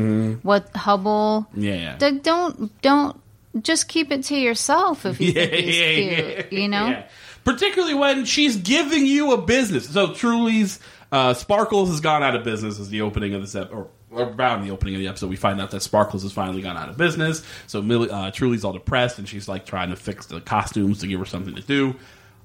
what 0.43 0.73
Hubbell, 0.75 1.47
Yeah. 1.55 1.97
like, 2.01 2.23
don't 2.23 2.81
don't 2.83 3.21
just 3.63 3.89
keep 3.89 4.11
it 4.13 4.25
to 4.25 4.37
yourself 4.37 5.07
if 5.07 5.21
you 5.21 5.33
Yeah, 5.37 5.47
think 5.47 5.65
he's 5.67 5.77
yeah, 5.79 5.95
cute, 5.95 6.47
yeah, 6.53 6.59
you 6.61 6.69
know. 6.69 7.03
Particularly 7.45 7.95
when 7.95 8.25
she's 8.25 8.57
giving 8.57 9.07
you 9.07 9.33
a 9.33 9.41
business. 9.41 9.89
So 9.89 10.13
Truly's 10.13 10.81
uh, 11.13 11.33
Sparkles 11.35 11.89
has 11.91 12.01
gone 12.01 12.23
out 12.23 12.35
of 12.35 12.43
business 12.45 12.81
as 12.81 12.89
the 12.91 13.03
opening 13.03 13.35
of 13.35 13.41
this 13.43 13.55
ep- 13.55 13.73
or, 13.73 13.87
or 14.11 14.25
around 14.25 14.65
the 14.67 14.73
opening 14.73 14.97
of 14.97 15.01
the 15.01 15.07
episode. 15.07 15.31
We 15.31 15.37
find 15.37 15.61
out 15.61 15.71
that 15.71 15.81
Sparkles 15.83 16.25
has 16.25 16.33
finally 16.33 16.61
gone 16.61 16.77
out 16.77 16.89
of 16.89 16.97
business. 16.97 17.45
So 17.69 17.81
Millie, 17.81 18.11
uh, 18.11 18.33
Truly's 18.33 18.65
all 18.65 18.73
depressed 18.73 19.19
and 19.21 19.29
she's 19.29 19.47
like 19.49 19.65
trying 19.65 19.91
to 19.91 19.97
fix 19.97 20.27
the 20.27 20.41
costumes 20.41 20.99
to 21.01 21.07
give 21.07 21.21
her 21.21 21.25
something 21.25 21.55
to 21.55 21.63
do. 21.63 21.95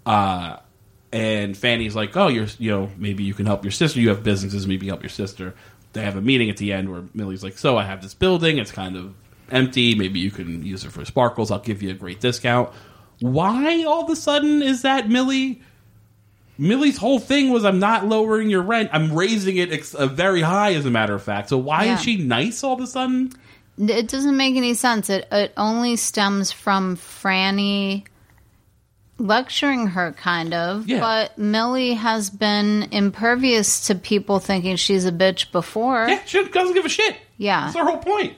Uh, 0.05 0.57
and 1.13 1.55
Fanny's 1.57 1.95
like, 1.95 2.15
"Oh, 2.15 2.27
you're 2.27 2.47
you 2.59 2.71
know 2.71 2.89
maybe 2.97 3.23
you 3.23 3.33
can 3.33 3.45
help 3.45 3.63
your 3.63 3.71
sister. 3.71 3.99
You 3.99 4.09
have 4.09 4.23
businesses, 4.23 4.67
maybe 4.67 4.87
help 4.87 5.01
your 5.03 5.09
sister." 5.09 5.53
They 5.93 6.03
have 6.03 6.15
a 6.15 6.21
meeting 6.21 6.49
at 6.49 6.57
the 6.57 6.71
end 6.71 6.89
where 6.89 7.03
Millie's 7.13 7.43
like, 7.43 7.57
"So 7.57 7.77
I 7.77 7.83
have 7.83 8.01
this 8.01 8.13
building. 8.13 8.57
It's 8.57 8.71
kind 8.71 8.95
of 8.95 9.13
empty. 9.49 9.93
Maybe 9.95 10.19
you 10.21 10.31
can 10.31 10.63
use 10.65 10.85
it 10.85 10.91
for 10.91 11.03
sparkles. 11.05 11.51
I'll 11.51 11.59
give 11.59 11.81
you 11.81 11.89
a 11.91 11.93
great 11.95 12.19
discount." 12.21 12.69
Why 13.19 13.83
all 13.83 14.03
of 14.05 14.09
a 14.09 14.15
sudden 14.15 14.61
is 14.63 14.81
that 14.83 15.09
Millie? 15.09 15.61
Millie's 16.57 16.97
whole 16.97 17.19
thing 17.19 17.49
was, 17.51 17.65
"I'm 17.65 17.79
not 17.79 18.07
lowering 18.07 18.49
your 18.49 18.61
rent. 18.61 18.89
I'm 18.93 19.13
raising 19.13 19.57
it 19.57 19.71
ex- 19.71 19.93
uh, 19.95 20.07
very 20.07 20.41
high." 20.41 20.73
As 20.73 20.85
a 20.85 20.91
matter 20.91 21.13
of 21.15 21.23
fact, 21.23 21.49
so 21.49 21.57
why 21.57 21.85
Yeah. 21.85 21.95
is 21.95 22.01
she 22.01 22.17
nice 22.17 22.63
all 22.63 22.73
of 22.73 22.81
a 22.81 22.87
sudden? 22.87 23.31
It 23.79 24.07
doesn't 24.09 24.37
make 24.37 24.55
any 24.55 24.73
sense. 24.75 25.09
It 25.09 25.27
it 25.31 25.53
only 25.57 25.95
stems 25.95 26.51
from 26.51 26.97
Franny 26.97 28.03
lecturing 29.21 29.87
her, 29.87 30.11
kind 30.13 30.53
of. 30.53 30.87
Yeah. 30.87 30.99
But 30.99 31.37
Millie 31.37 31.93
has 31.93 32.29
been 32.29 32.89
impervious 32.91 33.87
to 33.87 33.95
people 33.95 34.39
thinking 34.39 34.75
she's 34.75 35.05
a 35.05 35.11
bitch 35.11 35.51
before. 35.51 36.07
Yeah, 36.07 36.23
she 36.25 36.43
doesn't 36.47 36.73
give 36.73 36.85
a 36.85 36.89
shit. 36.89 37.17
Yeah. 37.37 37.65
That's 37.65 37.77
her 37.77 37.85
whole 37.85 37.97
point. 37.97 38.35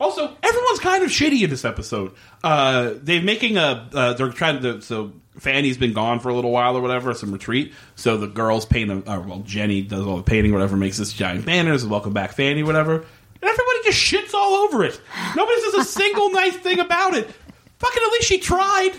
Also, 0.00 0.36
everyone's 0.42 0.80
kind 0.80 1.04
of 1.04 1.10
shitty 1.10 1.42
in 1.42 1.50
this 1.50 1.64
episode. 1.64 2.12
Uh, 2.42 2.94
they're 2.96 3.22
making 3.22 3.56
a. 3.56 3.88
Uh, 3.94 4.12
they're 4.14 4.30
trying 4.30 4.60
to. 4.62 4.80
So 4.82 5.12
Fanny's 5.38 5.76
been 5.76 5.92
gone 5.92 6.18
for 6.18 6.28
a 6.28 6.34
little 6.34 6.50
while 6.50 6.76
or 6.76 6.80
whatever, 6.80 7.14
some 7.14 7.32
retreat. 7.32 7.72
So 7.94 8.16
the 8.16 8.26
girls 8.26 8.66
paint. 8.66 8.90
A, 8.90 9.12
or, 9.12 9.20
well, 9.20 9.38
Jenny 9.46 9.82
does 9.82 10.04
all 10.04 10.16
the 10.16 10.24
painting, 10.24 10.52
whatever. 10.52 10.76
Makes 10.76 10.98
this 10.98 11.12
giant 11.12 11.46
banners. 11.46 11.86
Welcome 11.86 12.12
back, 12.12 12.32
Fanny, 12.32 12.64
whatever. 12.64 12.94
And 12.96 13.48
everybody 13.48 13.78
just 13.84 13.98
shits 13.98 14.34
all 14.34 14.54
over 14.54 14.82
it. 14.84 15.00
Nobody 15.36 15.60
says 15.62 15.74
a 15.74 15.84
single 15.88 16.30
nice 16.30 16.56
thing 16.56 16.80
about 16.80 17.14
it. 17.14 17.30
Fucking 17.78 18.02
at 18.04 18.12
least 18.12 18.26
she 18.26 18.38
tried. 18.38 18.92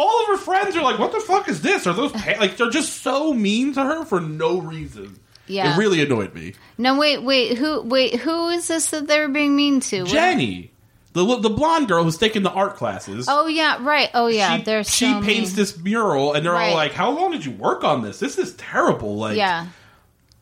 All 0.00 0.22
of 0.22 0.26
her 0.28 0.36
friends 0.36 0.76
are 0.76 0.82
like, 0.82 0.98
"What 0.98 1.10
the 1.10 1.18
fuck 1.20 1.48
is 1.48 1.60
this?" 1.60 1.86
Are 1.86 1.92
those 1.92 2.12
pa-? 2.12 2.36
like 2.38 2.56
they're 2.56 2.70
just 2.70 3.02
so 3.02 3.34
mean 3.34 3.72
to 3.74 3.82
her 3.82 4.04
for 4.04 4.20
no 4.20 4.60
reason. 4.60 5.18
Yeah. 5.48 5.74
it 5.74 5.78
really 5.78 6.00
annoyed 6.02 6.34
me. 6.34 6.54
No, 6.76 6.96
wait, 6.98 7.22
wait. 7.22 7.58
Who? 7.58 7.80
Wait, 7.82 8.16
who 8.16 8.48
is 8.50 8.68
this 8.68 8.90
that 8.90 9.08
they're 9.08 9.28
being 9.28 9.56
mean 9.56 9.80
to? 9.80 10.02
What- 10.02 10.10
Jenny, 10.10 10.70
the 11.14 11.24
the 11.38 11.50
blonde 11.50 11.88
girl 11.88 12.04
who's 12.04 12.18
taking 12.18 12.42
the 12.42 12.50
art 12.50 12.76
classes. 12.76 13.26
Oh 13.28 13.46
yeah, 13.48 13.78
right. 13.80 14.10
Oh 14.14 14.28
yeah, 14.28 14.58
she, 14.58 14.62
they're 14.62 14.84
she 14.84 15.06
so 15.06 15.22
paints 15.22 15.50
mean. 15.50 15.56
this 15.56 15.78
mural, 15.78 16.34
and 16.34 16.44
they're 16.46 16.54
all 16.56 16.74
like, 16.74 16.92
"How 16.92 17.10
long 17.10 17.32
did 17.32 17.44
you 17.44 17.52
work 17.52 17.82
on 17.82 18.02
this? 18.02 18.20
This 18.20 18.38
is 18.38 18.54
terrible." 18.54 19.16
Like, 19.16 19.36
Yeah, 19.36 19.66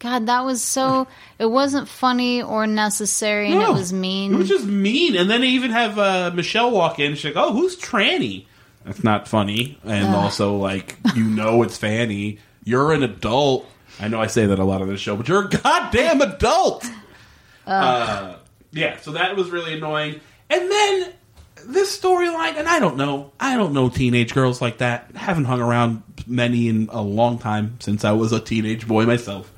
God, 0.00 0.26
that 0.26 0.44
was 0.44 0.60
so. 0.62 1.06
It 1.38 1.46
wasn't 1.46 1.88
funny 1.88 2.42
or 2.42 2.66
necessary, 2.66 3.50
and 3.50 3.60
No, 3.60 3.70
it 3.70 3.74
was 3.74 3.92
mean. 3.92 4.34
It 4.34 4.38
was 4.38 4.48
just 4.48 4.66
mean. 4.66 5.16
And 5.16 5.30
then 5.30 5.40
they 5.40 5.48
even 5.48 5.70
have 5.70 5.98
uh, 5.98 6.30
Michelle 6.34 6.70
walk 6.70 6.98
in. 6.98 7.14
She's 7.14 7.24
like, 7.34 7.36
"Oh, 7.36 7.52
who's 7.52 7.76
Tranny?" 7.76 8.44
That's 8.86 9.02
not 9.02 9.26
funny. 9.26 9.78
And 9.84 10.14
also, 10.14 10.56
like, 10.56 10.96
you 11.16 11.24
know, 11.24 11.62
it's 11.64 11.76
Fanny. 11.76 12.38
You're 12.64 12.92
an 12.92 13.02
adult. 13.02 13.68
I 14.00 14.06
know 14.08 14.20
I 14.20 14.28
say 14.28 14.46
that 14.46 14.58
a 14.60 14.64
lot 14.64 14.80
on 14.80 14.88
this 14.88 15.00
show, 15.00 15.16
but 15.16 15.26
you're 15.28 15.46
a 15.46 15.48
goddamn 15.48 16.20
adult. 16.22 16.86
Uh, 17.66 18.36
yeah, 18.70 18.96
so 19.00 19.10
that 19.12 19.34
was 19.34 19.50
really 19.50 19.74
annoying. 19.74 20.20
And 20.48 20.70
then 20.70 21.12
this 21.66 21.98
storyline, 21.98 22.54
and 22.56 22.68
I 22.68 22.78
don't 22.78 22.96
know, 22.96 23.32
I 23.40 23.56
don't 23.56 23.72
know 23.72 23.88
teenage 23.88 24.32
girls 24.32 24.62
like 24.62 24.78
that. 24.78 25.10
Haven't 25.16 25.46
hung 25.46 25.60
around 25.60 26.04
many 26.28 26.68
in 26.68 26.88
a 26.92 27.02
long 27.02 27.38
time 27.40 27.78
since 27.80 28.04
I 28.04 28.12
was 28.12 28.30
a 28.32 28.38
teenage 28.38 28.86
boy 28.86 29.04
myself. 29.04 29.52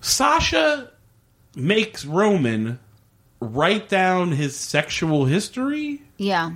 Sasha 0.00 0.90
makes 1.56 2.04
Roman 2.04 2.78
write 3.40 3.88
down 3.88 4.32
his 4.32 4.56
sexual 4.56 5.24
history. 5.24 6.02
yeah. 6.18 6.52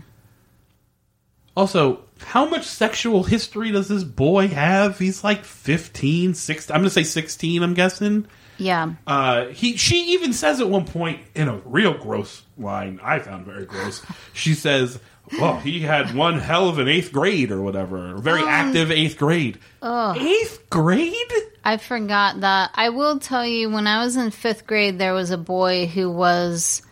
Also, 1.56 2.04
how 2.24 2.48
much 2.48 2.64
sexual 2.64 3.24
history 3.24 3.70
does 3.70 3.88
this 3.88 4.04
boy 4.04 4.48
have? 4.48 4.98
He's 4.98 5.22
like 5.22 5.44
15, 5.44 6.34
16. 6.34 6.74
I'm 6.74 6.80
going 6.80 6.88
to 6.88 6.94
say 6.94 7.02
16, 7.02 7.62
I'm 7.62 7.74
guessing. 7.74 8.26
Yeah. 8.58 8.92
Uh, 9.06 9.46
he 9.46 9.76
she 9.76 10.12
even 10.12 10.32
says 10.32 10.60
at 10.60 10.68
one 10.68 10.84
point 10.84 11.20
in 11.34 11.48
a 11.48 11.56
real 11.64 11.94
gross 11.94 12.42
line 12.56 13.00
I 13.02 13.18
found 13.18 13.44
very 13.46 13.64
gross. 13.64 14.02
She 14.34 14.54
says, 14.54 15.00
"Well, 15.40 15.58
he 15.58 15.80
had 15.80 16.14
one 16.14 16.38
hell 16.38 16.68
of 16.68 16.78
an 16.78 16.86
eighth 16.86 17.12
grade 17.12 17.50
or 17.50 17.60
whatever, 17.60 18.14
very 18.16 18.42
active 18.42 18.90
eighth 18.90 19.18
grade. 19.18 19.58
Eighth 19.82 20.70
grade? 20.70 21.32
I 21.64 21.76
forgot 21.76 22.40
that. 22.40 22.70
I 22.74 22.90
will 22.90 23.18
tell 23.18 23.46
you, 23.46 23.70
when 23.70 23.86
I 23.86 24.04
was 24.04 24.16
in 24.16 24.30
fifth 24.30 24.66
grade, 24.66 24.98
there 24.98 25.14
was 25.14 25.30
a 25.30 25.38
boy 25.38 25.86
who 25.86 26.10
was 26.10 26.82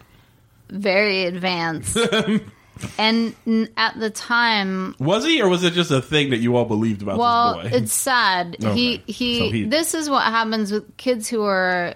very 0.68 1.24
advanced. 1.24 1.96
and 2.98 3.34
at 3.76 3.98
the 3.98 4.10
time, 4.10 4.94
Was 4.98 5.24
he, 5.24 5.40
or 5.42 5.48
was 5.48 5.62
it 5.64 5.72
just 5.72 5.90
a 5.90 6.00
thing 6.02 6.30
that 6.30 6.38
you 6.38 6.56
all 6.56 6.64
believed 6.64 7.02
about 7.02 7.18
well, 7.18 7.60
this 7.62 7.70
boy? 7.70 7.76
it's 7.78 7.92
sad. 7.92 8.56
Okay. 8.64 8.74
He, 8.74 9.02
he, 9.06 9.38
So 9.38 9.50
he- 9.52 9.64
this 9.64 9.94
is 9.94 10.08
what 10.10 10.22
happens 10.24 10.72
with 10.72 10.96
kids 10.96 11.28
who 11.28 11.42
are 11.44 11.94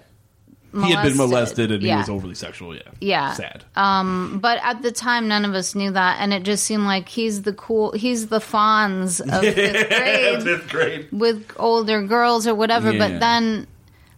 he 0.83 0.91
had 0.91 1.03
been 1.07 1.15
molested 1.15 1.71
and 1.71 1.81
yeah. 1.81 1.93
he 1.93 1.97
was 1.99 2.09
overly 2.09 2.35
sexual. 2.35 2.75
Yeah, 2.75 2.81
Yeah. 2.99 3.31
sad. 3.33 3.63
Um, 3.77 4.39
but 4.41 4.59
at 4.61 4.81
the 4.81 4.91
time, 4.91 5.29
none 5.29 5.45
of 5.45 5.53
us 5.53 5.73
knew 5.73 5.91
that, 5.91 6.17
and 6.19 6.33
it 6.33 6.43
just 6.43 6.65
seemed 6.65 6.83
like 6.83 7.07
he's 7.07 7.43
the 7.43 7.53
cool, 7.53 7.93
he's 7.93 8.27
the 8.27 8.39
Fonz 8.39 9.21
of 9.21 9.41
fifth 9.55 9.87
grade 9.89 10.43
Fifth 10.43 10.69
grade. 10.69 11.07
with 11.13 11.49
older 11.55 12.03
girls 12.03 12.45
or 12.45 12.55
whatever. 12.55 12.91
Yeah. 12.91 12.99
But 13.07 13.19
then 13.21 13.67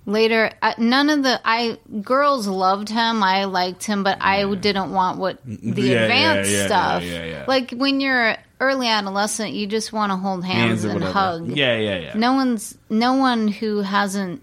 later, 0.07 0.49
none 0.79 1.11
of 1.11 1.21
the 1.21 1.39
I 1.45 1.77
girls 2.01 2.47
loved 2.47 2.89
him. 2.89 3.21
I 3.21 3.43
liked 3.45 3.83
him, 3.83 4.03
but 4.03 4.17
I 4.21 4.51
didn't 4.55 4.91
want 4.91 5.19
what 5.19 5.37
the 5.45 5.81
Yeah, 5.83 6.01
advanced 6.01 6.49
yeah, 6.51 6.57
yeah, 6.57 6.65
stuff. 6.65 7.03
yeah, 7.03 7.11
yeah, 7.11 7.25
yeah. 7.25 7.45
Like 7.47 7.71
when 7.71 7.99
you're 7.99 8.35
early 8.59 8.87
adolescent, 8.87 9.51
you 9.53 9.67
just 9.67 9.93
want 9.93 10.11
to 10.11 10.15
hold 10.15 10.43
hands, 10.43 10.83
or 10.83 10.89
and 10.89 11.03
hug. 11.03 11.49
Yeah, 11.55 11.77
yeah, 11.77 11.97
yeah. 11.99 12.13
No 12.15 12.33
one's 12.33 12.75
no 12.89 13.13
one 13.13 13.47
who 13.47 13.81
hasn't 13.81 14.41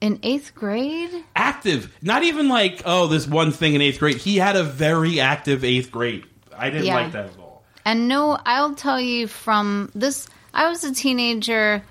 in 0.00 0.18
eighth 0.22 0.54
grade. 0.54 1.10
active. 1.34 1.94
Not 2.02 2.22
even 2.24 2.48
like, 2.48 2.82
oh, 2.84 3.06
this 3.08 3.26
one 3.26 3.52
thing 3.52 3.74
in 3.74 3.80
eighth 3.82 3.98
grade. 3.98 4.16
He 4.16 4.36
had 4.36 4.54
a 4.56 4.62
very 4.64 5.18
active 5.20 5.64
eighth 5.64 5.90
grade. 5.90 6.24
I 6.56 6.70
didn't 6.70 6.86
Yeah. 6.86 6.94
like 6.96 7.12
that 7.12 7.26
at 7.26 7.38
all. 7.38 7.64
And 7.86 8.06
no, 8.08 8.38
I'll 8.46 8.74
tell 8.74 9.00
you 9.00 9.26
from 9.26 9.90
this, 9.94 10.26
I 10.52 10.68
was 10.68 10.84
a 10.84 10.94
teenager 10.94 11.82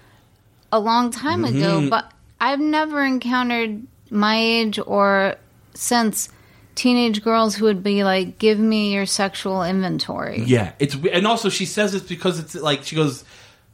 a 0.71 0.79
long 0.79 1.11
time 1.11 1.43
Mm-hmm. 1.43 1.57
ago, 1.57 1.89
but 1.89 2.11
I've 2.43 2.59
never 2.59 3.03
encountered 3.03 3.81
my 4.09 4.35
age 4.37 4.79
or 4.85 5.35
since 5.73 6.29
teenage 6.75 7.23
girls 7.23 7.55
who 7.55 7.65
would 7.65 7.83
be 7.83 8.03
like, 8.03 8.37
give 8.37 8.59
me 8.59 8.93
your 8.93 9.05
sexual 9.05 9.63
inventory. 9.63 10.43
Yeah, 10.43 10.73
it's 10.79 10.95
and 10.95 11.25
also 11.25 11.49
she 11.49 11.65
says 11.65 11.93
it's 11.95 12.07
because 12.07 12.39
it's 12.39 12.53
like 12.55 12.83
she 12.83 12.95
goes, 12.95 13.23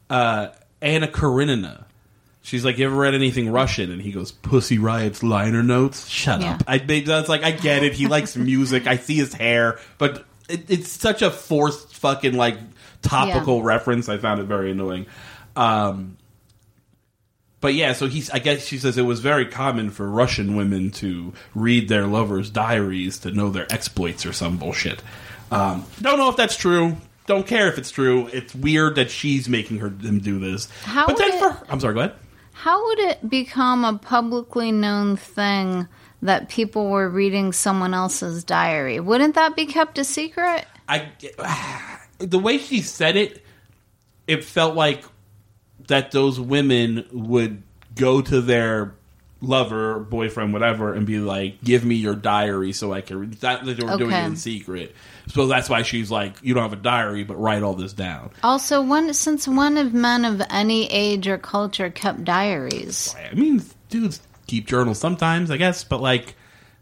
uh, 0.09 0.49
Anna 0.81 1.07
Karenina. 1.07 1.85
She's 2.41 2.63
like, 2.63 2.77
you 2.77 2.85
ever 2.85 2.95
read 2.95 3.13
anything 3.13 3.51
Russian? 3.51 3.91
And 3.91 4.01
he 4.01 4.11
goes, 4.11 4.31
Pussy 4.31 4.77
Riot's 4.77 5.23
liner 5.23 5.61
notes. 5.63 6.07
Shut 6.07 6.41
Yeah. 6.41 6.53
up. 6.53 6.63
I 6.67 6.77
that's 6.77 7.27
like 7.29 7.43
I 7.43 7.51
get 7.51 7.83
it. 7.83 7.93
He 7.93 8.07
likes 8.07 8.35
music. 8.35 8.87
I 8.87 8.97
see 8.97 9.15
his 9.15 9.33
hair, 9.33 9.79
but 9.97 10.25
it, 10.47 10.69
it's 10.69 10.89
such 10.91 11.21
a 11.21 11.31
forced 11.31 11.95
fucking 11.95 12.33
like 12.33 12.57
topical 13.01 13.57
Yeah. 13.57 13.65
reference. 13.65 14.09
I 14.09 14.17
found 14.17 14.39
it 14.39 14.45
very 14.45 14.71
annoying. 14.71 15.05
Um, 15.55 16.17
but 17.61 17.73
yeah, 17.73 17.93
so 17.93 18.07
he's. 18.07 18.29
I 18.29 18.39
guess 18.39 18.65
she 18.65 18.77
says 18.77 18.97
it 18.97 19.03
was 19.03 19.19
very 19.19 19.45
common 19.45 19.89
for 19.89 20.09
Russian 20.09 20.55
women 20.55 20.91
to 20.91 21.33
read 21.53 21.89
their 21.89 22.07
lovers' 22.07 22.49
diaries 22.49 23.19
to 23.19 23.31
know 23.31 23.49
their 23.49 23.71
exploits 23.71 24.25
or 24.25 24.33
some 24.33 24.57
bullshit. 24.57 25.01
Um, 25.51 25.85
don't 26.01 26.17
know 26.17 26.29
if 26.29 26.35
that's 26.37 26.55
true. 26.55 26.95
Don't 27.25 27.45
care 27.45 27.67
if 27.67 27.77
it's 27.77 27.91
true. 27.91 28.27
It's 28.27 28.55
weird 28.55 28.95
that 28.95 29.11
she's 29.11 29.47
making 29.49 29.79
her 29.79 29.89
them 29.89 30.19
do 30.19 30.39
this. 30.39 30.69
How 30.83 31.05
but 31.07 31.17
then 31.17 31.31
would 31.31 31.39
for 31.39 31.63
it- 31.63 31.69
I'm 31.69 31.79
sorry. 31.79 31.93
Go 31.93 31.99
ahead. 32.01 32.15
How 32.53 32.85
would 32.87 32.99
it 32.99 33.29
become 33.29 33.85
a 33.85 33.97
publicly 33.97 34.71
known 34.71 35.15
thing 35.15 35.87
that 36.21 36.49
people 36.49 36.89
were 36.89 37.07
reading 37.07 37.53
someone 37.53 37.93
else's 37.93 38.43
diary? 38.43 38.99
Wouldn't 38.99 39.35
that 39.35 39.55
be 39.55 39.65
kept 39.65 39.97
a 39.97 40.03
secret? 40.03 40.65
I 40.87 41.07
the 42.17 42.39
way 42.39 42.57
she 42.57 42.81
said 42.81 43.15
it, 43.15 43.43
it 44.27 44.43
felt 44.43 44.75
like 44.75 45.03
that 45.87 46.11
those 46.11 46.39
women 46.39 47.05
would 47.11 47.63
go 47.95 48.21
to 48.21 48.41
their 48.41 48.93
lover, 49.41 49.99
boyfriend, 49.99 50.53
whatever, 50.53 50.93
and 50.93 51.05
be 51.05 51.19
like, 51.19 51.63
"Give 51.63 51.85
me 51.85 51.95
your 51.95 52.15
diary 52.15 52.73
so 52.73 52.93
I 52.93 53.01
can." 53.01 53.19
Read. 53.19 53.33
That 53.35 53.65
that 53.65 53.77
they 53.77 53.85
were 53.85 53.97
doing 53.97 54.11
it 54.11 54.25
in 54.25 54.35
secret. 54.35 54.95
So 55.29 55.47
that's 55.47 55.69
why 55.69 55.83
she's 55.83 56.11
like, 56.11 56.35
"You 56.41 56.53
don't 56.53 56.63
have 56.63 56.73
a 56.73 56.81
diary, 56.81 57.23
but 57.23 57.39
write 57.39 57.63
all 57.63 57.73
this 57.73 57.93
down." 57.93 58.31
Also, 58.43 58.81
when 58.81 59.13
since 59.13 59.47
one 59.47 59.77
of 59.77 59.93
men 59.93 60.25
of 60.25 60.41
any 60.49 60.91
age 60.91 61.27
or 61.27 61.37
culture 61.37 61.89
kept 61.89 62.23
diaries? 62.23 63.15
I 63.31 63.35
mean, 63.35 63.63
dudes 63.89 64.21
keep 64.47 64.67
journals 64.67 64.99
sometimes, 64.99 65.51
I 65.51 65.57
guess, 65.57 65.83
but 65.83 66.01
like. 66.01 66.35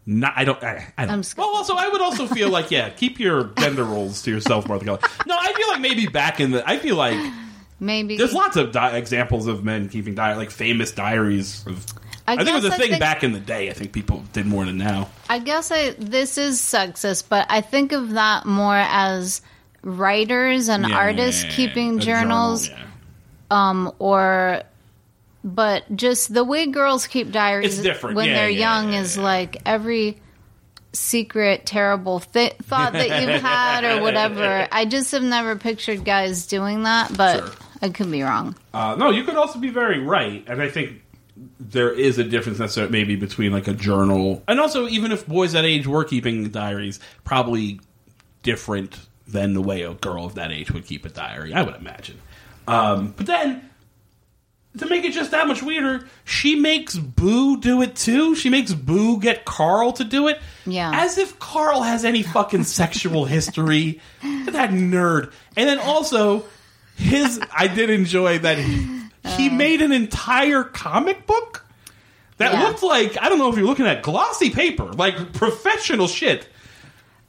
Not, 0.10 0.32
I 0.38 0.46
don't. 0.46 0.64
I, 0.64 0.88
I 0.98 1.06
don't. 1.06 1.16
I'm 1.16 1.24
well, 1.36 1.54
also, 1.54 1.76
I 1.76 1.90
would 1.90 2.00
also 2.00 2.28
feel 2.28 2.48
like, 2.48 2.72
yeah, 2.72 2.88
keep 2.88 3.20
your 3.20 3.52
gender 3.60 3.84
roles 3.84 4.22
to 4.22 4.32
yourself, 4.32 4.66
Martha 4.66 4.86
Kelly. 4.86 5.00
No, 5.26 5.36
I 5.38 5.52
feel 5.52 5.68
like 5.68 5.82
maybe 5.82 6.08
back 6.08 6.40
in 6.40 6.52
the. 6.52 6.66
I 6.66 6.78
feel 6.78 6.96
like 6.96 7.18
Maybe 7.80 8.18
There's 8.18 8.34
lots 8.34 8.56
of 8.58 8.72
di- 8.72 8.98
examples 8.98 9.46
of 9.48 9.64
men 9.64 9.88
keeping 9.90 10.16
diary, 10.16 10.36
like 10.38 10.50
famous 10.52 10.92
diaries. 10.92 11.66
Of, 11.68 11.86
I, 12.28 12.36
think 12.38 12.50
it 12.50 12.54
was 12.56 12.66
a 12.66 12.72
thing 12.72 12.90
think- 12.90 13.00
back 13.00 13.24
in 13.24 13.34
the 13.34 13.40
day. 13.40 13.70
I 13.70 13.74
think 13.74 13.92
people 13.94 14.24
did 14.34 14.46
more 14.48 14.66
than 14.66 14.78
now. 14.78 15.10
I 15.30 15.40
guess 15.40 15.72
I, 15.72 15.92
this 15.92 16.38
is 16.40 16.60
sexist, 16.60 17.26
but 17.30 17.46
I 17.50 17.62
think 17.62 17.92
of 17.92 18.12
that 18.12 18.46
more 18.46 18.76
as 18.76 19.42
writers 19.84 20.70
and 20.70 20.88
Yeah, 20.88 20.98
artists 20.98 21.46
keeping 21.56 22.00
a 22.00 22.02
journal, 22.02 22.58
journals, 22.58 22.70
yeah. 22.70 22.84
um, 23.52 23.94
or 24.00 24.64
but 25.44 25.84
just 25.96 26.34
the 26.34 26.44
way 26.44 26.66
girls 26.66 27.06
keep 27.08 27.32
diaries 27.32 27.80
different. 27.82 28.16
when 28.16 28.28
Yeah, 28.30 28.34
they're 28.36 28.50
young 28.50 28.94
is 28.94 29.18
like 29.18 29.62
every 29.66 30.20
secret 30.94 31.66
terrible 31.66 32.20
th- 32.22 32.56
thought 32.64 32.94
that 32.94 33.22
you've 33.22 33.42
had 33.42 33.84
or 33.84 34.02
whatever. 34.02 34.68
I 34.72 34.86
just 34.86 35.12
have 35.12 35.22
never 35.24 35.56
pictured 35.56 36.04
guys 36.04 36.48
doing 36.48 36.84
that, 36.84 37.16
but 37.16 37.40
Sure. 37.46 37.54
I 37.82 37.90
could 37.90 38.12
be 38.12 38.24
wrong. 38.24 38.56
Uh, 38.74 38.96
no, 38.98 39.12
you 39.12 39.24
could 39.24 39.36
also 39.36 39.60
be 39.60 39.70
very 39.70 40.00
right, 40.00 40.44
and 40.48 40.62
I 40.62 40.70
think 40.70 41.04
there 41.60 41.92
is 41.92 42.18
a 42.18 42.24
difference 42.24 42.60
necessarily 42.60 42.92
maybe 42.92 43.16
between 43.16 43.52
like 43.52 43.68
a 43.68 43.74
journal 43.74 44.42
and 44.48 44.60
also 44.60 44.88
even 44.88 45.12
if 45.12 45.28
boys 45.28 45.52
that 45.52 45.66
age 45.66 45.86
were 45.86 46.04
keeping 46.04 46.50
diaries, 46.50 47.00
probably 47.24 47.80
different 48.42 49.00
than 49.28 49.54
the 49.54 49.62
way 49.62 49.84
a 49.84 49.94
girl 49.94 50.26
of 50.26 50.36
that 50.36 50.52
age 50.52 50.72
would 50.72 50.86
keep 50.86 51.06
a 51.06 51.10
diary. 51.10 51.54
I 51.54 51.62
would 51.62 51.76
imagine. 51.76 52.20
Um, 52.68 53.14
but 53.16 53.28
then 53.28 53.70
to 54.78 54.86
make 54.88 55.04
it 55.04 55.12
just 55.12 55.32
that 55.32 55.48
much 55.48 55.62
weirder, 55.62 56.08
she 56.24 56.56
makes 56.56 56.96
Boo 56.96 57.60
do 57.60 57.82
it 57.82 57.96
too. 57.96 58.36
She 58.36 58.50
makes 58.50 58.74
Boo 58.74 59.20
get 59.20 59.46
Carl 59.46 59.92
to 59.94 60.04
do 60.04 60.28
it. 60.28 60.40
Yeah. 60.66 60.92
As 60.94 61.18
if 61.18 61.40
Carl 61.40 61.82
has 61.82 62.06
any 62.06 62.24
fucking 62.24 62.64
sexual 62.64 63.26
history. 63.26 64.02
That 64.48 64.70
nerd. 64.72 65.34
And 65.56 65.70
then 65.70 65.78
also, 65.78 66.46
his. 66.98 67.40
I 67.56 67.68
did 67.68 67.90
enjoy 67.90 68.40
that 68.40 68.58
he, 68.58 68.88
he 69.38 69.50
made 69.50 69.82
an 69.82 69.92
entire 69.92 70.64
comic 70.64 71.26
book 71.26 71.64
that 72.38 72.54
Yeah. 72.54 72.64
looked 72.64 72.84
like. 72.84 73.18
I 73.22 73.30
don't 73.30 73.38
know 73.40 73.50
if 73.50 73.58
you're 73.58 73.66
looking 73.68 73.88
at 73.88 74.04
glossy 74.04 74.50
paper, 74.50 74.86
like 74.86 75.34
professional 75.34 76.08
shit. 76.08 76.48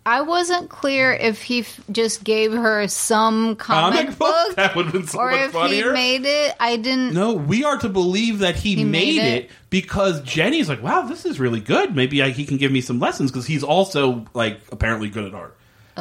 I 0.06 0.22
wasn't 0.22 0.70
clear 0.70 1.12
if 1.12 1.42
he 1.42 1.60
f- 1.60 1.80
just 1.92 2.24
gave 2.24 2.52
her 2.52 2.88
some 2.88 3.56
comic, 3.56 4.16
Comic 4.16 4.18
book? 4.18 4.52
That 4.56 4.74
would 4.74 4.86
have 4.86 4.94
been 4.94 5.06
so 5.06 5.18
or 5.18 5.30
much 5.30 5.40
if 5.40 5.52
funnier. 5.52 5.88
he 5.88 5.92
made 5.92 6.24
it. 6.24 6.54
I 6.58 6.76
didn't. 6.76 7.12
No, 7.12 7.34
we 7.34 7.62
are 7.64 7.76
to 7.76 7.90
believe 7.90 8.38
that 8.38 8.56
he, 8.56 8.74
He 8.76 8.84
made, 8.84 9.16
made 9.18 9.18
it. 9.18 9.44
it? 9.44 9.50
because 9.68 10.22
Jenny's 10.22 10.66
like, 10.66 10.82
wow, 10.82 11.02
this 11.02 11.26
is 11.26 11.38
really 11.38 11.60
good. 11.60 11.94
Maybe 11.94 12.22
I, 12.22 12.30
he 12.30 12.46
can 12.46 12.56
give 12.56 12.72
me 12.72 12.80
some 12.80 12.98
lessons 13.00 13.30
because 13.30 13.44
he's 13.46 13.62
also 13.62 14.24
like 14.32 14.60
apparently 14.72 15.10
good 15.10 15.24
at 15.26 15.34
art. 15.34 15.54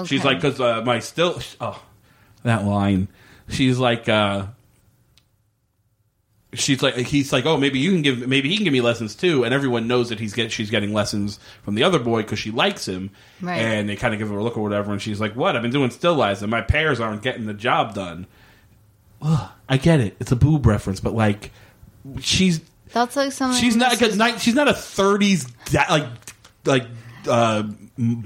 She's 0.06 0.22
Okay. 0.22 0.30
like, 0.30 0.38
because 0.42 0.62
uh, 0.62 0.84
my 0.86 1.00
still, 1.00 1.42
oh, 1.60 1.84
that 2.44 2.64
line. 2.64 3.10
She's 3.50 3.78
like, 3.80 4.08
uh, 4.10 4.48
she's 6.54 6.82
like 6.82 6.96
he's 6.96 7.32
like 7.34 7.46
oh 7.46 7.58
maybe 7.58 7.78
you 7.78 7.92
can 7.92 8.02
give 8.02 8.26
maybe 8.28 8.50
he 8.50 8.56
can 8.56 8.64
give 8.64 8.72
me 8.74 8.82
lessons 8.82 9.16
too 9.16 9.44
and 9.44 9.54
everyone 9.54 9.86
knows 9.86 10.10
that 10.10 10.20
he's 10.20 10.34
get 10.34 10.52
she's 10.52 10.70
getting 10.72 10.94
lessons 10.94 11.40
from 11.62 11.76
the 11.76 11.84
other 11.84 12.00
boy 12.00 12.22
because 12.24 12.40
she 12.40 12.52
likes 12.52 12.88
him 12.88 13.12
Right. 13.42 13.58
and 13.58 13.88
they 13.90 13.96
kind 13.98 14.14
of 14.14 14.18
give 14.20 14.30
her 14.30 14.38
a 14.38 14.44
look 14.44 14.58
or 14.58 14.64
whatever 14.64 14.92
and 14.94 15.02
she's 15.02 15.20
like 15.20 15.36
what 15.36 15.56
I've 15.56 15.62
been 15.62 15.72
doing 15.72 15.92
still 15.92 16.16
lives 16.16 16.42
and 16.42 16.50
my 16.50 16.62
pairs 16.62 17.00
aren't 17.02 17.22
getting 17.22 17.46
the 17.46 17.54
job 17.54 17.94
done. 17.94 18.28
Ugh, 19.22 19.50
I 19.68 19.78
get 19.78 20.00
it 20.00 20.16
it's 20.22 20.32
a 20.32 20.36
boob 20.38 20.66
reference 20.66 21.00
but 21.02 21.14
like 21.14 21.52
she's 22.22 22.62
That's 22.94 23.16
like 23.18 23.34
something. 23.34 23.60
she's 23.62 23.76
not 23.76 24.02
a 24.02 24.40
she's 24.40 24.56
not 24.56 24.70
a 24.70 24.74
30s 24.74 25.52
da- 25.66 25.86
like 25.94 26.08
like 26.66 26.86
uh 27.28 27.64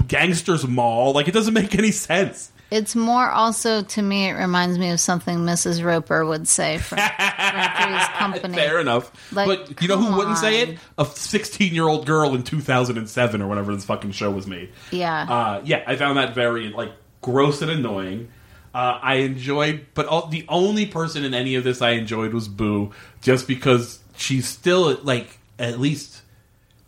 gangsters 0.07 0.65
mall 0.67 1.13
like 1.13 1.27
it 1.27 1.31
doesn't 1.33 1.55
make 1.55 1.73
any 1.75 1.91
sense. 1.91 2.50
It's 2.71 2.95
more 2.95 3.29
also 3.29 3.83
to 3.83 4.01
me. 4.01 4.29
It 4.29 4.33
reminds 4.33 4.79
me 4.79 4.91
of 4.91 4.99
something 5.01 5.39
Mrs. 5.39 5.83
Roper 5.83 6.25
would 6.25 6.47
say 6.47 6.77
from, 6.77 6.97
from 7.17 7.85
Three's 7.87 8.07
Company. 8.17 8.55
Fair 8.55 8.79
enough. 8.79 9.11
Like, 9.33 9.45
but 9.47 9.81
you 9.81 9.89
know 9.89 9.97
who 9.97 10.05
come 10.05 10.17
wouldn't 10.17 10.37
say 10.37 10.61
it? 10.61 10.79
A 10.97 11.05
16 11.05 11.73
year 11.73 11.87
old 11.87 12.05
girl 12.05 12.33
in 12.33 12.43
2007 12.43 13.41
or 13.41 13.47
whenever 13.47 13.75
this 13.75 13.83
fucking 13.83 14.11
show 14.11 14.31
was 14.31 14.47
made. 14.47 14.69
Yeah. 14.89 15.21
Uh, 15.21 15.61
yeah, 15.65 15.83
I 15.85 15.97
found 15.97 16.17
that 16.17 16.33
very 16.33 16.69
like 16.69 16.93
gross 17.21 17.61
and 17.61 17.69
annoying. 17.69 18.29
Uh, 18.73 18.97
I 19.01 19.15
enjoyed, 19.15 19.87
but 19.93 20.05
all, 20.05 20.27
the 20.27 20.45
only 20.47 20.85
person 20.85 21.25
in 21.25 21.33
any 21.33 21.55
of 21.55 21.65
this 21.65 21.81
I 21.81 21.91
enjoyed 21.91 22.33
was 22.33 22.47
Boo, 22.47 22.93
just 23.21 23.45
because 23.45 23.99
she's 24.15 24.47
still 24.47 24.97
like 25.03 25.39
at 25.59 25.77
least 25.77 26.21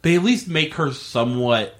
they 0.01 0.15
at 0.15 0.23
least 0.23 0.47
make 0.47 0.75
her 0.75 0.93
somewhat. 0.93 1.75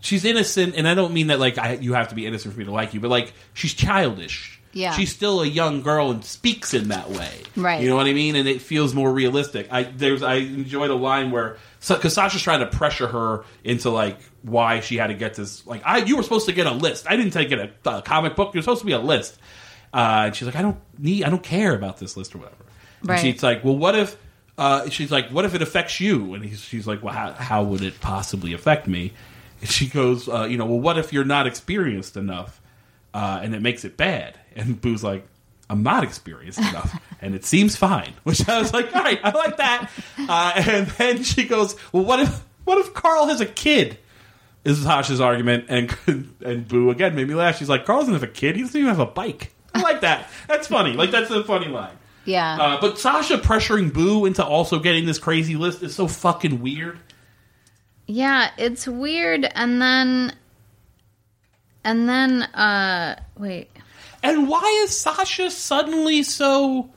She's 0.00 0.24
innocent, 0.24 0.74
and 0.76 0.86
I 0.86 0.94
don't 0.94 1.12
mean 1.14 1.28
that 1.28 1.40
like 1.40 1.58
I, 1.58 1.72
you 1.74 1.94
have 1.94 2.08
to 2.08 2.14
be 2.14 2.26
innocent 2.26 2.54
for 2.54 2.58
me 2.60 2.66
to 2.66 2.70
like 2.72 2.94
you, 2.94 3.00
but 3.00 3.10
like 3.10 3.32
she's 3.54 3.74
childish. 3.74 4.52
Yeah. 4.72 4.92
she's 4.92 5.10
still 5.10 5.40
a 5.40 5.46
young 5.46 5.80
girl 5.80 6.10
and 6.10 6.22
speaks 6.22 6.74
in 6.74 6.88
that 6.88 7.08
way. 7.08 7.32
Right. 7.56 7.80
You 7.82 7.88
know 7.88 7.96
what 7.96 8.08
I 8.08 8.12
mean? 8.12 8.36
And 8.36 8.46
it 8.46 8.60
feels 8.60 8.94
more 8.94 9.10
realistic. 9.10 9.68
I 9.70 9.84
there's 9.84 10.22
I 10.22 10.34
enjoyed 10.34 10.90
a 10.90 10.94
line 10.94 11.30
where 11.30 11.56
because 11.88 12.12
Sasha's 12.12 12.42
trying 12.42 12.60
to 12.60 12.66
pressure 12.66 13.06
her 13.06 13.44
into 13.64 13.88
like 13.88 14.18
why 14.42 14.80
she 14.80 14.96
had 14.98 15.06
to 15.06 15.14
get 15.14 15.32
this. 15.34 15.66
Like 15.66 15.80
I, 15.86 15.98
you 15.98 16.18
were 16.18 16.22
supposed 16.22 16.44
to 16.46 16.52
get 16.52 16.66
a 16.66 16.72
list. 16.72 17.06
I 17.08 17.16
didn't 17.16 17.32
take 17.32 17.52
it 17.52 17.72
a, 17.86 17.90
a 17.90 18.02
comic 18.02 18.36
book. 18.36 18.52
You're 18.52 18.62
supposed 18.62 18.80
to 18.80 18.86
be 18.86 18.92
a 18.92 18.98
list. 18.98 19.38
Uh, 19.94 20.24
and 20.26 20.36
she's 20.36 20.44
like, 20.44 20.56
I 20.56 20.62
don't 20.62 20.76
need. 20.98 21.24
I 21.24 21.30
don't 21.30 21.42
care 21.42 21.74
about 21.74 21.96
this 21.96 22.14
list 22.18 22.34
or 22.34 22.38
whatever. 22.38 22.64
And 23.00 23.08
Right. 23.10 23.20
she's 23.20 23.42
like, 23.42 23.64
well, 23.64 23.76
what 23.78 23.96
if? 23.96 24.14
Uh, 24.58 24.90
she's 24.90 25.10
like, 25.10 25.30
what 25.30 25.46
if 25.46 25.54
it 25.54 25.62
affects 25.62 26.00
you? 26.00 26.34
And 26.34 26.44
he's, 26.44 26.60
she's 26.60 26.86
like, 26.86 27.02
well, 27.02 27.14
how, 27.14 27.32
how 27.32 27.62
would 27.62 27.82
it 27.82 27.98
possibly 28.00 28.52
affect 28.52 28.86
me? 28.86 29.12
And 29.60 29.70
she 29.70 29.86
goes, 29.88 30.28
uh, 30.28 30.44
you 30.44 30.56
know, 30.58 30.66
well, 30.66 30.80
what 30.80 30.98
if 30.98 31.12
you're 31.12 31.24
not 31.24 31.46
experienced 31.46 32.16
enough, 32.16 32.60
uh, 33.14 33.40
and 33.42 33.54
it 33.54 33.62
makes 33.62 33.84
it 33.84 33.96
bad? 33.96 34.38
And 34.54 34.80
Boo's 34.80 35.02
like, 35.04 35.26
I'm 35.68 35.82
not 35.82 36.04
experienced 36.04 36.58
enough, 36.58 37.00
and 37.20 37.34
it 37.34 37.44
seems 37.44 37.74
fine. 37.76 38.12
Which 38.24 38.48
I 38.48 38.58
was 38.58 38.72
like, 38.72 38.94
all 38.94 39.02
right, 39.02 39.18
I 39.22 39.30
like 39.30 39.56
that. 39.56 39.90
Uh, 40.18 40.52
and 40.56 40.86
then 40.86 41.22
she 41.22 41.44
goes, 41.44 41.76
well, 41.92 42.04
what 42.04 42.20
if 42.20 42.44
what 42.64 42.78
if 42.78 42.94
Carl 42.94 43.26
has 43.26 43.40
a 43.40 43.46
kid? 43.46 43.98
Is 44.64 44.82
Sasha's 44.82 45.20
argument, 45.20 45.66
and 45.68 45.96
and 46.44 46.66
Boo 46.66 46.90
again 46.90 47.14
made 47.14 47.28
me 47.28 47.34
laugh. 47.34 47.56
She's 47.56 47.68
like, 47.68 47.84
Carl 47.86 48.00
doesn't 48.00 48.14
have 48.14 48.24
a 48.24 48.26
kid; 48.28 48.56
he 48.56 48.62
doesn't 48.62 48.76
even 48.78 48.88
have 48.88 48.98
a 48.98 49.06
bike. 49.06 49.52
I 49.72 49.80
like 49.80 50.00
that. 50.00 50.28
That's 50.48 50.66
funny. 50.66 50.92
Like 50.94 51.10
that's 51.12 51.30
a 51.30 51.44
funny 51.44 51.68
line. 51.68 51.96
yeah. 52.24 52.56
Uh, 52.60 52.80
but 52.80 52.98
Sasha 52.98 53.38
pressuring 53.38 53.92
Boo 53.92 54.26
into 54.26 54.44
also 54.44 54.80
getting 54.80 55.06
this 55.06 55.18
crazy 55.18 55.54
list 55.54 55.82
is 55.84 55.94
so 55.94 56.08
fucking 56.08 56.62
weird. 56.62 56.98
Yeah, 58.06 58.50
it's 58.56 58.86
weird. 58.86 59.44
And 59.54 59.80
then, 59.82 60.32
and 61.84 62.08
then, 62.08 62.42
uh, 62.42 63.20
wait. 63.38 63.70
And 64.22 64.48
why 64.48 64.82
is 64.84 64.98
Sasha 64.98 65.50
suddenly 65.50 66.22
so 66.22 66.90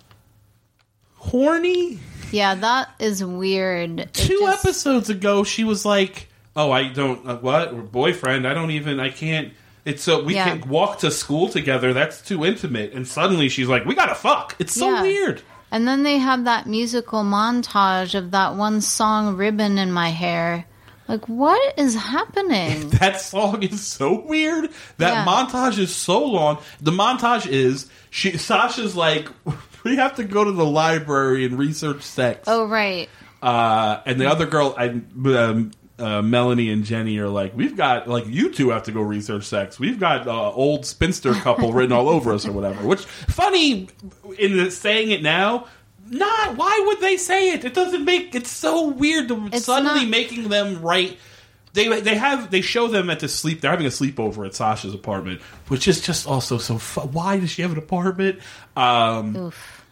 horny? 1.15 1.99
Yeah, 2.31 2.55
that 2.55 2.89
is 2.99 3.23
weird. 3.23 3.99
It 4.01 4.13
Two 4.13 4.39
just- 4.39 4.65
episodes 4.65 5.09
ago, 5.09 5.43
she 5.43 5.63
was 5.63 5.85
like, 5.85 6.29
"Oh, 6.55 6.71
I 6.71 6.89
don't 6.89 7.27
uh, 7.27 7.37
what 7.37 7.73
We're 7.73 7.81
boyfriend. 7.81 8.47
I 8.47 8.53
don't 8.53 8.71
even. 8.71 8.99
I 8.99 9.09
can't." 9.09 9.53
It's 9.85 10.03
so 10.03 10.23
we 10.23 10.35
Yeah. 10.35 10.57
can 10.57 10.69
walk 10.69 10.99
to 10.99 11.09
school 11.11 11.49
together. 11.49 11.93
That's 11.93 12.21
too 12.21 12.45
intimate. 12.45 12.93
And 12.93 13.07
suddenly 13.07 13.49
she's 13.49 13.67
like, 13.67 13.85
"We 13.85 13.95
gotta 13.95 14.13
fuck." 14.15 14.55
It's 14.59 14.73
so 14.73 14.89
Yeah. 14.91 15.01
weird. 15.01 15.41
And 15.71 15.87
then 15.87 16.03
they 16.03 16.17
have 16.17 16.45
that 16.45 16.65
musical 16.67 17.23
montage 17.23 18.15
of 18.15 18.31
that 18.31 18.55
one 18.55 18.81
song, 18.81 19.35
Ribbon 19.37 19.77
in 19.77 19.91
My 19.91 20.09
Hair. 20.09 20.65
Like, 21.09 21.27
what 21.27 21.77
is 21.77 21.95
happening? 22.13 22.89
That 22.91 23.19
song 23.19 23.63
is 23.63 23.85
so 23.85 24.21
weird. 24.21 24.69
That 24.97 25.13
Yeah. 25.13 25.25
montage 25.25 25.77
is 25.79 25.93
so 25.93 26.23
long. 26.23 26.59
The 26.79 26.91
montage 26.91 27.47
is 27.47 27.87
she 28.11 28.37
Sasha's 28.37 28.95
like, 28.95 29.27
"We 29.83 29.97
have 29.97 30.15
to 30.15 30.23
go 30.23 30.43
to 30.45 30.51
the 30.51 30.65
library 30.65 31.43
and 31.45 31.57
research 31.57 32.03
sex." 32.03 32.43
oh, 32.47 32.65
right. 32.65 33.09
Uh, 33.41 34.01
and 34.05 34.19
the 34.21 34.29
other 34.29 34.45
girl, 34.45 34.75
I, 34.77 35.01
um, 35.25 35.71
uh, 35.97 36.21
Melanie 36.21 36.69
and 36.69 36.83
Jenny 36.83 37.17
are 37.19 37.27
like, 37.29 37.55
we've 37.55 37.75
got 37.75 38.07
like 38.07 38.25
you 38.27 38.51
two 38.51 38.69
have 38.69 38.83
to 38.83 38.91
go 38.91 39.01
research 39.01 39.45
sex. 39.45 39.79
We've 39.79 39.99
got 39.99 40.27
uh, 40.27 40.51
old 40.51 40.85
spinster 40.85 41.33
couple 41.33 41.73
written 41.73 41.91
all 41.91 42.07
over 42.09 42.33
us 42.33 42.45
or 42.45 42.51
whatever. 42.51 42.85
Which 42.85 43.05
funny 43.05 43.87
in 44.37 44.57
the, 44.57 44.71
saying 44.71 45.11
it 45.11 45.21
now. 45.23 45.65
Not 46.09 46.57
why 46.57 46.83
would 46.87 46.99
they 47.01 47.17
say 47.17 47.51
it? 47.51 47.65
It 47.65 47.73
doesn't 47.73 48.03
make 48.05 48.33
it's 48.35 48.49
so 48.51 48.87
weird 48.89 49.27
to 49.29 49.47
It's 49.53 49.65
suddenly 49.65 50.01
not- 50.01 50.09
making 50.09 50.49
them 50.49 50.81
write. 50.81 51.17
They 51.73 52.01
they 52.01 52.15
have 52.15 52.49
they 52.49 52.61
show 52.61 52.87
them 52.87 53.09
at 53.11 53.19
the 53.19 53.27
sleep. 53.27 53.61
They're 53.61 53.69
having 53.71 53.85
a 53.85 53.89
sleepover 53.89 54.45
at 54.45 54.55
Sasha's 54.55 54.93
apartment, 54.95 55.41
which 55.67 55.87
is 55.87 56.01
just 56.01 56.25
also 56.27 56.57
so. 56.57 56.77
Why 57.03 57.39
does 57.39 57.51
she 57.51 57.61
have 57.61 57.71
an 57.71 57.77
apartment? 57.77 58.39
Um, 58.75 59.35
Oof. 59.35 59.85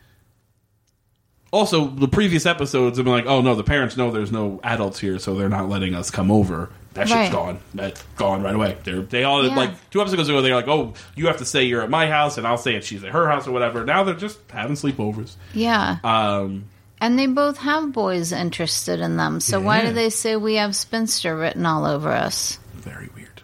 also, 1.54 1.88
the 1.88 2.08
previous 2.08 2.46
episodes 2.48 2.98
have 2.98 3.06
been 3.06 3.14
like, 3.14 3.28
oh 3.28 3.42
no, 3.42 3.54
the 3.54 3.64
parents 3.64 3.96
know 3.96 4.10
there's 4.12 4.32
no 4.32 4.60
adults 4.64 5.00
here, 5.00 5.20
so 5.20 5.36
they're 5.36 5.50
not 5.50 5.70
letting 5.70 5.94
us 5.94 6.10
come 6.10 6.32
over. 6.32 6.70
That 6.98 7.08
shit's 7.08 7.16
Right. 7.20 7.32
gone. 7.32 7.60
That's 7.74 8.02
gone 8.18 8.44
right 8.44 8.54
away. 8.56 8.78
They're 8.84 9.02
they 9.02 9.24
all 9.24 9.46
Yeah. 9.48 9.56
like 9.56 9.90
two 9.92 10.02
episodes 10.02 10.28
ago. 10.30 10.42
They're 10.42 10.56
like, 10.56 10.68
oh, 10.68 10.94
you 11.16 11.28
have 11.28 11.38
to 11.38 11.46
say 11.46 11.64
you're 11.64 11.82
at 11.82 11.90
my 11.90 12.08
house, 12.08 12.38
and 12.38 12.46
I'll 12.46 12.58
say 12.58 12.76
it 12.76 12.84
she's 12.84 13.04
at 13.04 13.12
her 13.12 13.28
house 13.28 13.48
or 13.48 13.52
whatever. 13.52 13.86
Now 13.86 14.04
they're 14.04 14.16
just 14.16 14.40
having 14.52 14.76
sleepovers. 14.76 15.36
Yeah. 15.54 15.98
Um, 16.04 16.66
And 17.00 17.18
they 17.20 17.28
both 17.28 17.60
have 17.60 17.94
boys 17.94 18.32
interested 18.32 19.00
in 19.00 19.18
them. 19.18 19.40
So 19.40 19.60
why 19.60 19.86
do 19.86 19.94
they 19.94 20.10
say 20.10 20.36
we 20.36 20.56
have 20.56 20.76
spinster 20.76 21.38
written 21.38 21.66
all 21.66 21.86
over 21.86 22.12
us? 22.12 22.58
very 22.76 23.10
weird. 23.16 23.42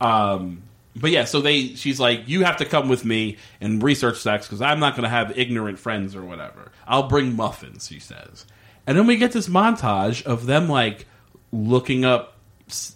Um, 0.00 0.62
but 0.96 1.10
yeah, 1.10 1.24
so 1.24 1.40
they 1.40 1.74
she's 1.74 1.98
like, 1.98 2.28
you 2.28 2.44
have 2.44 2.56
to 2.58 2.64
come 2.64 2.88
with 2.88 3.04
me 3.04 3.36
and 3.60 3.82
research 3.82 4.18
sex 4.20 4.46
because 4.46 4.62
I'm 4.62 4.80
not 4.80 4.92
going 4.94 5.02
to 5.02 5.08
have 5.08 5.36
ignorant 5.36 5.78
friends 5.78 6.14
or 6.14 6.22
whatever. 6.22 6.70
I'll 6.86 7.08
bring 7.08 7.34
muffins, 7.36 7.88
she 7.88 7.98
says. 7.98 8.46
And 8.86 8.96
then 8.96 9.06
we 9.06 9.16
get 9.16 9.32
this 9.32 9.48
montage 9.48 10.22
of 10.24 10.46
them 10.46 10.68
like 10.68 11.06
looking 11.52 12.04
up, 12.04 12.33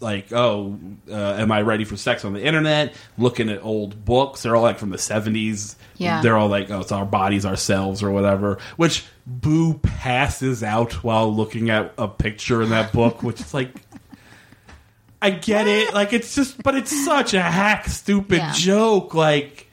like, 0.01 0.33
oh, 0.33 0.79
uh, 1.11 1.15
am 1.15 1.53
I 1.53 1.63
ready 1.63 1.85
for 1.85 1.97
sex 1.97 2.25
on 2.25 2.33
the 2.33 2.43
internet? 2.43 2.95
Looking 3.19 3.51
at 3.51 3.63
old 3.63 4.05
books. 4.05 4.43
They're 4.43 4.57
all 4.57 4.63
like 4.63 4.79
from 4.79 4.91
the 4.91 4.97
70s. 4.97 5.77
Yeah. 5.97 6.23
They're 6.23 6.37
all 6.37 6.49
like, 6.49 6.71
oh, 6.71 6.81
it's 6.81 6.93
our 6.93 7.05
bodies, 7.05 7.45
ourselves, 7.45 8.03
or 8.03 8.11
whatever. 8.11 8.59
Which 8.77 9.05
Boo 9.27 9.75
passes 9.75 10.63
out 10.63 11.05
while 11.05 11.33
looking 11.35 11.69
at 11.71 11.93
a 11.99 12.09
picture 12.09 12.63
in 12.63 12.71
that 12.71 12.93
book, 12.93 13.23
which 13.23 13.41
is 13.41 13.53
like. 13.55 13.71
I 15.21 15.31
get 15.31 15.67
it. 15.67 15.93
Like 15.93 16.13
it's 16.13 16.35
just, 16.35 16.63
but 16.63 16.77
it's 16.77 17.05
such 17.05 17.35
a 17.35 17.43
hack, 17.43 17.87
stupid 17.89 18.39
Yeah. 18.39 18.53
joke. 18.55 19.15
Like, 19.15 19.69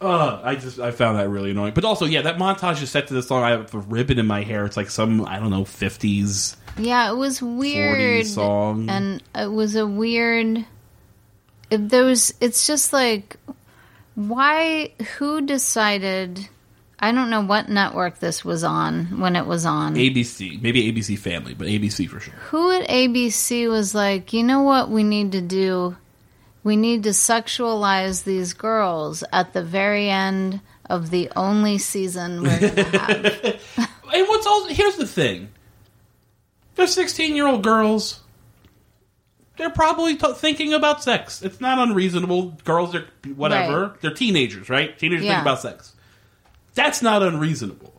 uh, 0.00 0.40
I 0.42 0.54
just 0.56 0.78
I 0.80 0.92
found 0.92 1.18
that 1.18 1.28
really 1.28 1.50
annoying. 1.50 1.74
But 1.74 1.84
also, 1.84 2.06
yeah, 2.06 2.22
that 2.22 2.38
montage 2.38 2.82
is 2.82 2.90
set 2.90 3.08
to 3.08 3.14
the 3.14 3.22
song. 3.22 3.42
I 3.42 3.50
have 3.50 3.74
a 3.74 3.78
ribbon 3.78 4.18
in 4.18 4.26
my 4.26 4.42
hair. 4.42 4.64
It's 4.64 4.76
like 4.78 4.88
some 4.88 5.26
I 5.26 5.38
don't 5.38 5.50
know 5.50 5.66
fifties 5.66 6.56
Yeah, 6.78 7.10
it 7.10 7.16
was 7.16 7.42
weird. 7.42 8.26
song. 8.26 8.88
And 8.88 9.22
it 9.34 9.50
was 9.50 9.76
a 9.76 9.86
weird. 9.86 10.64
If 11.70 11.88
there 11.88 12.04
was, 12.04 12.34
it's 12.40 12.66
just 12.66 12.92
like, 12.92 13.36
why? 14.14 14.92
Who 15.16 15.40
decided? 15.42 16.48
I 16.98 17.10
don't 17.10 17.30
know 17.30 17.40
what 17.40 17.68
network 17.68 18.20
this 18.20 18.44
was 18.44 18.62
on 18.62 19.18
when 19.18 19.34
it 19.34 19.44
was 19.44 19.66
on. 19.66 19.96
ABC, 19.96 20.62
maybe 20.62 20.92
ABC 20.92 21.18
Family, 21.18 21.52
but 21.52 21.66
ABC 21.66 22.08
for 22.08 22.20
sure. 22.20 22.34
Who 22.34 22.70
at 22.70 22.88
ABC 22.88 23.68
was 23.68 23.92
like, 23.92 24.32
you 24.32 24.44
know 24.44 24.62
what 24.62 24.88
we 24.88 25.02
need 25.02 25.32
to 25.32 25.40
do? 25.40 25.96
We 26.62 26.76
need 26.76 27.02
to 27.02 27.08
sexualize 27.10 28.22
these 28.22 28.52
girls 28.52 29.24
at 29.32 29.52
the 29.52 29.64
very 29.64 30.08
end 30.08 30.60
of 30.88 31.10
the 31.10 31.28
only 31.34 31.78
season 31.78 32.42
we're 32.42 32.60
going 32.60 32.74
to 32.76 32.84
have. 32.84 33.88
And 34.14 34.28
what's 34.28 34.46
also 34.46 34.68
here's 34.72 34.96
the 34.96 35.06
thing: 35.06 35.48
they're 36.74 36.86
sixteen 36.86 37.34
year 37.36 37.46
old 37.46 37.62
girls. 37.62 38.20
They're 39.58 39.70
probably 39.70 40.16
t- 40.16 40.32
thinking 40.34 40.72
about 40.72 41.02
sex. 41.02 41.42
It's 41.42 41.60
not 41.60 41.78
unreasonable. 41.78 42.56
Girls 42.64 42.94
are 42.94 43.04
whatever. 43.36 43.88
Right. 43.88 44.00
They're 44.00 44.14
teenagers, 44.14 44.68
right? 44.70 44.98
Teenagers 44.98 45.26
Yeah. 45.26 45.32
think 45.34 45.42
about 45.42 45.60
sex. 45.60 45.92
That's 46.74 47.02
not 47.02 47.22
unreasonable. 47.22 47.92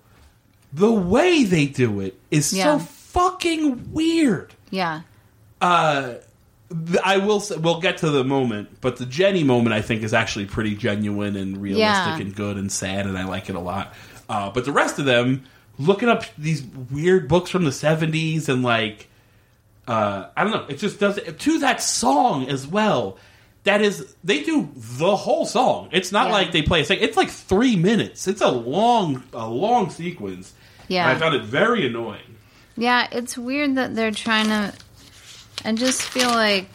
The 0.73 0.91
way 0.91 1.43
they 1.43 1.67
do 1.67 1.99
it 1.99 2.19
is 2.31 2.51
Yeah. 2.51 2.63
so 2.63 2.79
fucking 2.79 3.93
weird. 3.93 4.53
yeah. 4.71 5.01
Uh, 5.61 6.15
I 7.03 7.17
will. 7.17 7.39
Say, 7.39 7.55
we'll 7.57 7.79
get 7.79 7.97
to 7.99 8.09
the 8.09 8.23
moment, 8.23 8.81
but 8.81 8.97
the 8.97 9.05
Jenny 9.05 9.43
moment 9.43 9.73
I 9.75 9.81
think 9.81 10.01
is 10.01 10.13
actually 10.13 10.45
pretty 10.47 10.75
genuine 10.75 11.35
and 11.37 11.61
realistic 11.61 12.17
Yeah. 12.17 12.17
and 12.17 12.35
good 12.35 12.57
and 12.57 12.71
sad, 12.71 13.05
and 13.05 13.15
I 13.17 13.25
like 13.25 13.47
it 13.49 13.55
a 13.55 13.59
lot. 13.59 13.93
Uh, 14.27 14.49
but 14.49 14.65
the 14.65 14.71
rest 14.71 14.97
of 14.97 15.05
them, 15.05 15.43
looking 15.79 16.09
up 16.09 16.23
these 16.37 16.63
weird 16.91 17.27
books 17.27 17.49
from 17.49 17.63
the 17.65 17.71
70s 17.71 18.47
and 18.49 18.63
like 18.63 19.07
uh 19.87 20.27
I 20.37 20.43
don't 20.43 20.53
know, 20.53 20.65
it 20.69 20.77
just 20.77 20.99
does 20.99 21.17
it 21.17 21.39
to 21.39 21.59
that 21.59 21.81
song 21.81 22.47
as 22.49 22.65
well. 22.67 23.17
That 23.65 23.81
is 23.81 24.13
they 24.23 24.43
do 24.43 24.69
the 24.75 25.15
whole 25.15 25.45
song. 25.45 25.89
It's 25.91 26.11
not 26.11 26.27
Yeah. 26.27 26.33
like 26.33 26.51
they 26.51 26.61
play 26.61 26.81
a 26.81 26.85
second. 26.85 27.03
It's 27.03 27.17
like 27.17 27.29
3 27.29 27.75
minutes. 27.77 28.27
It's 28.27 28.41
a 28.41 28.49
long 28.51 29.23
a 29.33 29.47
long 29.47 29.89
sequence. 29.89 30.53
Yeah. 30.87 31.07
I 31.09 31.15
found 31.15 31.33
it 31.35 31.43
very 31.43 31.85
annoying. 31.87 32.37
Yeah, 32.75 33.07
it's 33.11 33.37
weird 33.37 33.75
that 33.75 33.95
they're 33.95 34.11
trying 34.11 34.47
to. 34.47 34.73
I 35.63 35.73
just 35.73 36.01
feel 36.01 36.29
like. 36.29 36.67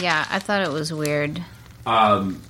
Yeah, 0.00 0.26
I 0.30 0.38
thought 0.38 0.62
it 0.62 0.70
was 0.70 0.92
weird. 0.92 1.42
um, 1.86 2.40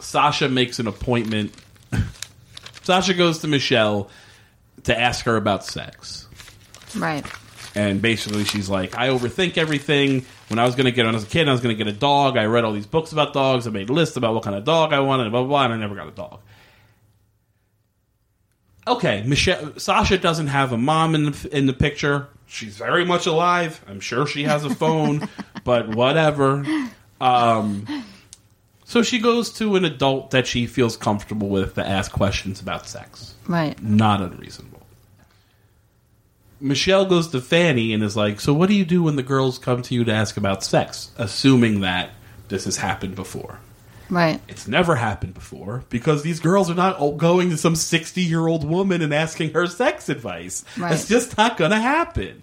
Sasha 0.00 0.48
makes 0.48 0.78
an 0.78 0.86
appointment. 0.86 1.52
Sasha 2.82 3.14
goes 3.14 3.38
to 3.40 3.48
Michelle 3.48 4.10
to 4.84 4.98
ask 4.98 5.24
her 5.24 5.36
about 5.36 5.64
sex. 5.64 6.28
Right. 6.96 7.24
And 7.74 8.02
basically, 8.02 8.44
she's 8.44 8.68
like, 8.68 8.96
I 8.96 9.08
overthink 9.08 9.56
everything. 9.56 10.26
When 10.48 10.58
I 10.58 10.66
was 10.66 10.74
going 10.74 10.84
to 10.84 10.92
get, 10.92 11.06
when 11.06 11.14
I 11.14 11.16
was 11.16 11.24
a 11.24 11.28
kid, 11.28 11.48
I 11.48 11.52
was 11.52 11.62
going 11.62 11.76
to 11.76 11.84
get 11.84 11.92
a 11.92 11.96
dog. 11.96 12.36
I 12.36 12.44
read 12.44 12.64
all 12.64 12.72
these 12.72 12.86
books 12.86 13.12
about 13.12 13.32
dogs. 13.32 13.66
I 13.66 13.70
made 13.70 13.88
a 13.88 13.92
list 13.92 14.16
about 14.16 14.34
what 14.34 14.42
kind 14.42 14.56
of 14.56 14.64
dog 14.64 14.92
I 14.92 15.00
wanted, 15.00 15.30
blah, 15.30 15.40
blah, 15.40 15.48
blah, 15.48 15.64
and 15.64 15.74
I 15.74 15.76
never 15.78 15.94
got 15.94 16.08
a 16.08 16.10
dog. 16.10 16.40
Okay, 18.86 19.22
Michelle, 19.24 19.78
Sasha 19.78 20.18
doesn't 20.18 20.48
have 20.48 20.72
a 20.72 20.76
mom 20.76 21.14
in 21.14 21.24
the, 21.30 21.48
in 21.56 21.66
the 21.66 21.72
picture. 21.72 22.28
She's 22.46 22.76
very 22.76 23.04
much 23.04 23.26
alive. 23.26 23.82
I'm 23.88 24.00
sure 24.00 24.26
she 24.26 24.42
has 24.42 24.64
a 24.64 24.74
phone, 24.74 25.28
but 25.64 25.88
whatever. 25.88 26.66
Um, 27.20 27.86
so 28.92 29.02
she 29.02 29.18
goes 29.18 29.48
to 29.54 29.74
an 29.76 29.86
adult 29.86 30.32
that 30.32 30.46
she 30.46 30.66
feels 30.66 30.98
comfortable 30.98 31.48
with 31.48 31.76
to 31.76 31.88
ask 31.88 32.12
questions 32.12 32.60
about 32.60 32.86
sex. 32.86 33.32
Right. 33.48 33.82
Not 33.82 34.20
unreasonable. 34.20 34.82
Michelle 36.60 37.06
goes 37.06 37.28
to 37.28 37.40
Fanny 37.40 37.94
and 37.94 38.02
is 38.02 38.18
like, 38.18 38.38
So, 38.38 38.52
what 38.52 38.68
do 38.68 38.74
you 38.74 38.84
do 38.84 39.04
when 39.04 39.16
the 39.16 39.22
girls 39.22 39.58
come 39.58 39.80
to 39.80 39.94
you 39.94 40.04
to 40.04 40.12
ask 40.12 40.36
about 40.36 40.62
sex? 40.62 41.10
Assuming 41.16 41.80
that 41.80 42.10
this 42.48 42.66
has 42.66 42.76
happened 42.76 43.14
before. 43.14 43.60
Right. 44.10 44.42
It's 44.46 44.68
never 44.68 44.96
happened 44.96 45.32
before 45.32 45.84
because 45.88 46.22
these 46.22 46.38
girls 46.38 46.68
are 46.68 46.74
not 46.74 47.16
going 47.16 47.48
to 47.48 47.56
some 47.56 47.76
60 47.76 48.20
year 48.20 48.46
old 48.46 48.62
woman 48.62 49.00
and 49.00 49.14
asking 49.14 49.54
her 49.54 49.66
sex 49.68 50.10
advice. 50.10 50.66
Right. 50.76 50.92
It's 50.92 51.08
just 51.08 51.38
not 51.38 51.56
going 51.56 51.70
to 51.70 51.80
happen. 51.80 52.42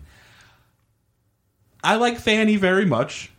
I 1.84 1.97
like 1.97 2.18
Fanny 2.18 2.56
very 2.56 2.88
much. 2.88 3.32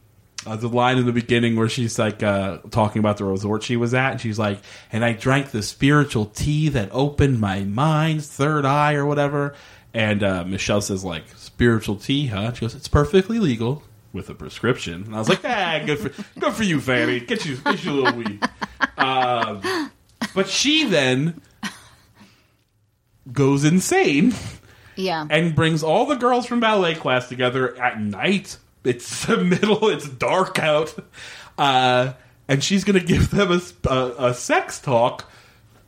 Uh, 0.47 0.57
the 0.57 0.69
line 0.69 0.97
in 0.97 1.05
the 1.05 1.13
beginning 1.13 1.55
where 1.55 1.69
she's 1.69 1.99
like 1.99 2.23
uh, 2.23 2.59
talking 2.71 3.01
about 3.01 3.19
the 3.19 3.25
resort 3.25 3.63
she 3.63 3.77
was 3.77 3.93
at, 3.93 4.13
and 4.13 4.21
she's 4.21 4.39
like, 4.39 4.59
"And 4.91 5.05
I 5.05 5.13
drank 5.13 5.51
the 5.51 5.63
spiritual 5.63 6.27
tea 6.27 6.71
that 6.71 6.89
opened 6.93 7.41
my 7.41 7.61
mind, 7.65 8.25
third 8.25 8.65
eye, 8.65 8.95
or 8.95 9.05
whatever." 9.05 9.55
And 9.93 10.23
uh, 10.23 10.45
Michelle 10.45 10.81
says, 10.81 11.05
"Like 11.05 11.25
spiritual 11.37 11.97
tea, 11.97 12.29
huh?" 12.29 12.55
She 12.55 12.61
goes, 12.63 12.75
"It's 12.75 12.89
perfectly 12.89 13.39
legal 13.39 13.83
with 14.15 14.31
a 14.31 14.35
prescription." 14.35 15.03
And 15.05 15.15
I 15.15 15.19
was 15.19 15.29
like, 15.29 15.45
"Ah, 15.45 15.83
good 15.85 15.99
for 15.99 16.23
good 16.41 16.55
for 16.55 16.63
you, 16.65 16.81
Fanny. 16.81 17.21
Get 17.21 17.45
you 17.45 17.57
get 17.57 17.85
you 17.85 17.93
a 17.93 17.97
little 18.01 18.19
weed." 18.19 18.43
Um, 18.97 19.91
but 20.35 20.49
she 20.49 20.85
then 20.87 21.41
goes 23.31 23.65
insane 23.65 24.33
Yeah. 24.97 25.27
and 25.29 25.55
brings 25.55 25.83
all 25.83 26.07
the 26.07 26.17
girls 26.17 26.47
from 26.47 26.61
ballet 26.61 26.95
class 26.95 27.29
together 27.29 27.79
at 27.81 28.01
night. 28.01 28.57
It's 28.85 29.27
the 29.27 29.39
middle. 29.39 29.89
It's 29.89 30.09
dark 30.09 30.59
out, 30.59 30.95
uh, 31.59 32.15
and 32.49 32.63
she's 32.63 32.85
going 32.85 32.99
to 32.99 33.05
give 33.05 33.31
them 33.31 33.53
a 33.53 33.95
a 34.19 34.35
sex 34.35 34.81
talk. 34.81 35.31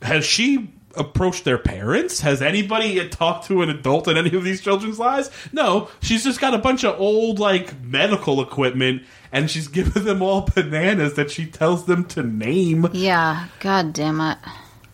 Has 0.03 0.25
she 0.25 0.73
approached 0.97 1.45
their 1.45 1.59
parents? 1.59 2.21
Has 2.21 2.43
anybody 2.43 3.09
talked 3.09 3.47
to 3.47 3.63
an 3.63 3.71
adult 3.71 4.09
in 4.09 4.17
any 4.17 4.35
of 4.37 4.45
these 4.45 4.61
children's 4.61 4.99
lives? 4.99 5.31
No. 5.53 5.89
She's 6.01 6.25
just 6.25 6.41
got 6.41 6.55
a 6.55 6.59
bunch 6.59 6.85
of 6.85 7.01
old 7.01 7.39
like 7.39 7.81
medical 7.83 8.43
equipment, 8.43 9.03
and 9.31 9.51
she's 9.51 9.69
giving 9.79 10.05
them 10.05 10.23
all 10.23 10.49
bananas 10.55 11.15
that 11.15 11.31
she 11.31 11.47
tells 11.47 11.87
them 11.87 12.05
to 12.07 12.23
name. 12.23 12.89
Yeah. 12.93 13.49
God 13.61 13.93
damn 13.93 14.21
it. 14.21 14.39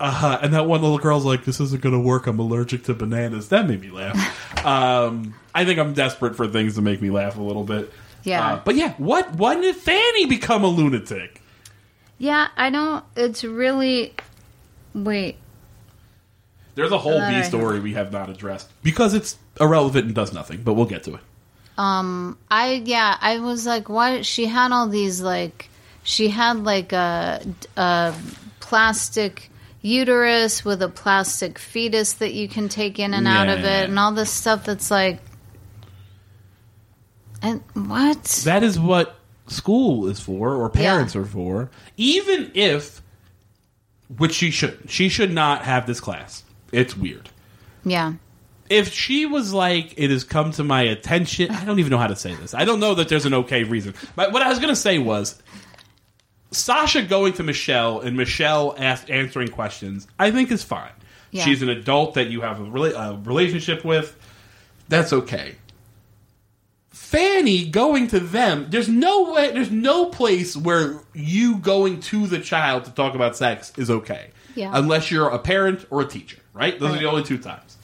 Uh, 0.00 0.38
and 0.42 0.54
that 0.54 0.66
one 0.66 0.80
little 0.80 0.98
girl's 0.98 1.24
like, 1.24 1.44
"This 1.44 1.60
isn't 1.60 1.82
going 1.82 1.94
to 1.94 2.00
work. 2.00 2.26
I'm 2.26 2.38
allergic 2.38 2.84
to 2.84 2.94
bananas." 2.94 3.48
That 3.48 3.66
made 3.68 3.80
me 3.80 3.90
laugh. 3.90 4.64
um, 4.64 5.34
I 5.54 5.64
think 5.64 5.78
I'm 5.78 5.92
desperate 5.92 6.36
for 6.36 6.46
things 6.46 6.76
to 6.76 6.82
make 6.82 7.02
me 7.02 7.10
laugh 7.10 7.36
a 7.36 7.42
little 7.42 7.64
bit. 7.64 7.92
Yeah. 8.22 8.46
Uh, 8.46 8.60
but 8.64 8.76
yeah, 8.76 8.94
what? 8.98 9.34
When 9.34 9.60
did 9.60 9.76
Fanny 9.76 10.26
become 10.26 10.62
a 10.62 10.68
lunatic? 10.68 11.42
Yeah, 12.18 12.48
I 12.56 12.70
don't. 12.70 13.04
It's 13.16 13.42
really. 13.42 14.14
Wait. 14.94 15.36
There's 16.74 16.92
a 16.92 16.98
whole 16.98 17.18
B 17.28 17.42
story 17.42 17.80
we 17.80 17.94
have 17.94 18.12
not 18.12 18.30
addressed 18.30 18.70
because 18.82 19.14
it's 19.14 19.36
irrelevant 19.60 20.06
and 20.06 20.14
does 20.14 20.32
nothing. 20.32 20.62
But 20.62 20.74
we'll 20.74 20.86
get 20.86 21.02
to 21.04 21.14
it. 21.14 21.20
Um. 21.76 22.38
I 22.50 22.82
yeah. 22.84 23.16
I 23.20 23.40
was 23.40 23.66
like, 23.66 23.88
why? 23.88 24.22
She 24.22 24.46
had 24.46 24.70
all 24.70 24.88
these 24.88 25.20
like. 25.20 25.68
She 26.04 26.28
had 26.28 26.62
like 26.64 26.92
a 26.92 27.44
a 27.76 28.14
plastic 28.60 29.50
uterus 29.82 30.64
with 30.64 30.82
a 30.82 30.88
plastic 30.88 31.58
fetus 31.58 32.14
that 32.14 32.32
you 32.32 32.48
can 32.48 32.68
take 32.68 32.98
in 32.98 33.14
and 33.14 33.28
out 33.28 33.48
of 33.48 33.60
it, 33.60 33.88
and 33.88 33.98
all 33.98 34.12
this 34.12 34.30
stuff 34.30 34.64
that's 34.64 34.90
like. 34.90 35.20
And 37.40 37.62
what? 37.74 38.24
That 38.44 38.62
is 38.64 38.78
what 38.80 39.14
school 39.46 40.08
is 40.08 40.20
for, 40.20 40.54
or 40.54 40.68
parents 40.68 41.14
are 41.14 41.24
for. 41.24 41.70
Even 41.96 42.50
if, 42.54 43.00
which 44.16 44.34
she 44.34 44.50
should, 44.50 44.90
she 44.90 45.08
should 45.08 45.32
not 45.32 45.64
have 45.64 45.86
this 45.86 46.00
class. 46.00 46.42
It's 46.72 46.96
weird. 46.96 47.30
yeah. 47.84 48.14
if 48.68 48.92
she 48.92 49.24
was 49.24 49.54
like, 49.54 49.94
it 49.96 50.10
has 50.10 50.24
come 50.24 50.50
to 50.52 50.64
my 50.64 50.82
attention, 50.82 51.50
I 51.50 51.64
don't 51.64 51.78
even 51.78 51.90
know 51.90 51.98
how 51.98 52.08
to 52.08 52.16
say 52.16 52.34
this. 52.34 52.52
I 52.52 52.64
don't 52.66 52.80
know 52.80 52.94
that 52.96 53.08
there's 53.08 53.24
an 53.24 53.32
okay 53.34 53.64
reason. 53.64 53.94
But 54.16 54.32
what 54.32 54.42
I 54.42 54.48
was 54.48 54.58
going 54.58 54.68
to 54.68 54.76
say 54.76 54.98
was 54.98 55.40
Sasha 56.50 57.02
going 57.02 57.34
to 57.34 57.42
Michelle 57.42 58.00
and 58.00 58.16
Michelle 58.16 58.74
ask, 58.78 59.10
answering 59.10 59.48
questions, 59.48 60.06
I 60.18 60.30
think 60.30 60.50
is 60.50 60.62
fine. 60.62 60.92
Yeah. 61.30 61.44
She's 61.44 61.62
an 61.62 61.68
adult 61.68 62.14
that 62.14 62.28
you 62.28 62.40
have 62.40 62.60
a, 62.60 62.64
rela- 62.64 62.94
a 62.94 63.18
relationship 63.22 63.84
with. 63.84 64.16
That's 64.88 65.12
okay. 65.12 65.56
Fanny 66.90 67.66
going 67.66 68.08
to 68.08 68.20
them, 68.20 68.66
there's 68.70 68.88
no 68.88 69.32
way, 69.32 69.50
there's 69.50 69.70
no 69.70 70.06
place 70.06 70.56
where 70.56 71.00
you 71.14 71.56
going 71.58 72.00
to 72.00 72.26
the 72.26 72.38
child 72.38 72.84
to 72.84 72.90
talk 72.90 73.14
about 73.14 73.36
sex 73.36 73.72
is 73.76 73.90
okay. 73.90 74.30
Yeah. 74.54 74.70
Unless 74.74 75.10
you're 75.10 75.28
a 75.28 75.38
parent 75.38 75.86
or 75.90 76.02
a 76.02 76.06
teacher, 76.06 76.38
right? 76.52 76.78
Those 76.78 76.96
are 76.96 76.98
the 76.98 77.08
only 77.08 77.22
two 77.22 77.38
times. 77.38 77.76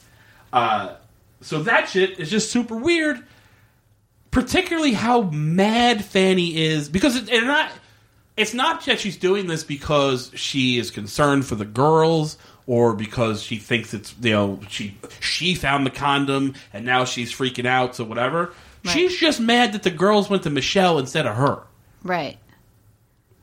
Uh, 0.52 0.96
so 1.40 1.62
that 1.62 1.88
shit 1.88 2.18
is 2.18 2.30
just 2.30 2.50
super 2.50 2.76
weird. 2.76 3.24
Particularly 4.30 4.92
how 4.92 5.22
mad 5.22 6.04
Fanny 6.04 6.56
is 6.56 6.88
because 6.88 7.16
it, 7.16 7.28
and 7.30 7.46
not. 7.46 7.70
It's 8.36 8.54
not 8.54 8.84
that 8.86 8.98
she's 8.98 9.16
doing 9.16 9.46
this 9.46 9.62
because 9.64 10.30
she 10.34 10.78
is 10.78 10.90
concerned 10.90 11.46
for 11.46 11.54
the 11.54 11.64
girls 11.64 12.36
or 12.66 12.94
because 12.94 13.42
she 13.42 13.56
thinks 13.58 13.94
it's 13.94 14.14
you 14.20 14.32
know 14.32 14.60
she 14.68 14.96
she 15.20 15.54
found 15.54 15.86
the 15.86 15.90
condom 15.90 16.54
and 16.72 16.84
now 16.84 17.04
she's 17.04 17.32
freaking 17.32 17.66
out 17.66 17.94
so 17.94 18.04
whatever. 18.04 18.52
Right. 18.84 18.92
She's 18.92 19.16
just 19.18 19.40
mad 19.40 19.72
that 19.72 19.82
the 19.84 19.90
girls 19.90 20.28
went 20.28 20.42
to 20.42 20.50
Michelle 20.50 20.98
instead 20.98 21.26
of 21.26 21.36
her, 21.36 21.62
Right. 22.02 22.36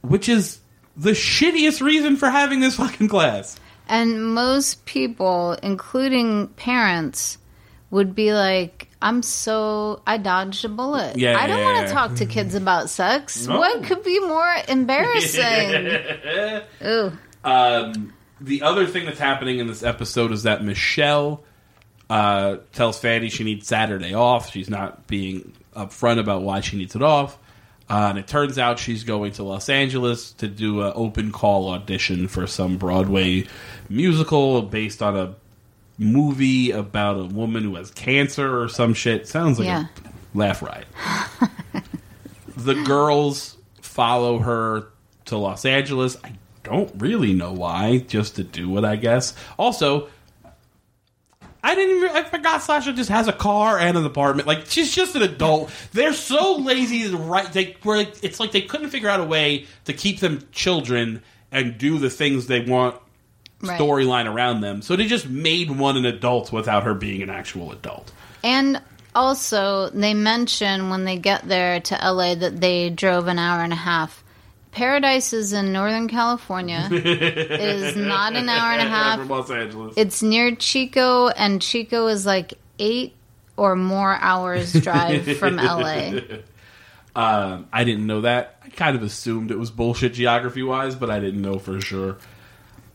which 0.02 0.28
is 0.30 0.60
the 0.98 1.12
shittiest 1.12 1.82
reason 1.82 2.18
for 2.18 2.30
having 2.30 2.60
this 2.60 2.76
fucking 2.76 3.08
class. 3.08 3.60
And 3.88 4.34
most 4.34 4.86
people, 4.86 5.54
including 5.64 6.48
parents, 6.50 7.38
would 7.92 8.16
be 8.16 8.34
like, 8.34 8.88
I'm 9.02 9.22
so, 9.22 10.02
I 10.08 10.18
dodged 10.18 10.66
a 10.66 10.70
bullet. 10.70 11.18
Yeah, 11.18 11.38
I 11.38 11.46
don't 11.46 11.60
yeah, 11.60 11.66
want 11.66 11.78
yeah. 11.78 11.86
to 11.88 11.94
talk 11.94 12.16
to 12.16 12.26
kids 12.26 12.56
about 12.56 12.90
sex. 12.90 13.46
No. 13.46 13.60
What 13.60 13.84
could 13.84 14.04
be 14.04 14.20
more 14.22 14.56
embarrassing? 14.68 16.02
Ooh. 16.86 17.12
Um, 17.44 18.14
the 18.40 18.62
other 18.64 18.88
thing 18.88 19.06
that's 19.06 19.20
happening 19.20 19.60
in 19.60 19.68
this 19.68 19.84
episode 19.84 20.32
is 20.32 20.44
that 20.44 20.64
Michelle 20.64 21.44
uh, 22.10 22.58
tells 22.74 23.00
Fanny 23.00 23.30
she 23.30 23.44
needs 23.44 23.68
Saturday 23.68 24.14
off. 24.14 24.52
She's 24.52 24.70
not 24.70 25.06
being 25.08 25.54
upfront 25.76 26.20
about 26.20 26.42
why 26.42 26.62
she 26.62 26.78
needs 26.78 26.96
it 26.96 27.02
off. 27.02 27.38
Uh, 27.90 28.08
and 28.10 28.18
it 28.18 28.26
turns 28.26 28.58
out 28.58 28.80
she's 28.80 29.04
going 29.04 29.34
to 29.34 29.44
Los 29.44 29.68
Angeles 29.68 30.32
to 30.34 30.48
do 30.48 30.82
an 30.82 30.94
open 30.96 31.34
call 31.34 31.70
audition 31.70 32.30
for 32.30 32.48
some 32.48 32.78
Broadway 32.78 33.46
musical 33.90 34.62
based 34.62 35.02
on 35.02 35.18
a 35.18 35.36
movie 36.02 36.72
about 36.72 37.20
a 37.20 37.26
woman 37.26 37.64
who 37.64 37.76
has 37.76 37.92
cancer 37.92 38.60
or 38.62 38.68
some 38.68 38.94
shit. 38.94 39.28
Sounds 39.28 39.60
like 39.60 39.68
Yeah. 39.68 39.86
a 40.04 40.38
laugh 40.38 40.62
riot. 40.62 40.88
the 42.58 42.74
girls 42.84 43.56
follow 43.82 44.40
her 44.40 44.88
to 45.26 45.38
Los 45.38 45.64
Angeles. 45.64 46.18
I 46.24 46.34
don't 46.64 46.92
really 46.98 47.34
know 47.34 47.54
why, 47.54 48.00
just 48.00 48.36
to 48.38 48.44
do 48.44 48.78
it, 48.78 48.84
I 48.84 48.96
guess. 48.96 49.36
Also, 49.60 50.10
I 51.64 51.76
didn't 51.76 51.98
even, 51.98 52.10
I 52.16 52.24
forgot 52.24 52.64
Sasha 52.64 52.94
just 52.94 53.10
has 53.10 53.28
a 53.28 53.34
car 53.34 53.78
and 53.78 53.96
an 53.96 54.06
apartment. 54.06 54.48
Like, 54.48 54.66
she's 54.66 54.94
just 54.94 55.16
an 55.16 55.22
adult. 55.22 55.72
They're 55.94 56.14
so 56.14 56.56
lazy 56.58 57.10
to 57.12 57.18
write, 57.18 57.54
they, 57.54 57.78
were 57.84 57.98
like, 57.98 58.24
it's 58.24 58.40
like 58.40 58.52
they 58.52 58.62
couldn't 58.64 58.90
figure 58.90 59.10
out 59.10 59.20
a 59.20 59.26
way 59.26 59.68
to 59.86 59.94
keep 59.94 60.20
them 60.20 60.48
children 60.52 61.22
and 61.52 61.78
do 61.78 62.00
the 62.00 62.10
things 62.10 62.48
they 62.48 62.62
want 62.62 62.96
Right. 63.64 63.80
storyline 63.80 64.32
around 64.32 64.62
them. 64.62 64.82
So 64.82 64.96
they 64.96 65.06
just 65.06 65.30
made 65.30 65.70
one 65.72 65.98
an 65.98 66.06
adult 66.06 66.52
without 66.52 66.84
her 66.84 66.94
being 66.94 67.22
an 67.22 67.30
actual 67.30 67.72
adult. 67.72 68.12
And 68.44 68.82
also, 69.14 69.90
they 69.90 70.14
mention 70.14 70.90
when 70.90 71.06
they 71.06 71.18
get 71.18 71.48
there 71.48 71.80
to 71.80 71.96
LA 71.96 72.36
that 72.36 72.60
they 72.60 72.90
drove 72.90 73.28
an 73.28 73.38
hour 73.40 73.62
and 73.62 73.74
a 73.74 73.78
half. 73.78 74.24
Paradise 74.72 75.34
is 75.34 75.52
in 75.52 75.74
Northern 75.74 76.08
California. 76.08 76.88
it 76.92 77.06
is 77.06 77.96
not 77.98 78.36
an 78.36 78.48
hour 78.48 78.72
and 78.72 78.82
a 78.82 78.90
half. 78.90 79.20
from 79.20 79.28
Los 79.28 79.52
Angeles. 79.52 79.94
It's 79.98 80.24
near 80.24 80.56
Chico, 80.56 81.28
and 81.28 81.62
Chico 81.62 82.08
is 82.08 82.26
like 82.26 82.54
eight 82.80 83.14
or 83.58 83.76
more 83.76 84.16
hours 84.16 84.72
drive 84.74 85.38
from 85.38 85.58
LA. 85.58 86.14
Um, 87.14 87.68
I 87.74 87.84
didn't 87.84 88.08
know 88.08 88.22
that. 88.22 88.60
I 88.64 88.70
kind 88.70 88.96
of 88.96 89.04
assumed 89.04 89.52
it 89.52 89.60
was 89.60 89.70
bullshit 89.70 90.14
geography 90.14 90.64
wise, 90.64 90.96
but 90.96 91.10
I 91.10 91.20
didn't 91.20 91.42
know 91.42 91.60
for 91.60 91.82
sure. 91.82 92.18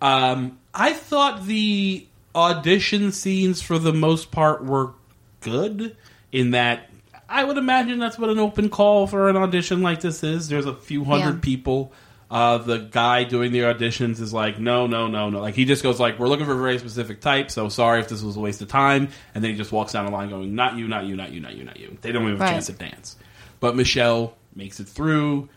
Um, 0.00 0.58
I 0.74 0.92
thought 0.92 1.46
the 1.46 2.06
audition 2.34 3.12
scenes 3.12 3.62
for 3.62 3.78
the 3.78 3.92
most 3.92 4.30
part 4.30 4.64
were 4.64 4.92
good 5.40 5.96
in 6.32 6.50
that 6.52 6.90
I 7.28 7.42
would 7.44 7.58
imagine 7.58 7.98
that's 7.98 8.18
what 8.18 8.30
an 8.30 8.38
open 8.38 8.68
call 8.68 9.06
for 9.06 9.28
an 9.28 9.36
audition 9.36 9.82
like 9.82 10.00
this 10.00 10.22
is. 10.22 10.48
There's 10.48 10.66
a 10.66 10.74
few 10.74 11.04
hundred 11.04 11.36
Yeah. 11.36 11.40
people. 11.40 11.92
Uh, 12.30 12.58
the 12.58 12.78
guy 12.78 13.22
doing 13.24 13.52
the 13.52 13.60
auditions 13.60 14.20
is 14.20 14.32
like, 14.32 14.58
no, 14.58 14.86
no, 14.86 15.06
no, 15.06 15.30
no. 15.30 15.40
Like 15.40 15.54
he 15.54 15.64
just 15.64 15.82
goes 15.82 15.98
like, 16.00 16.18
we're 16.18 16.28
looking 16.28 16.44
for 16.46 16.52
a 16.52 16.56
very 16.56 16.78
specific 16.78 17.20
type. 17.20 17.50
So 17.50 17.68
sorry 17.68 18.00
if 18.00 18.08
this 18.08 18.22
was 18.22 18.36
a 18.36 18.40
waste 18.40 18.60
of 18.62 18.68
time. 18.68 19.08
And 19.34 19.42
then 19.42 19.52
he 19.52 19.56
just 19.56 19.72
walks 19.72 19.92
down 19.92 20.06
the 20.06 20.12
line 20.12 20.28
going, 20.28 20.54
not 20.54 20.76
you, 20.76 20.88
not 20.88 21.04
you, 21.04 21.14
not 21.16 21.32
you, 21.32 21.40
not 21.40 21.54
you, 21.56 21.64
not 21.64 21.78
you. 21.78 21.96
They 22.00 22.12
don't 22.12 22.22
even 22.24 22.36
have 22.38 22.48
a 22.48 22.52
chance 22.52 22.66
to 22.66 22.72
dance. 22.72 23.16
But 23.60 23.76
Michelle 23.76 24.36
makes 24.54 24.78
it 24.80 24.88
through. 24.88 25.48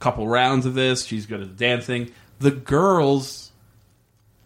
A 0.00 0.02
couple 0.04 0.28
rounds 0.28 0.64
of 0.66 0.74
this, 0.74 1.04
she's 1.04 1.26
good 1.26 1.40
at 1.40 1.48
the 1.48 1.54
dancing. 1.64 2.10
The 2.38 2.50
girls, 2.52 3.47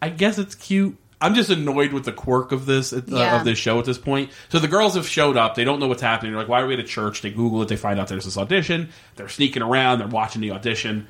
I 0.03 0.11
guess 0.11 0.37
it's 0.37 0.55
cute. 0.55 0.99
I'm 1.21 1.35
just 1.37 1.49
annoyed 1.51 1.93
with 1.93 2.05
the 2.05 2.13
quirk 2.13 2.51
of 2.51 2.67
this 2.67 2.93
uh, 2.93 3.01
Yeah. 3.07 3.39
of 3.39 3.45
this 3.45 3.57
show 3.57 3.79
at 3.79 3.85
this 3.85 3.97
point. 3.97 4.31
So 4.49 4.59
the 4.59 4.67
girls 4.67 4.97
have 4.97 5.07
showed 5.07 5.37
up. 5.37 5.55
They 5.55 5.63
don't 5.63 5.79
know 5.79 5.87
what's 5.87 6.03
happening. 6.03 6.33
They're 6.33 6.41
like, 6.41 6.49
"Why 6.49 6.61
are 6.61 6.67
we 6.67 6.75
at 6.75 6.81
a 6.81 6.85
church?" 6.85 7.23
They 7.23 7.31
Google 7.31 7.63
it. 7.63 7.69
They 7.69 7.77
find 7.77 8.01
out 8.01 8.09
there's 8.09 8.25
this 8.25 8.37
audition. 8.37 8.89
They're 9.15 9.29
sneaking 9.29 9.63
around. 9.63 10.01
They're 10.01 10.09
watching 10.09 10.43
the 10.43 10.51
audition. 10.51 11.07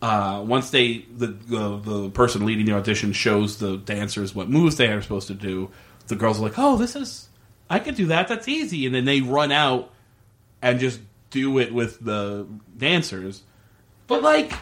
Uh, 0.00 0.42
once 0.46 0.70
they 0.70 1.04
the, 1.14 1.26
the 1.26 1.76
the 1.76 2.10
person 2.10 2.46
leading 2.46 2.64
the 2.64 2.72
audition 2.72 3.12
shows 3.12 3.58
the 3.58 3.76
dancers 3.76 4.34
what 4.34 4.48
moves 4.48 4.76
they 4.76 4.88
are 4.88 5.02
supposed 5.02 5.26
to 5.26 5.34
do, 5.34 5.70
the 6.06 6.16
girls 6.16 6.38
are 6.38 6.42
like, 6.42 6.54
"Oh, 6.58 6.76
this 6.78 6.96
is 6.96 7.28
I 7.68 7.80
could 7.80 7.96
do 7.96 8.06
that. 8.06 8.28
That's 8.28 8.48
easy." 8.48 8.86
And 8.86 8.94
then 8.94 9.04
they 9.04 9.20
run 9.20 9.52
out 9.52 9.92
and 10.62 10.80
just 10.80 11.00
do 11.30 11.58
it 11.58 11.74
with 11.74 11.98
the 12.02 12.46
dancers. 12.78 13.42
But 14.06 14.22
like 14.22 14.52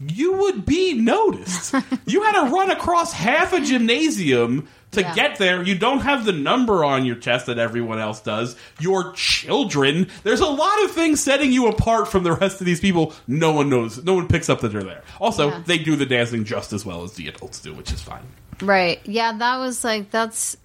you 0.00 0.32
would 0.34 0.66
be 0.66 0.94
noticed. 0.94 1.74
you 2.06 2.22
had 2.22 2.44
to 2.44 2.50
run 2.52 2.70
across 2.70 3.12
half 3.12 3.52
a 3.52 3.60
gymnasium 3.60 4.68
to 4.92 5.00
Yeah. 5.00 5.14
get 5.14 5.38
there. 5.38 5.62
You 5.62 5.76
don't 5.76 6.00
have 6.00 6.24
the 6.24 6.32
number 6.32 6.84
on 6.84 7.04
your 7.04 7.16
chest 7.16 7.46
that 7.46 7.58
everyone 7.58 7.98
else 7.98 8.20
does. 8.20 8.56
Your 8.80 9.12
children. 9.12 10.08
There's 10.22 10.40
a 10.40 10.46
lot 10.46 10.84
of 10.84 10.90
things 10.92 11.20
setting 11.22 11.52
you 11.52 11.66
apart 11.68 12.08
from 12.08 12.24
the 12.24 12.32
rest 12.32 12.60
of 12.60 12.66
these 12.66 12.80
people. 12.80 13.12
No 13.26 13.52
one 13.52 13.68
knows. 13.68 14.02
No 14.04 14.14
one 14.14 14.28
picks 14.28 14.48
up 14.48 14.60
that 14.60 14.68
they're 14.72 14.82
there. 14.82 15.02
Also, 15.20 15.50
Yeah. 15.50 15.62
they 15.66 15.78
do 15.78 15.96
the 15.96 16.06
dancing 16.06 16.44
just 16.44 16.72
as 16.72 16.84
well 16.86 17.02
as 17.02 17.12
the 17.14 17.28
adults 17.28 17.58
do, 17.60 17.72
which 17.74 17.92
is 17.92 18.00
fine. 18.00 18.22
Right. 18.62 19.00
Yeah, 19.04 19.32
that 19.36 19.56
was 19.58 19.84
like 19.84 20.10
that's 20.10 20.56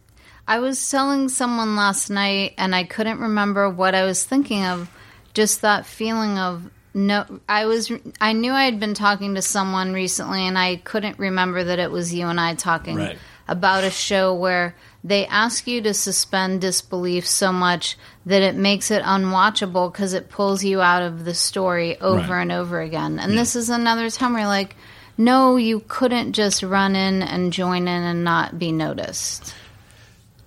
I 0.48 0.60
was 0.60 0.90
telling 0.90 1.30
someone 1.30 1.76
last 1.76 2.10
night 2.10 2.54
and 2.58 2.76
I 2.76 2.84
couldn't 2.84 3.20
remember 3.20 3.70
what 3.70 3.96
I 3.96 4.04
was 4.04 4.24
thinking 4.24 4.66
of. 4.66 4.90
Just 5.34 5.62
that 5.62 5.86
feeling 5.86 6.38
of 6.38 6.70
no 6.94 7.26
I 7.48 7.66
was 7.66 7.92
I 8.20 8.34
knew 8.34 8.52
I 8.54 8.66
had 8.66 8.80
been 8.80 8.94
talking 8.94 9.36
to 9.36 9.42
someone 9.42 9.94
recently 9.94 10.42
and 10.48 10.58
I 10.58 10.78
couldn't 10.78 11.18
remember 11.20 11.64
that 11.64 11.80
it 11.80 11.92
was 11.92 12.14
you 12.14 12.28
and 12.28 12.40
I 12.40 12.56
talking 12.56 12.98
Right. 12.98 13.18
about 13.48 13.84
a 13.84 13.92
show 13.92 14.34
where 14.34 14.76
they 15.04 15.26
ask 15.26 15.66
you 15.68 15.82
to 15.82 15.94
suspend 15.94 16.62
disbelief 16.62 17.26
so 17.28 17.52
much 17.52 17.98
that 18.26 18.42
it 18.44 18.56
makes 18.56 18.92
it 18.92 19.02
unwatchable 19.04 19.92
because 19.92 20.14
it 20.14 20.30
pulls 20.30 20.64
you 20.64 20.80
out 20.82 21.02
of 21.02 21.26
the 21.26 21.34
story 21.34 22.00
over 22.00 22.34
Right. 22.34 22.42
and 22.44 22.52
over 22.52 22.82
again. 22.82 23.18
And 23.20 23.36
this 23.38 23.56
is 23.56 23.70
another 23.70 24.10
time 24.12 24.34
where 24.34 24.42
you're 24.44 24.48
like, 24.50 24.76
no, 25.18 25.56
you 25.56 25.84
couldn't 25.88 26.34
just 26.34 26.62
run 26.62 26.96
in 26.96 27.24
and 27.24 27.52
join 27.52 27.84
in 27.88 28.04
and 28.04 28.24
not 28.24 28.60
be 28.60 28.72
noticed. 28.72 29.56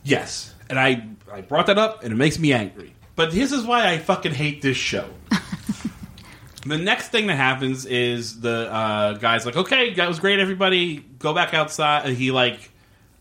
Yes, 0.05 0.55
and 0.71 0.79
I 0.79 1.05
I 1.33 1.41
brought 1.41 1.67
that 1.67 1.79
up, 1.79 2.05
and 2.05 2.13
it 2.13 2.17
makes 2.17 2.39
me 2.39 2.53
angry. 2.53 2.95
But 3.17 3.33
this 3.33 3.51
is 3.51 3.65
why 3.65 3.89
I 3.89 3.99
fucking 3.99 4.35
hate 4.35 4.63
this 4.63 4.77
show. 4.77 5.09
the 6.65 6.79
next 6.79 7.09
thing 7.09 7.27
that 7.27 7.37
happens 7.37 7.87
is 7.87 8.41
the 8.41 8.73
uh, 8.73 9.15
guy's 9.15 9.45
like, 9.47 9.57
"Okay, 9.57 9.95
that 9.95 10.09
was 10.09 10.19
great, 10.19 10.39
everybody. 10.39 10.97
Go 11.19 11.35
back 11.35 11.55
outside." 11.55 12.09
He 12.15 12.31
like, 12.31 12.71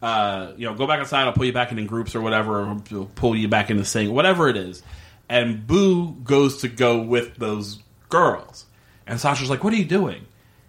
uh, 0.01 0.53
you 0.57 0.65
know, 0.65 0.75
go 0.75 0.87
back 0.87 0.99
outside. 0.99 1.23
I'll 1.25 1.33
pull 1.33 1.45
you 1.45 1.53
back 1.53 1.71
in, 1.71 1.85
groups 1.85 2.15
or 2.15 2.21
whatever, 2.21 2.61
or 2.61 3.07
pull 3.15 3.35
you 3.35 3.47
back 3.47 3.69
into 3.69 3.85
sing, 3.85 4.13
whatever 4.13 4.47
it 4.47 4.57
is. 4.57 4.81
And 5.29 5.65
Boo 5.65 6.13
goes 6.23 6.61
to 6.61 6.67
go 6.67 7.01
with 7.01 7.35
those 7.35 7.81
girls, 8.09 8.65
and 9.07 9.19
Sasha's 9.19 9.49
like, 9.49 9.63
"What 9.63 9.73
are 9.73 9.77
you 9.77 9.85
doing?" 9.85 10.25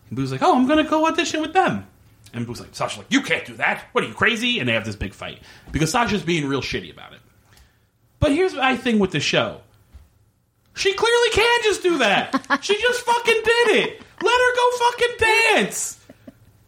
And 0.09 0.17
Boo's 0.17 0.33
like, 0.33 0.43
"Oh, 0.43 0.57
I'm 0.57 0.67
gonna 0.67 0.85
go 0.85 1.07
audition 1.07 1.41
with 1.41 1.53
them." 1.53 1.87
And 2.33 2.47
Boo's 2.47 2.61
like, 2.61 2.75
Sasha's 2.75 2.99
like, 2.99 3.13
"You 3.13 3.23
can't 3.23 3.47
do 3.47 3.55
that. 3.55 3.85
What 3.93 4.03
are 4.03 4.09
you 4.09 4.15
crazy?" 4.15 4.59
And 4.59 4.69
they 4.69 4.73
have 4.73 4.85
this 4.85 4.97
big 4.97 5.15
fight 5.15 5.41
because 5.71 5.93
Sasha's 5.93 6.23
being 6.23 6.47
real 6.49 6.63
shitty 6.63 6.93
about 6.93 7.13
it. 7.13 7.21
But 8.19 8.33
here's 8.33 8.55
my 8.55 8.77
thing 8.77 8.99
with 8.99 9.13
the 9.13 9.21
show. 9.21 9.61
She 10.75 10.93
clearly 10.93 11.31
can 11.33 11.61
just 11.63 11.83
do 11.83 11.99
that. 11.99 12.59
she 12.63 12.81
just 12.81 13.01
fucking 13.03 13.41
did 13.45 13.69
it. 13.77 14.03
Let 14.23 14.33
her 14.33 14.57
go 14.57 14.71
fucking 14.79 15.17
dance. 15.19 16.01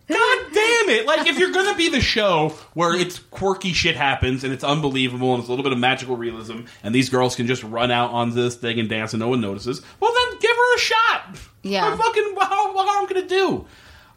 God 0.09 0.39
damn 0.53 0.89
it. 0.91 1.05
Like, 1.05 1.27
if 1.27 1.37
you're 1.39 1.51
going 1.51 1.67
to 1.67 1.77
be 1.77 1.89
the 1.89 2.01
show 2.01 2.51
where 2.75 2.95
it's 2.95 3.19
quirky 3.19 3.73
shit 3.73 3.97
happens 3.97 4.45
and 4.45 4.53
it's 4.53 4.63
unbelievable 4.63 5.35
and 5.35 5.41
it's 5.41 5.49
a 5.49 5.51
little 5.51 5.65
bit 5.65 5.73
of 5.73 5.79
magical 5.79 6.17
realism 6.17 6.61
and 6.85 6.95
these 6.95 7.09
girls 7.09 7.35
can 7.35 7.49
just 7.49 7.65
run 7.65 7.91
out 7.91 8.13
on 8.13 8.33
this 8.35 8.55
thing 8.55 8.79
and 8.79 8.89
dance 8.89 9.13
and 9.13 9.21
no 9.21 9.29
one 9.29 9.41
notices, 9.41 9.83
well, 9.99 10.13
then 10.15 10.39
give 10.39 10.57
her 10.57 10.77
a 10.77 10.79
shot. 10.79 11.39
Yeah. 11.65 11.87
I'm 11.87 11.99
fucking, 11.99 12.37
how, 12.41 12.73
what 12.73 12.87
am 12.89 13.05
I 13.05 13.09
going 13.09 13.23
to 13.23 13.29
do? 13.29 13.67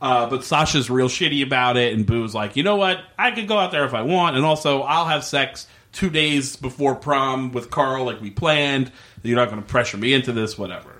Uh, 0.02 0.30
but 0.30 0.44
Sasha's 0.44 0.90
real 0.90 1.10
shitty 1.10 1.44
about 1.44 1.76
it, 1.76 1.94
and 1.94 2.06
Boo's 2.06 2.34
like, 2.34 2.56
you 2.56 2.64
know 2.64 2.78
what? 2.78 3.00
I 3.18 3.32
could 3.32 3.48
go 3.48 3.58
out 3.58 3.72
there 3.72 3.84
if 3.86 3.94
I 3.94 4.04
want, 4.04 4.38
and 4.38 4.46
also 4.46 4.82
I'll 4.82 5.06
have 5.06 5.26
sex 5.26 5.68
two 5.92 6.10
days 6.10 6.56
before 6.56 6.96
prom 6.96 7.52
with 7.52 7.70
Carl, 7.70 8.06
like 8.06 8.22
we 8.22 8.30
planned. 8.30 8.92
You're 9.24 9.36
not 9.36 9.50
going 9.50 9.62
to 9.62 9.68
pressure 9.68 9.98
me 9.98 10.14
into 10.14 10.32
this, 10.32 10.58
whatever. 10.58 10.96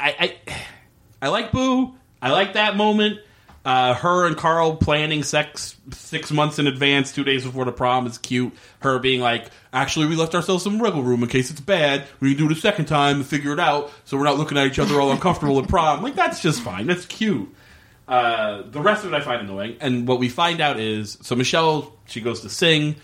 I, 0.00 0.36
I, 0.48 0.56
I 1.22 1.28
like 1.28 1.52
Boo. 1.52 1.94
I 2.20 2.30
like 2.30 2.54
that 2.54 2.76
moment. 2.76 3.20
Uh, 3.64 3.94
her 3.94 4.26
and 4.26 4.36
Carl 4.36 4.74
planning 4.74 5.22
sex 5.22 5.76
six 5.92 6.32
months 6.32 6.58
in 6.58 6.66
advance, 6.66 7.12
two 7.12 7.22
days 7.22 7.44
before 7.44 7.64
the 7.64 7.70
prom 7.70 8.06
is 8.08 8.18
cute. 8.18 8.52
Her 8.80 8.98
being 8.98 9.20
like, 9.20 9.48
actually, 9.72 10.06
we 10.06 10.16
left 10.16 10.34
ourselves 10.34 10.64
some 10.64 10.80
wiggle 10.80 11.04
room 11.04 11.22
in 11.22 11.28
case 11.28 11.50
it's 11.50 11.60
bad. 11.60 12.04
We 12.18 12.34
can 12.34 12.46
do 12.46 12.50
it 12.50 12.58
a 12.58 12.60
second 12.60 12.86
time 12.86 13.16
and 13.16 13.26
figure 13.26 13.52
it 13.52 13.60
out 13.60 13.92
so 14.04 14.16
we're 14.16 14.24
not 14.24 14.36
looking 14.36 14.58
at 14.58 14.66
each 14.66 14.80
other 14.80 15.00
all 15.00 15.12
uncomfortable 15.12 15.60
at 15.60 15.68
prom. 15.68 16.02
Like, 16.02 16.16
that's 16.16 16.42
just 16.42 16.60
fine. 16.62 16.88
That's 16.88 17.06
cute. 17.06 17.54
Uh, 18.08 18.62
the 18.62 18.80
rest 18.80 19.04
of 19.04 19.12
it 19.12 19.16
I 19.16 19.20
find 19.20 19.42
annoying. 19.42 19.76
And 19.80 20.08
what 20.08 20.18
we 20.18 20.28
find 20.28 20.60
out 20.60 20.80
is 20.80 21.16
so 21.22 21.36
Michelle, 21.36 21.96
she 22.06 22.20
goes 22.20 22.40
to 22.40 22.48
sing. 22.48 22.96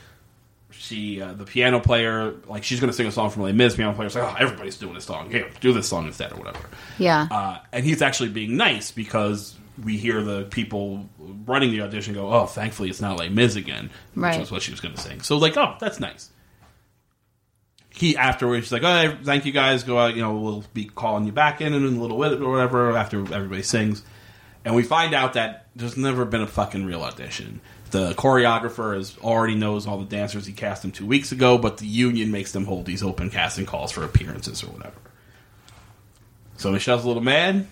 She, 0.80 1.20
uh, 1.20 1.32
the 1.32 1.44
piano 1.44 1.80
player, 1.80 2.34
like, 2.46 2.62
she's 2.62 2.78
going 2.80 2.88
to 2.90 2.96
sing 2.96 3.06
a 3.06 3.12
song 3.12 3.30
from 3.30 3.42
Les 3.42 3.52
Mis. 3.52 3.74
Piano 3.74 3.92
player's 3.94 4.14
like, 4.14 4.24
oh, 4.24 4.36
everybody's 4.38 4.76
doing 4.78 4.94
this 4.94 5.04
song. 5.04 5.28
Here, 5.30 5.50
do 5.60 5.72
this 5.72 5.88
song 5.88 6.06
instead 6.06 6.32
or 6.32 6.36
whatever. 6.36 6.68
Yeah. 6.98 7.26
Uh, 7.30 7.58
and 7.72 7.84
he's 7.84 8.00
actually 8.00 8.28
being 8.28 8.56
nice 8.56 8.90
because 8.92 9.54
we 9.84 9.96
hear 9.96 10.22
the 10.22 10.44
people 10.44 11.08
running 11.46 11.70
the 11.70 11.82
audition 11.82 12.14
go, 12.14 12.32
"Oh, 12.32 12.46
thankfully 12.46 12.90
it's 12.90 13.00
not 13.00 13.16
Les 13.18 13.28
Mis 13.28 13.54
again," 13.56 13.90
which 14.14 14.22
Right. 14.22 14.40
was 14.40 14.50
what 14.50 14.62
she 14.62 14.70
was 14.72 14.80
going 14.80 14.94
to 14.94 15.00
sing. 15.00 15.20
So, 15.20 15.36
like, 15.36 15.56
oh, 15.56 15.76
that's 15.78 16.00
nice. 16.00 16.30
He 17.90 18.16
afterwards, 18.16 18.66
she's 18.66 18.72
like, 18.72 18.82
"Oh, 18.82 19.16
thank 19.24 19.44
you 19.46 19.52
guys. 19.52 19.82
Go 19.84 19.98
out. 19.98 20.14
You 20.14 20.22
know, 20.22 20.34
we'll 20.36 20.64
be 20.74 20.84
calling 20.84 21.24
you 21.26 21.32
back 21.32 21.60
in 21.60 21.74
in 21.74 21.82
a 21.84 22.00
little 22.00 22.18
bit 22.18 22.40
or 22.40 22.50
whatever 22.50 22.96
after 22.96 23.20
everybody 23.32 23.62
sings." 23.62 24.02
And 24.64 24.74
we 24.74 24.82
find 24.82 25.14
out 25.14 25.32
that 25.34 25.66
there's 25.74 25.96
never 25.96 26.24
been 26.24 26.42
a 26.42 26.46
fucking 26.46 26.84
real 26.84 27.02
audition. 27.02 27.60
The 27.90 28.12
choreographer 28.14 28.96
is 28.96 29.16
already 29.18 29.54
knows 29.54 29.86
all 29.86 29.98
the 29.98 30.04
dancers 30.04 30.46
he 30.46 30.52
cast 30.52 30.82
them 30.82 30.92
two 30.92 31.06
weeks 31.06 31.32
ago, 31.32 31.56
but 31.58 31.78
the 31.78 31.86
union 31.86 32.30
makes 32.30 32.52
them 32.52 32.66
hold 32.66 32.84
these 32.86 33.02
open 33.02 33.30
casting 33.30 33.66
calls 33.66 33.92
for 33.92 34.04
appearances 34.04 34.62
or 34.62 34.66
whatever. 34.68 34.96
So 36.58 36.70
Michelle's 36.72 37.04
a 37.04 37.08
little 37.08 37.22
mad. 37.22 37.66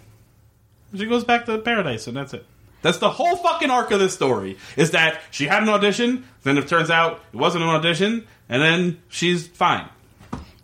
She 0.97 1.07
goes 1.07 1.25
back 1.25 1.47
to 1.47 1.59
paradise, 1.59 2.07
and 2.07 2.17
that's 2.17 2.33
it. 2.33 2.47
That's 2.83 2.99
the 2.99 3.11
whole 3.11 3.37
fucking 3.37 3.71
arc 3.71 3.91
of 3.91 3.99
this 4.01 4.15
story. 4.15 4.59
Is 4.77 4.93
that 4.93 5.21
she 5.31 5.47
had 5.47 5.63
an 5.63 5.69
audition, 5.69 6.25
then 6.45 6.57
it 6.57 6.69
turns 6.69 6.89
out 6.89 7.21
it 7.33 7.37
wasn't 7.37 7.65
an 7.65 7.71
audition, 7.71 8.27
and 8.49 8.63
then 8.63 9.03
she's 9.09 9.47
fine. 9.47 9.89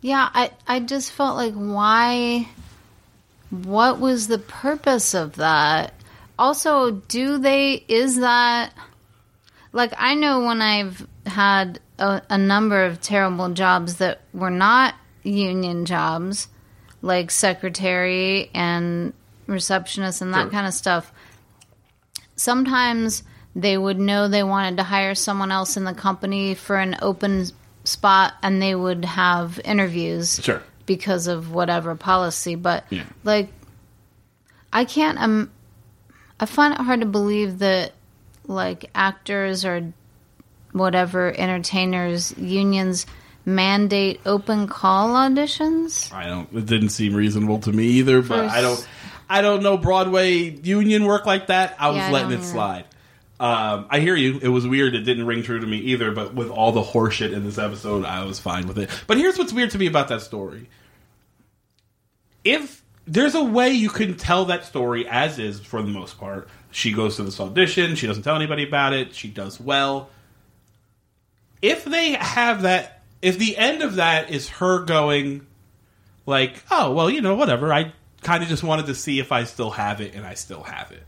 Yeah, 0.01 0.29
I 0.33 0.51
I 0.67 0.81
just 0.81 1.13
felt 1.13 1.37
like 1.37 1.55
why 1.55 2.49
what 3.51 3.99
was 3.99 4.29
the 4.29 4.39
purpose 4.39 5.15
of 5.15 5.37
that? 5.37 5.95
Also, 6.39 6.93
do 6.93 7.39
they 7.39 7.85
is 7.89 8.21
that 8.21 8.73
like 9.73 9.93
I 9.97 10.15
know 10.15 10.41
when 10.45 10.61
I've 10.63 11.07
had 11.27 11.81
a, 11.99 12.23
a 12.31 12.39
number 12.39 12.85
of 12.85 13.01
terrible 13.01 13.49
jobs 13.51 13.97
that 13.97 14.21
were 14.33 14.51
not 14.51 14.95
union 15.23 15.85
jobs, 15.85 16.49
like 17.01 17.31
secretary 17.31 18.51
and 18.55 19.13
receptionist 19.47 20.21
and 20.23 20.33
that 20.35 20.43
Sure. 20.43 20.51
kind 20.51 20.67
of 20.67 20.75
stuff. 20.75 21.13
sometimes 22.37 23.23
they 23.55 23.77
would 23.77 23.99
know 23.99 24.29
they 24.29 24.43
wanted 24.43 24.77
to 24.79 24.83
hire 24.83 25.15
someone 25.15 25.53
else 25.53 25.77
in 25.77 25.85
the 25.85 25.93
company 25.95 26.55
for 26.55 26.77
an 26.77 26.97
open 27.03 27.47
spot 27.85 28.35
and 28.43 28.63
they 28.63 28.75
would 28.75 29.05
have 29.05 29.61
interviews 29.65 30.41
Sure. 30.43 30.63
because 30.87 31.27
of 31.27 31.53
whatever 31.53 31.95
policy 31.95 32.55
but 32.55 32.85
Yeah. 32.91 33.05
like 33.25 33.49
i 34.73 34.85
can't 34.85 35.19
um 35.19 35.51
i 36.41 36.47
find 36.47 36.73
it 36.75 36.81
hard 36.81 37.01
to 37.01 37.07
believe 37.07 37.59
that 37.59 37.93
like 38.47 38.91
actors 38.95 39.65
or 39.65 39.93
whatever 40.73 41.33
entertainers 41.39 42.37
unions 42.39 43.07
mandate 43.45 44.21
open 44.25 44.67
call 44.69 45.09
auditions 45.11 46.13
I 46.13 46.27
don't. 46.27 46.53
It 46.55 46.67
didn't 46.67 46.91
seem 46.91 47.15
reasonable 47.15 47.59
to 47.61 47.73
me 47.73 47.85
either. 47.85 48.23
But 48.23 48.49
For 48.51 48.57
I 48.57 48.61
don't. 48.61 48.89
I 49.29 49.41
don't 49.41 49.63
know 49.63 49.77
Broadway 49.79 50.51
union 50.51 51.05
work 51.07 51.25
like 51.27 51.47
that. 51.47 51.75
I 51.79 51.89
was 51.89 51.97
Yeah, 51.99 52.11
letting 52.11 52.29
don't 52.31 52.39
it 52.39 52.43
either. 52.43 52.53
slide. 52.53 52.85
Um, 53.41 53.87
I 53.91 53.99
hear 54.01 54.15
you. 54.15 54.39
It 54.41 54.49
was 54.49 54.67
weird. 54.67 54.95
It 54.95 55.01
didn't 55.03 55.27
ring 55.27 55.43
true 55.43 55.59
to 55.59 55.67
me 55.67 55.79
either. 55.79 56.13
But 56.13 56.35
with 56.35 56.49
all 56.51 56.71
the 56.71 56.83
horseshit 56.83 57.33
in 57.33 57.43
this 57.45 57.59
episode, 57.59 58.05
I 58.05 58.25
was 58.25 58.39
fine 58.39 58.69
with 58.69 58.79
it. 58.79 58.89
But 59.07 59.17
here's 59.17 59.37
what's 59.39 59.53
weird 59.53 59.71
to 59.73 59.79
me 59.79 59.87
about 59.87 60.09
that 60.09 60.21
story. 60.23 60.69
If 62.45 62.83
there's 63.07 63.35
a 63.35 63.43
way 63.43 63.71
you 63.71 63.89
can 63.89 64.17
tell 64.17 64.45
that 64.47 64.65
story 64.65 65.07
as 65.09 65.39
is 65.39 65.61
for 65.61 65.83
the 65.83 65.89
most 65.89 66.19
part, 66.19 66.49
she 66.73 66.93
goes 66.93 67.17
to 67.17 67.23
this 67.23 67.39
audition. 67.39 67.95
She 67.95 68.07
doesn't 68.07 68.25
tell 68.25 68.35
anybody 68.35 68.65
about 68.67 68.93
it. 68.93 69.15
She 69.15 69.29
does 69.29 69.61
well. 69.61 70.11
If 71.61 71.85
they 71.85 72.13
have 72.15 72.63
that, 72.63 73.03
if 73.21 73.39
the 73.39 73.57
end 73.57 73.83
of 73.83 73.97
that 73.97 74.31
is 74.31 74.49
her 74.49 74.81
going, 74.81 75.47
like, 76.27 76.63
oh, 76.71 76.93
well, 76.93 77.09
you 77.09 77.21
know, 77.21 77.37
whatever. 77.37 77.73
I 77.73 77.93
kind 78.23 78.43
of 78.43 78.49
just 78.49 78.65
wanted 78.65 78.87
to 78.87 78.95
see 78.95 79.21
if 79.21 79.31
I 79.31 79.45
still 79.45 79.71
have 79.71 80.01
it, 80.01 80.15
and 80.15 80.27
I 80.27 80.35
still 80.35 80.63
have 80.63 80.91
it. 80.91 81.03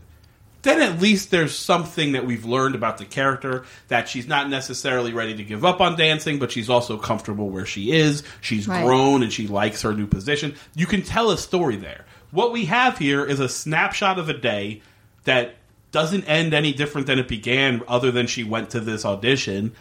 Then 0.61 0.81
at 0.81 0.99
least 0.99 1.29
there's 1.29 1.55
something 1.55 2.13
that 2.13 2.25
we've 2.25 2.45
learned 2.45 2.73
about 2.73 2.97
the 2.97 3.05
character 3.05 3.65
that 3.87 4.09
she's 4.09 4.27
not 4.27 4.49
necessarily 4.49 5.13
ready 5.13 5.35
to 5.35 5.43
give 5.43 5.63
up 5.63 5.79
on 5.79 5.95
dancing, 5.95 6.39
but 6.39 6.51
she's 6.51 6.71
also 6.71 6.97
comfortable 6.97 7.49
where 7.49 7.67
she 7.67 7.91
is. 7.91 8.23
She's 8.41 8.67
Right. 8.67 8.83
grown 8.83 9.21
and 9.21 9.31
she 9.31 9.47
likes 9.47 9.83
her 9.83 9.93
new 9.93 10.07
position. 10.07 10.55
You 10.75 10.87
can 10.87 11.03
tell 11.03 11.29
a 11.29 11.37
story 11.37 11.75
there. 11.75 12.05
What 12.31 12.51
we 12.51 12.65
have 12.65 12.97
here 12.97 13.23
is 13.23 13.39
a 13.39 13.47
snapshot 13.47 14.17
of 14.17 14.27
a 14.27 14.33
day 14.33 14.81
that 15.25 15.55
doesn't 15.91 16.25
end 16.25 16.53
any 16.53 16.73
different 16.73 17.07
than 17.07 17.19
it 17.19 17.27
began, 17.27 17.81
other 17.87 18.11
than 18.11 18.27
she 18.27 18.43
went 18.43 18.71
to 18.71 18.79
this 18.79 19.05
audition. 19.05 19.73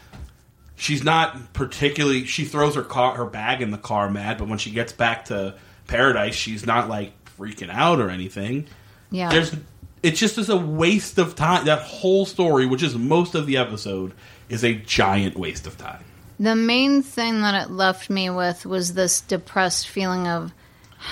She's 0.77 1.05
not 1.05 1.53
particularly 1.53 2.25
she 2.25 2.45
throws 2.45 2.75
her 2.75 2.83
car 2.83 3.17
her 3.17 3.27
bag 3.27 3.63
in 3.63 3.71
the 3.71 3.79
car 3.79 4.11
mad 4.11 4.39
but 4.39 4.49
when 4.49 4.59
she 4.59 4.73
gets 4.73 4.93
back 4.93 5.27
to 5.27 5.55
paradise 5.87 6.35
she's 6.35 6.67
not 6.67 6.89
like 6.89 7.13
freaking 7.39 7.71
out 7.71 8.01
or 8.01 8.11
anything. 8.11 8.67
Yeah. 9.11 9.31
There's 9.31 9.55
it 10.03 10.17
just 10.17 10.37
is 10.37 10.51
a 10.51 10.57
waste 10.57 11.19
of 11.19 11.37
time. 11.37 11.67
That 11.67 11.83
whole 11.83 12.27
story 12.27 12.67
which 12.67 12.83
is 12.83 12.97
most 12.97 13.35
of 13.35 13.47
the 13.47 13.57
episode 13.57 14.13
is 14.49 14.65
a 14.65 14.75
giant 14.75 15.37
waste 15.37 15.67
of 15.67 15.79
time. 15.79 16.03
The 16.41 16.57
main 16.57 17.03
thing 17.03 17.43
that 17.43 17.67
it 17.67 17.71
left 17.71 18.11
me 18.11 18.29
with 18.31 18.67
was 18.67 18.95
this 18.95 19.21
depressed 19.21 19.89
feeling 19.89 20.27
of 20.27 20.53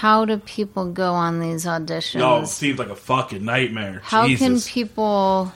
how 0.00 0.24
do 0.24 0.38
people 0.38 0.90
go 0.90 1.12
on 1.12 1.38
these 1.40 1.66
auditions? 1.66 2.18
no 2.20 2.40
it 2.40 2.46
seems 2.46 2.78
like 2.78 2.88
a 2.88 2.96
fucking 2.96 3.44
nightmare 3.44 4.00
how 4.04 4.26
can 4.36 4.58
people 4.60 5.52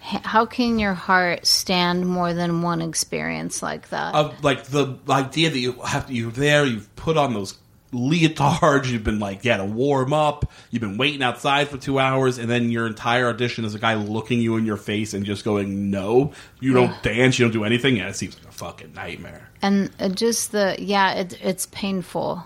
how 0.00 0.46
can 0.46 0.78
your 0.78 0.94
heart 0.94 1.44
stand 1.46 2.06
more 2.06 2.32
than 2.32 2.62
one 2.62 2.80
experience 2.80 3.62
like 3.62 3.88
that? 3.90 4.14
of 4.14 4.42
like 4.42 4.64
the 4.64 4.96
idea 5.08 5.50
that 5.50 5.58
you 5.58 5.72
have 5.84 6.06
to, 6.06 6.14
you're 6.14 6.30
there, 6.30 6.64
you've 6.64 6.94
put 6.96 7.16
on 7.18 7.34
those 7.34 7.58
leotards, 7.92 8.86
you've 8.90 9.04
been 9.04 9.18
like, 9.18 9.44
yeah, 9.44 9.58
to 9.58 9.64
warm 9.64 10.12
up, 10.12 10.50
you've 10.70 10.80
been 10.80 10.96
waiting 10.96 11.22
outside 11.22 11.68
for 11.68 11.76
two 11.78 11.98
hours, 11.98 12.38
and 12.38 12.48
then 12.48 12.70
your 12.70 12.86
entire 12.86 13.28
audition 13.28 13.64
is 13.64 13.74
a 13.74 13.78
guy 13.78 13.94
looking 13.94 14.40
you 14.40 14.56
in 14.56 14.64
your 14.64 14.76
face 14.76 15.12
and 15.14 15.24
just 15.26 15.44
going, 15.44 15.90
no, 15.90 16.32
you 16.60 16.72
don't 16.72 16.90
Yeah. 16.90 16.98
dance, 17.02 17.38
you 17.38 17.44
don't 17.44 17.52
do 17.52 17.64
anything. 17.64 17.96
Yeah, 17.96 18.08
it 18.08 18.16
seems 18.16 18.36
like 18.38 18.48
a 18.48 18.52
fucking 18.52 18.94
nightmare. 18.94 19.50
and 19.62 19.90
uh, 20.00 20.08
just 20.08 20.52
the 20.52 20.76
yeah, 20.78 21.12
it, 21.14 21.38
it's 21.42 21.66
painful. 21.66 22.44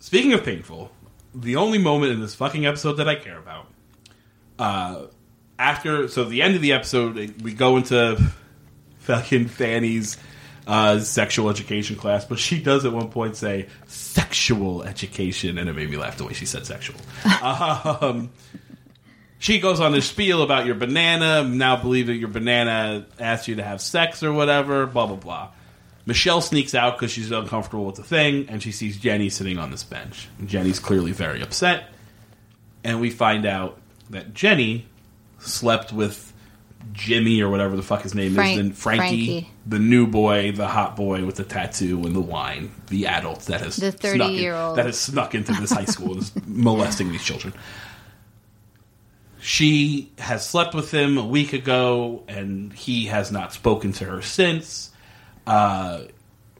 Speaking 0.00 0.32
of 0.32 0.42
painful, 0.42 0.90
the 1.34 1.56
only 1.56 1.78
moment 1.78 2.12
in 2.12 2.20
this 2.20 2.34
fucking 2.34 2.66
episode 2.66 2.94
that 2.94 3.08
I 3.08 3.16
care 3.16 3.38
about, 3.38 3.66
uh, 4.58 5.06
after 5.58 6.08
so 6.08 6.24
the 6.24 6.40
end 6.40 6.56
of 6.56 6.62
the 6.62 6.72
episode, 6.72 7.42
we 7.42 7.52
go 7.52 7.76
into 7.76 8.18
fucking 9.00 9.48
Fanny's 9.48 10.16
uh, 10.66 11.00
sexual 11.00 11.50
education 11.50 11.96
class, 11.96 12.24
but 12.24 12.38
she 12.38 12.62
does 12.62 12.86
at 12.86 12.92
one 12.92 13.10
point 13.10 13.36
say 13.36 13.66
sexual 13.86 14.82
education, 14.84 15.58
and 15.58 15.68
it 15.68 15.74
made 15.74 15.90
me 15.90 15.98
laugh 15.98 16.16
the 16.16 16.24
way 16.24 16.32
she 16.32 16.46
said 16.46 16.64
sexual. 16.64 16.98
um, 17.42 18.30
she 19.38 19.60
goes 19.60 19.80
on 19.80 19.92
this 19.92 20.06
spiel 20.06 20.42
about 20.42 20.64
your 20.64 20.76
banana, 20.76 21.44
now 21.44 21.76
believe 21.76 22.06
that 22.06 22.16
your 22.16 22.28
banana 22.28 23.06
asked 23.18 23.48
you 23.48 23.56
to 23.56 23.62
have 23.62 23.82
sex 23.82 24.22
or 24.22 24.32
whatever, 24.32 24.86
blah 24.86 25.06
blah 25.06 25.16
blah. 25.16 25.50
Michelle 26.10 26.40
sneaks 26.40 26.74
out 26.74 26.98
because 26.98 27.12
she's 27.12 27.30
uncomfortable 27.30 27.84
with 27.84 27.94
the 27.94 28.02
thing, 28.02 28.46
and 28.48 28.60
she 28.60 28.72
sees 28.72 28.96
Jenny 28.96 29.30
sitting 29.30 29.58
on 29.58 29.70
this 29.70 29.84
bench. 29.84 30.26
And 30.40 30.48
Jenny's 30.48 30.80
clearly 30.80 31.12
very 31.12 31.40
upset, 31.40 31.84
and 32.82 33.00
we 33.00 33.10
find 33.10 33.46
out 33.46 33.78
that 34.10 34.34
Jenny 34.34 34.86
slept 35.38 35.92
with 35.92 36.32
Jimmy 36.92 37.40
or 37.42 37.48
whatever 37.48 37.76
the 37.76 37.82
fuck 37.84 38.02
his 38.02 38.12
name 38.12 38.34
Frank- 38.34 38.50
is, 38.50 38.56
then 38.56 38.72
Frankie, 38.72 39.06
Frankie. 39.42 39.50
the 39.66 39.78
new 39.78 40.08
boy, 40.08 40.50
the 40.50 40.66
hot 40.66 40.96
boy 40.96 41.24
with 41.24 41.36
the 41.36 41.44
tattoo 41.44 42.02
and 42.04 42.16
the 42.16 42.20
wine, 42.20 42.72
the 42.88 43.06
adult 43.06 43.42
that 43.42 43.60
has 43.60 43.76
The 43.76 43.92
snuck 43.92 44.04
in- 44.14 44.20
30-year-old. 44.20 44.78
that 44.78 44.86
has 44.86 44.98
snuck 44.98 45.36
into 45.36 45.52
this 45.52 45.70
high 45.70 45.84
school 45.84 46.14
and 46.14 46.22
is 46.22 46.32
molesting 46.48 47.12
these 47.12 47.22
children. 47.22 47.52
She 49.40 50.10
has 50.18 50.44
slept 50.44 50.74
with 50.74 50.90
him 50.92 51.16
a 51.18 51.24
week 51.24 51.52
ago, 51.52 52.24
and 52.26 52.72
he 52.72 53.06
has 53.06 53.30
not 53.30 53.52
spoken 53.52 53.92
to 53.92 54.04
her 54.06 54.22
since. 54.22 54.89
Uh, 55.50 56.04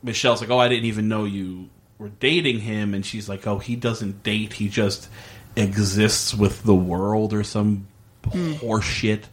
Michelle's 0.02 0.40
like, 0.40 0.50
"Oh, 0.50 0.58
I 0.58 0.68
didn't 0.68 0.86
even 0.86 1.06
know 1.06 1.24
you 1.24 1.70
were 1.98 2.08
dating 2.08 2.58
him," 2.58 2.92
and 2.92 3.06
she's 3.06 3.28
like, 3.28 3.46
"Oh, 3.46 3.58
he 3.58 3.76
doesn't 3.76 4.24
date; 4.24 4.54
he 4.54 4.68
just 4.68 5.08
exists 5.54 6.34
with 6.34 6.64
the 6.64 6.74
world 6.74 7.32
or 7.32 7.44
some 7.44 7.86
horse 8.32 8.84
shit." 8.84 9.28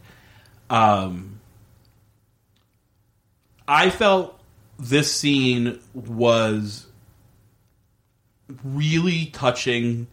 Um, 0.70 1.40
I 3.66 3.90
felt 3.90 4.40
this 4.78 5.12
scene 5.12 5.80
was 5.92 6.86
really 8.62 9.26
touching. 9.26 10.06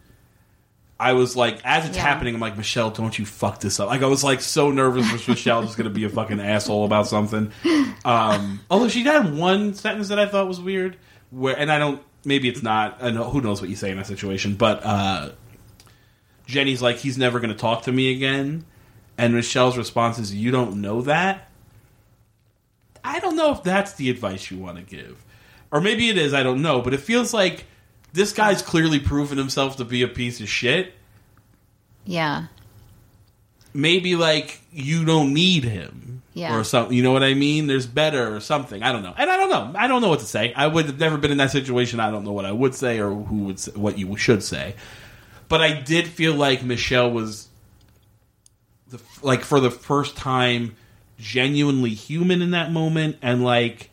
I 1.00 1.14
was 1.14 1.36
like, 1.36 1.60
as 1.66 1.86
it's 1.86 1.98
Yeah. 1.98 2.04
happening, 2.04 2.36
I'm 2.36 2.42
like, 2.42 2.56
Michelle, 2.58 2.90
don't 2.90 3.18
you 3.20 3.26
fuck 3.26 3.60
this 3.60 3.80
up. 3.80 3.90
Like, 3.90 4.02
I 4.02 4.06
was 4.06 4.24
like 4.24 4.40
so 4.42 4.72
nervous 4.72 5.10
for 5.10 5.32
Michelle 5.32 5.62
just 5.64 5.76
going 5.78 5.90
to 5.90 5.94
be 5.94 6.06
a 6.06 6.10
fucking 6.10 6.40
asshole 6.40 6.86
about 6.86 7.08
something. 7.08 7.52
Um, 8.06 8.62
although 8.72 8.88
she 8.88 9.04
had 9.04 9.36
one 9.36 9.74
sentence 9.74 10.08
that 10.08 10.20
I 10.20 10.26
thought 10.26 10.48
was 10.48 10.62
weird, 10.62 10.96
where, 11.32 11.58
and 11.58 11.70
I 11.72 11.80
don't, 11.80 12.02
maybe 12.24 12.48
it's 12.48 12.64
not, 12.64 12.98
I 13.02 13.12
know, 13.12 13.26
who 13.26 13.42
knows 13.42 13.60
what 13.60 13.70
you 13.70 13.76
say 13.76 13.92
in 13.92 13.98
that 13.98 14.08
situation, 14.08 14.56
but, 14.56 14.86
uh, 14.86 15.32
Jenny's 16.46 16.82
like, 16.82 16.98
he's 16.98 17.18
never 17.18 17.40
going 17.40 17.52
to 17.52 17.58
talk 17.58 17.84
to 17.84 17.92
me 17.92 18.12
again. 18.14 18.66
And 19.18 19.34
Michelle's 19.34 19.78
response 19.78 20.18
is, 20.20 20.34
you 20.34 20.52
don't 20.52 20.80
know 20.82 21.02
that? 21.02 21.50
I 23.04 23.20
don't 23.20 23.36
know 23.36 23.52
if 23.52 23.64
that's 23.64 23.94
the 23.94 24.10
advice 24.10 24.50
you 24.50 24.58
want 24.60 24.78
to 24.78 24.84
give. 24.84 25.24
Or 25.72 25.82
maybe 25.82 26.10
it 26.10 26.18
is, 26.18 26.34
I 26.34 26.44
don't 26.44 26.62
know, 26.62 26.82
but 26.82 26.94
it 26.94 27.00
feels 27.00 27.34
like 27.34 27.66
this 28.16 28.32
guy's 28.32 28.62
clearly 28.62 29.00
proven 29.00 29.38
himself 29.38 29.78
to 29.78 29.86
be 29.86 30.02
a 30.02 30.08
piece 30.08 30.40
of 30.42 30.50
shit. 30.50 30.94
Yeah. 32.06 32.48
Maybe 33.74 34.16
like 34.16 34.62
you 34.72 35.06
don't 35.06 35.34
need 35.34 35.64
him. 35.66 36.22
Yeah. 36.34 36.58
Or 36.58 36.66
something. 36.66 36.96
You 36.96 37.02
know 37.02 37.14
what 37.14 37.24
I 37.24 37.34
mean? 37.34 37.68
There's 37.68 37.88
better 37.88 38.36
or 38.36 38.42
something. 38.42 38.84
I 38.84 38.92
don't 38.92 39.04
know. 39.04 39.14
And 39.18 39.30
I 39.30 39.38
don't 39.38 39.50
know. 39.50 39.80
I 39.80 39.88
don't 39.88 40.02
know 40.02 40.10
what 40.10 40.20
to 40.20 40.26
say. 40.26 40.54
I 40.54 40.68
would 40.68 40.86
have 40.88 41.00
never 41.00 41.18
been 41.18 41.32
in 41.32 41.38
that 41.38 41.52
situation. 41.52 42.02
I 42.02 42.12
don't 42.12 42.26
know 42.26 42.34
what 42.34 42.44
I 42.44 42.52
would 42.52 42.76
say 42.76 43.00
or 43.00 43.10
who 43.14 43.46
would 43.46 43.58
say, 43.60 43.72
what 43.74 43.98
you 43.98 44.18
should 44.18 44.44
say. 44.44 44.76
But 45.48 45.62
I 45.62 45.80
did 45.80 46.08
feel 46.08 46.34
like 46.34 46.62
Michelle 46.62 47.10
was 47.10 47.48
the, 48.90 49.00
like 49.22 49.44
for 49.44 49.62
the 49.62 49.72
first 49.72 50.18
time 50.18 50.76
genuinely 51.18 51.92
human 51.92 52.42
in 52.42 52.52
that 52.52 52.70
moment 52.70 53.18
and 53.22 53.42
like 53.42 53.90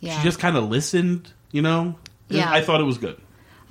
Yeah. 0.00 0.18
she 0.18 0.24
just 0.24 0.40
kind 0.40 0.56
of 0.56 0.68
listened, 0.68 1.32
you 1.52 1.62
know? 1.62 1.94
Yeah. 2.28 2.50
I 2.50 2.62
thought 2.62 2.80
it 2.80 2.84
was 2.84 2.98
good. 2.98 3.20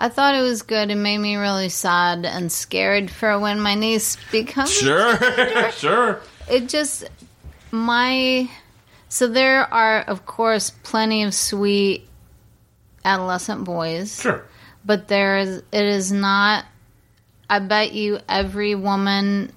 I 0.02 0.08
thought 0.08 0.34
it 0.34 0.41
was 0.41 0.62
good. 0.62 0.89
It 0.89 0.95
made 0.95 1.18
me 1.18 1.36
really 1.36 1.68
sad 1.68 2.26
and 2.26 2.50
scared 2.50 3.12
for 3.12 3.38
when 3.38 3.60
my 3.60 3.76
niece 3.76 4.16
becomes 4.32 4.72
Sure, 4.72 5.18
sure. 5.74 6.22
it 6.50 6.70
just 6.70 7.04
my 7.72 8.50
so 9.10 9.28
there 9.28 9.72
are 9.74 10.00
of 10.02 10.26
course 10.26 10.70
plenty 10.84 11.24
of 11.24 11.34
sweet 11.34 12.08
adolescent 13.06 13.64
boys 13.64 14.22
Sure. 14.22 14.45
but 14.86 15.08
there 15.08 15.38
is 15.39 15.64
it 15.72 15.86
is 15.86 16.12
not 16.12 16.66
i 17.50 17.60
bet 17.60 17.91
you 17.93 18.20
every 18.28 18.76
woman 18.76 19.52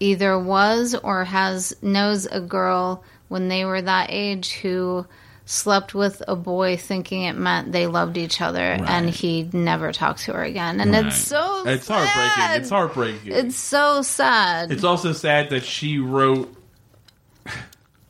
either 0.00 0.38
was 0.38 0.94
or 0.94 1.24
has 1.24 1.74
knows 1.82 2.26
a 2.26 2.40
girl 2.40 3.02
when 3.28 3.48
they 3.48 3.64
were 3.64 3.80
that 3.82 4.08
age 4.10 4.52
who 4.54 5.06
slept 5.46 5.94
with 5.94 6.22
a 6.26 6.34
boy 6.36 6.76
thinking 6.76 7.22
it 7.22 7.36
meant 7.36 7.70
they 7.72 7.86
loved 7.86 8.16
each 8.18 8.40
other 8.40 8.58
and 8.60 9.08
he 9.08 9.48
never 9.52 9.92
talked 9.92 10.18
to 10.24 10.32
her 10.32 10.42
again. 10.42 10.80
And 10.80 10.90
Right. 10.92 11.06
it's 11.06 11.16
so 11.16 11.62
It's 11.66 11.86
sad. 11.86 12.06
heartbreaking. 12.08 12.60
It's 12.60 12.70
heartbreaking. 12.70 13.32
It's 13.32 13.56
so 13.56 14.02
sad. 14.02 14.72
It's 14.72 14.82
also 14.84 15.12
sad 15.12 15.50
that 15.50 15.64
she 15.64 15.98
wrote 15.98 16.52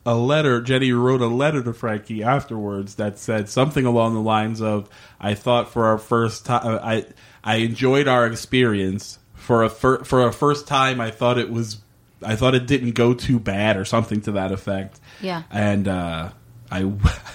a 0.04 0.14
letter. 0.14 0.60
Jenny 0.62 0.92
wrote 0.92 1.20
a 1.20 1.26
letter 1.26 1.62
to 1.62 1.72
Frankie 1.72 2.22
afterwards 2.22 2.94
that 2.94 3.18
said 3.18 3.48
something 3.48 3.84
along 3.84 4.14
the 4.14 4.20
lines 4.20 4.62
of, 4.62 4.88
"I 5.20 5.34
thought 5.34 5.70
for 5.70 5.84
our 5.86 5.98
first 5.98 6.46
time, 6.46 6.78
I 6.82 7.04
I 7.44 7.56
enjoyed 7.56 8.08
our 8.08 8.26
experience 8.26 9.18
for 9.34 9.62
a 9.62 9.68
fir- 9.68 10.04
for 10.04 10.26
a 10.26 10.32
first 10.32 10.66
time. 10.66 11.00
I 11.00 11.10
thought 11.10 11.38
it 11.38 11.50
was, 11.50 11.78
I 12.24 12.34
thought 12.36 12.54
it 12.54 12.66
didn't 12.66 12.92
go 12.92 13.14
too 13.14 13.38
bad 13.38 13.76
or 13.76 13.84
something 13.84 14.20
to 14.22 14.32
that 14.32 14.52
effect. 14.52 15.00
Yeah. 15.20 15.42
and 15.50 15.86
uh, 15.88 16.28
I 16.70 16.92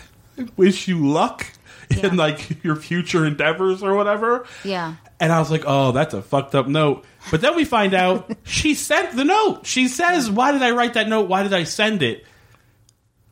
wish 0.58 0.88
you 0.88 1.08
luck." 1.08 1.46
Yeah. 1.90 2.08
In 2.08 2.16
like 2.16 2.64
your 2.64 2.78
future 2.78 3.26
endeavors 3.26 3.84
or 3.84 3.98
whatever, 3.98 4.46
yeah. 4.64 4.96
and 5.20 5.30
I 5.30 5.40
was 5.40 5.52
like, 5.52 5.64
oh, 5.68 5.92
that's 5.92 6.14
a 6.14 6.22
fucked 6.22 6.56
up 6.56 6.66
note. 6.66 7.04
But 7.30 7.42
then 7.42 7.54
we 7.54 7.66
find 7.66 7.94
out 7.94 8.32
she 8.44 8.76
sent 8.76 9.14
the 9.14 9.26
note. 9.26 9.66
She 9.68 9.90
says, 9.90 10.32
why 10.32 10.54
did 10.54 10.62
I 10.62 10.72
write 10.72 10.94
that 10.94 11.10
note? 11.10 11.28
Why 11.28 11.44
did 11.44 11.54
I 11.54 11.66
send 11.66 12.02
it? 12.02 12.26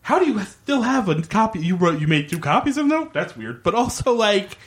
How 0.02 0.20
do 0.20 0.26
you 0.26 0.42
still 0.42 0.82
have 0.82 1.08
a 1.08 1.22
copy? 1.22 1.60
You 1.60 1.78
wrote, 1.78 2.02
you 2.02 2.08
made 2.08 2.28
two 2.28 2.40
copies 2.40 2.78
of 2.78 2.90
the 2.90 2.96
note? 2.96 3.14
That's 3.14 3.38
weird. 3.38 3.64
But 3.64 3.76
also, 3.76 4.12
like, 4.12 4.58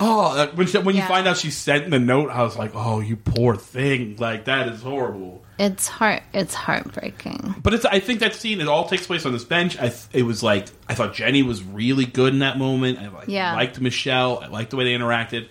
oh, 0.00 0.36
uh, 0.36 0.46
when, 0.54 0.66
she, 0.66 0.78
when 0.78 0.96
you 0.96 1.02
find 1.02 1.28
out 1.28 1.36
she 1.36 1.50
sent 1.50 1.90
the 1.90 1.98
note, 1.98 2.30
I 2.30 2.42
was 2.42 2.56
like, 2.56 2.72
oh, 2.74 3.00
you 3.00 3.16
poor 3.16 3.54
thing. 3.56 4.16
Like, 4.16 4.46
that 4.46 4.68
is 4.68 4.82
horrible. 4.82 5.44
It's 5.58 5.86
heart 5.88 6.22
it's 6.32 6.54
heartbreaking. 6.54 7.56
But 7.62 7.74
it's, 7.74 7.84
I 7.84 8.00
think 8.00 8.20
that 8.20 8.34
scene, 8.34 8.60
it 8.62 8.68
all 8.68 8.88
takes 8.88 9.06
place 9.06 9.26
on 9.26 9.32
this 9.32 9.44
bench. 9.44 9.76
I, 9.78 9.88
th- 9.90 10.08
it 10.12 10.22
was 10.22 10.42
like, 10.42 10.68
I 10.88 10.94
thought 10.94 11.12
Ginny 11.14 11.42
was 11.42 11.62
really 11.62 12.06
good 12.06 12.32
in 12.32 12.38
that 12.40 12.56
moment. 12.58 12.98
I 12.98 13.08
like, 13.08 13.28
Yeah. 13.28 13.54
liked 13.54 13.78
Michelle. 13.80 14.40
I 14.40 14.46
liked 14.46 14.70
the 14.70 14.76
way 14.76 14.84
they 14.84 14.92
interacted. 14.94 15.48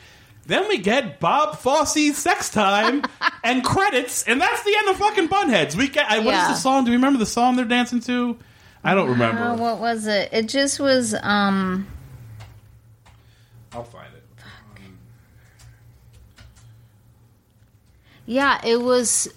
Then 0.48 0.68
we 0.68 0.80
get 0.80 1.20
Bob 1.20 1.60
Fosse's 1.60 2.18
sex 2.18 2.50
time 2.50 3.04
and 3.44 3.64
credits, 3.64 4.24
and 4.24 4.42
that's 4.42 4.64
the 4.64 4.76
end 4.76 4.90
of 4.90 4.96
fucking 4.98 5.28
Bunheads. 5.30 5.76
We 5.76 5.88
get, 5.90 6.10
I, 6.10 6.18
what 6.20 6.28
is 6.34 6.40
Yeah. 6.40 6.48
the 6.48 6.56
song? 6.56 6.86
Do 6.86 6.90
we 6.92 6.98
remember 6.98 7.20
the 7.20 7.28
song 7.28 7.56
they're 7.56 7.66
dancing 7.66 8.00
to? 8.02 8.36
I 8.84 8.96
don't 8.96 9.10
remember. 9.10 9.44
Uh, 9.44 9.58
what 9.58 9.80
was 9.80 10.08
it? 10.08 10.30
It 10.32 10.48
just 10.48 10.80
was 10.80 11.14
um 11.22 11.86
I'll 13.74 13.84
find 13.84 14.08
it. 14.16 14.19
Yeah, 18.30 18.62
it 18.64 18.80
was 18.80 19.28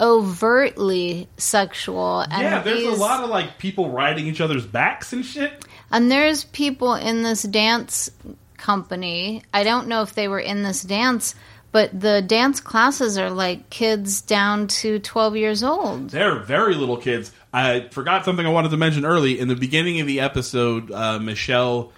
overtly 0.00 1.28
sexual 1.36 2.20
and 2.22 2.42
yeah, 2.42 2.60
there's 2.62 2.78
these- 2.80 2.98
a 2.98 3.00
lot 3.00 3.22
of 3.22 3.30
like 3.30 3.58
people 3.58 3.90
riding 3.90 4.26
each 4.26 4.40
other's 4.40 4.66
backs 4.66 5.12
and 5.12 5.24
shit. 5.24 5.64
And 5.92 6.10
there's 6.10 6.42
people 6.44 6.94
in 6.94 7.22
this 7.22 7.42
dance 7.42 8.10
company. 8.56 9.42
I 9.54 9.62
don't 9.62 9.86
know 9.86 10.02
if 10.02 10.14
they 10.14 10.26
were 10.26 10.40
in 10.40 10.62
this 10.64 10.82
dance, 10.82 11.34
but 11.70 11.98
the 11.98 12.20
dance 12.22 12.60
classes 12.60 13.16
are 13.18 13.30
like 13.30 13.70
kids 13.70 14.22
down 14.22 14.66
to 14.68 14.98
12 14.98 15.36
years 15.36 15.62
old. 15.62 16.10
They're 16.10 16.40
very 16.40 16.74
little 16.74 16.96
kids. 16.96 17.30
I 17.52 17.88
forgot 17.90 18.24
something 18.24 18.44
I 18.44 18.50
wanted 18.50 18.70
to 18.70 18.76
mention 18.78 19.04
early. 19.04 19.38
In 19.38 19.46
the 19.48 19.54
beginning 19.56 20.00
of 20.00 20.06
the 20.06 20.20
episode, 20.20 20.90
uh, 20.90 21.18
Michelle, 21.20 21.92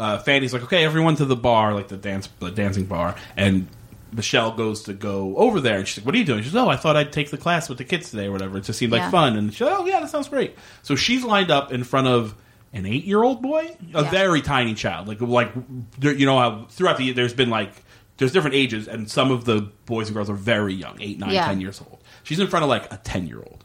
uh, 0.00 0.18
Fanny's 0.18 0.52
like, 0.52 0.62
"Okay, 0.62 0.84
everyone 0.84 1.16
to 1.16 1.24
the 1.24 1.36
bar, 1.36 1.74
like 1.74 1.88
the 1.88 1.96
dance, 1.96 2.28
the 2.38 2.50
dancing 2.50 2.84
bar," 2.84 3.16
and 3.36 3.66
Michelle 4.12 4.52
goes 4.52 4.82
to 4.84 4.92
go 4.92 5.34
over 5.36 5.60
there, 5.60 5.78
and 5.78 5.88
she's 5.88 5.98
like, 5.98 6.06
"What 6.06 6.14
are 6.14 6.18
you 6.18 6.24
doing?" 6.24 6.42
She's, 6.42 6.54
"Oh, 6.54 6.68
I 6.68 6.76
thought 6.76 6.96
I'd 6.96 7.12
take 7.12 7.30
the 7.30 7.38
class 7.38 7.68
with 7.68 7.78
the 7.78 7.84
kids 7.84 8.10
today, 8.10 8.26
or 8.26 8.32
whatever. 8.32 8.58
It 8.58 8.64
just 8.64 8.78
seemed 8.78 8.92
like 8.92 9.00
Yeah. 9.02 9.10
fun." 9.10 9.36
And 9.36 9.52
she's, 9.52 9.60
like, 9.62 9.78
"Oh, 9.78 9.86
yeah, 9.86 10.00
that 10.00 10.10
sounds 10.10 10.28
great." 10.28 10.56
So 10.82 10.94
she's 10.96 11.24
lined 11.24 11.50
up 11.50 11.72
in 11.72 11.82
front 11.84 12.06
of 12.08 12.34
an 12.74 12.86
eight-year-old 12.86 13.42
boy, 13.42 13.76
a 13.94 14.02
Yeah. 14.02 14.10
very 14.10 14.40
tiny 14.42 14.74
child, 14.74 15.08
like 15.08 15.20
like 15.20 15.52
there- 15.98 16.14
you 16.14 16.26
know 16.26 16.38
how 16.38 16.66
throughout 16.70 16.96
the 16.98 17.04
year 17.04 17.14
there's 17.14 17.34
been 17.34 17.50
like. 17.50 17.72
There's 18.18 18.30
different 18.32 18.54
ages, 18.54 18.86
and 18.88 19.10
some 19.10 19.30
of 19.32 19.46
the 19.46 19.62
boys 19.86 20.06
and 20.08 20.14
girls 20.14 20.28
are 20.30 20.34
very 20.34 20.74
young, 20.74 20.98
eight, 21.00 21.18
nine, 21.18 21.30
Yeah. 21.32 21.46
ten 21.46 21.60
years 21.60 21.80
old. 21.80 21.98
She's 22.22 22.38
in 22.38 22.46
front 22.46 22.62
of 22.62 22.68
like 22.68 22.92
a 22.92 22.98
ten 22.98 23.26
year 23.26 23.38
old, 23.38 23.64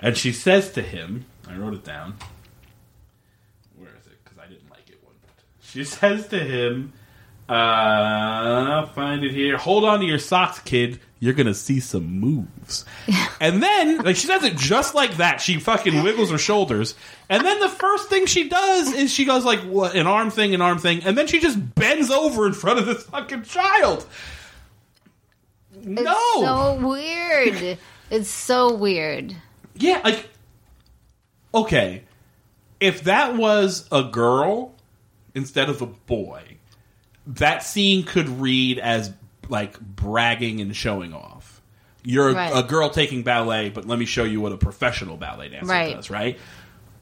and 0.00 0.16
she 0.16 0.32
says 0.32 0.70
to 0.72 0.82
him, 0.82 1.24
I 1.48 1.54
wrote 1.56 1.72
it 1.74 1.84
down. 1.84 2.14
Where 3.76 3.88
is 3.98 4.06
it? 4.06 4.18
Because 4.24 4.38
I 4.38 4.46
didn't 4.48 4.68
like 4.70 4.88
it 4.90 4.98
one 5.02 5.14
bit. 5.22 5.44
She 5.62 5.84
says 5.98 6.26
to 6.28 6.38
him, 6.38 6.92
uh, 7.48 7.52
I'll 7.52 8.86
find 8.86 9.22
it 9.24 9.32
here. 9.32 9.56
Hold 9.58 9.84
on 9.84 10.00
to 10.00 10.06
your 10.06 10.18
socks, 10.18 10.58
kid. 10.60 11.00
You're 11.20 11.34
gonna 11.34 11.54
see 11.54 11.80
some 11.80 12.06
moves. 12.20 12.84
and 13.40 13.62
then, 13.62 13.98
like, 13.98 14.16
she 14.16 14.26
does 14.28 14.44
it 14.44 14.56
just 14.56 14.94
like 14.94 15.16
that. 15.18 15.40
She 15.40 15.58
fucking 15.58 16.02
wiggles 16.02 16.30
her 16.30 16.38
shoulders, 16.38 16.94
and 17.30 17.44
then 17.44 17.60
the 17.60 17.68
first 17.68 18.08
thing 18.08 18.26
she 18.26 18.48
does 18.48 18.92
is 18.92 19.12
she 19.12 19.24
goes 19.24 19.44
like, 19.44 19.60
"What? 19.60 19.94
An 19.96 20.06
arm 20.06 20.30
thing, 20.30 20.54
an 20.54 20.60
arm 20.60 20.78
thing," 20.78 21.02
and 21.04 21.16
then 21.16 21.26
she 21.26 21.40
just 21.40 21.74
bends 21.74 22.10
over 22.10 22.46
in 22.46 22.52
front 22.52 22.78
of 22.78 22.86
this 22.86 23.02
fucking 23.04 23.42
child. 23.44 24.06
No, 25.82 26.02
It's 26.02 26.40
so 26.40 26.86
weird. 26.86 27.78
it's 28.10 28.28
so 28.30 28.74
weird. 28.74 29.34
Yeah, 29.76 30.00
like 30.04 30.28
okay, 31.54 32.02
if 32.80 33.04
that 33.04 33.36
was 33.36 33.88
a 33.90 34.02
girl 34.04 34.74
instead 35.34 35.68
of 35.68 35.82
a 35.82 35.86
boy, 35.86 36.53
that 37.26 37.62
scene 37.62 38.04
could 38.04 38.28
read 38.28 38.78
as 38.78 39.12
like 39.48 39.78
bragging 39.80 40.60
and 40.60 40.74
showing 40.74 41.12
off. 41.12 41.60
You're 42.02 42.30
a, 42.30 42.34
Right. 42.34 42.52
a 42.54 42.62
girl 42.62 42.90
taking 42.90 43.22
ballet, 43.22 43.70
but 43.70 43.86
let 43.86 43.98
me 43.98 44.04
show 44.04 44.24
you 44.24 44.40
what 44.40 44.52
a 44.52 44.56
professional 44.58 45.16
ballet 45.16 45.48
dancer 45.48 45.66
Right. 45.70 45.94
does, 45.96 46.10
right? 46.10 46.38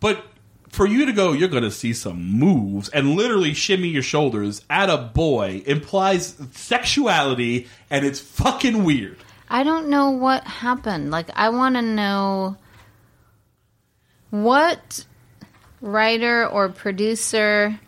But 0.01 0.25
for 0.69 0.87
you 0.87 1.07
to 1.07 1.13
go, 1.13 1.33
you're 1.33 1.49
going 1.49 1.65
to 1.65 1.71
see 1.71 1.93
some 1.93 2.23
moves 2.39 2.89
and 2.89 3.15
literally 3.17 3.53
shimmy 3.53 3.89
your 3.89 4.03
shoulders 4.03 4.65
at 4.71 4.89
a 4.89 4.97
boy 4.97 5.63
implies 5.67 6.35
sexuality, 6.53 7.67
and 7.91 8.07
it's 8.07 8.21
fucking 8.21 8.85
weird. 8.85 9.19
I 9.51 9.65
don't 9.65 9.89
know 9.89 10.11
what 10.11 10.45
happened. 10.45 11.11
Like, 11.11 11.29
I 11.37 11.51
want 11.51 11.75
to 11.77 11.83
know 11.83 12.57
what 14.31 15.05
writer 15.81 16.47
or 16.47 16.69
producer 16.69 17.79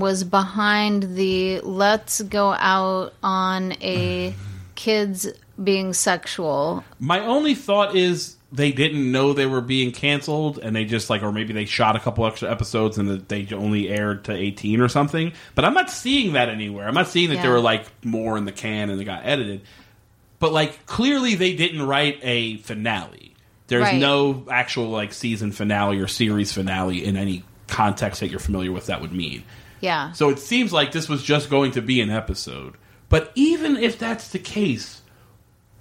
was 0.00 0.24
behind 0.24 1.16
the 1.16 1.60
let's 1.60 2.20
go 2.22 2.52
out 2.52 3.14
on 3.22 3.72
a 3.82 4.34
kids 4.74 5.26
being 5.62 5.92
sexual. 5.92 6.84
My 7.00 7.20
only 7.20 7.54
thought 7.54 7.96
is 7.96 8.36
they 8.50 8.72
didn't 8.72 9.10
know 9.12 9.32
they 9.32 9.44
were 9.46 9.60
being 9.60 9.92
canceled, 9.92 10.58
and 10.58 10.74
they 10.74 10.84
just 10.84 11.10
like, 11.10 11.22
or 11.22 11.32
maybe 11.32 11.52
they 11.52 11.64
shot 11.66 11.96
a 11.96 12.00
couple 12.00 12.26
extra 12.26 12.50
episodes 12.50 12.96
and 12.96 13.28
they 13.28 13.46
only 13.52 13.88
aired 13.88 14.24
to 14.24 14.32
eighteen 14.32 14.80
or 14.80 14.88
something. 14.88 15.32
But 15.54 15.64
I'm 15.64 15.74
not 15.74 15.90
seeing 15.90 16.32
that 16.32 16.48
anywhere. 16.48 16.88
I'm 16.88 16.94
not 16.94 17.08
seeing 17.08 17.30
that 17.30 17.42
there 17.42 17.50
were 17.50 17.60
like 17.60 17.84
more 18.04 18.38
in 18.38 18.44
the 18.44 18.52
can 18.52 18.88
and 18.90 18.98
they 18.98 19.04
got 19.04 19.26
edited. 19.26 19.62
But 20.38 20.52
like, 20.52 20.86
clearly 20.86 21.34
they 21.34 21.54
didn't 21.54 21.82
write 21.82 22.20
a 22.22 22.58
finale. 22.58 23.34
There's 23.66 23.82
Right. 23.82 23.98
no 24.00 24.46
actual 24.50 24.88
like 24.88 25.12
season 25.12 25.52
finale 25.52 25.98
or 25.98 26.06
series 26.06 26.52
finale 26.52 27.04
in 27.04 27.16
any 27.16 27.42
context 27.66 28.20
that 28.20 28.28
you're 28.28 28.38
familiar 28.40 28.72
with 28.72 28.86
that 28.86 29.00
would 29.02 29.12
mean. 29.12 29.42
Yeah. 29.80 30.12
So 30.12 30.28
it 30.30 30.38
seems 30.38 30.72
like 30.72 30.92
this 30.92 31.08
was 31.08 31.22
just 31.22 31.50
going 31.50 31.72
to 31.72 31.82
be 31.82 32.00
an 32.00 32.10
episode. 32.10 32.74
But 33.08 33.32
even 33.34 33.76
if 33.76 33.98
that's 33.98 34.28
the 34.28 34.38
case, 34.38 35.02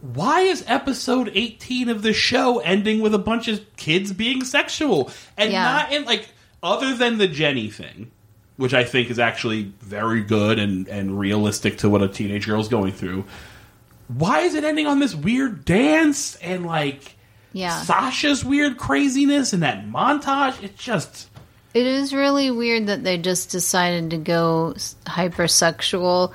why 0.01 0.41
is 0.41 0.63
episode 0.67 1.31
18 1.33 1.89
of 1.89 2.01
the 2.03 2.13
show 2.13 2.59
ending 2.59 3.01
with 3.01 3.13
a 3.13 3.19
bunch 3.19 3.47
of 3.47 3.61
kids 3.75 4.13
being 4.13 4.43
sexual? 4.43 5.11
And 5.37 5.51
Yeah. 5.51 5.63
not 5.63 5.91
in, 5.91 6.05
like, 6.05 6.27
other 6.63 6.95
than 6.95 7.17
the 7.17 7.27
Ginny 7.27 7.69
thing, 7.69 8.11
which 8.57 8.73
I 8.73 8.83
think 8.83 9.09
is 9.09 9.19
actually 9.19 9.71
very 9.81 10.21
good 10.21 10.59
and, 10.59 10.87
and 10.87 11.19
realistic 11.19 11.79
to 11.79 11.89
what 11.89 12.01
a 12.03 12.07
teenage 12.07 12.45
girl 12.47 12.61
is 12.61 12.67
going 12.67 12.91
through, 12.93 13.25
why 14.07 14.39
is 14.41 14.53
it 14.55 14.63
ending 14.63 14.87
on 14.87 14.99
this 14.99 15.13
weird 15.15 15.65
dance 15.65 16.35
and, 16.37 16.65
like, 16.65 17.15
Yeah. 17.53 17.81
Sasha's 17.81 18.45
weird 18.45 18.77
craziness 18.77 19.51
and 19.53 19.63
that 19.63 19.85
montage? 19.87 20.61
It's 20.63 20.81
just. 20.81 21.27
It 21.78 21.86
is 21.86 22.11
really 22.11 22.49
weird 22.49 22.88
that 22.88 23.03
they 23.03 23.19
just 23.19 23.51
decided 23.51 24.09
to 24.09 24.17
go 24.17 24.73
hypersexual 25.05 26.34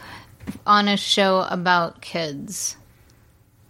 on 0.65 0.87
a 0.87 0.97
show 0.97 1.41
about 1.51 2.01
kids. 2.01 2.77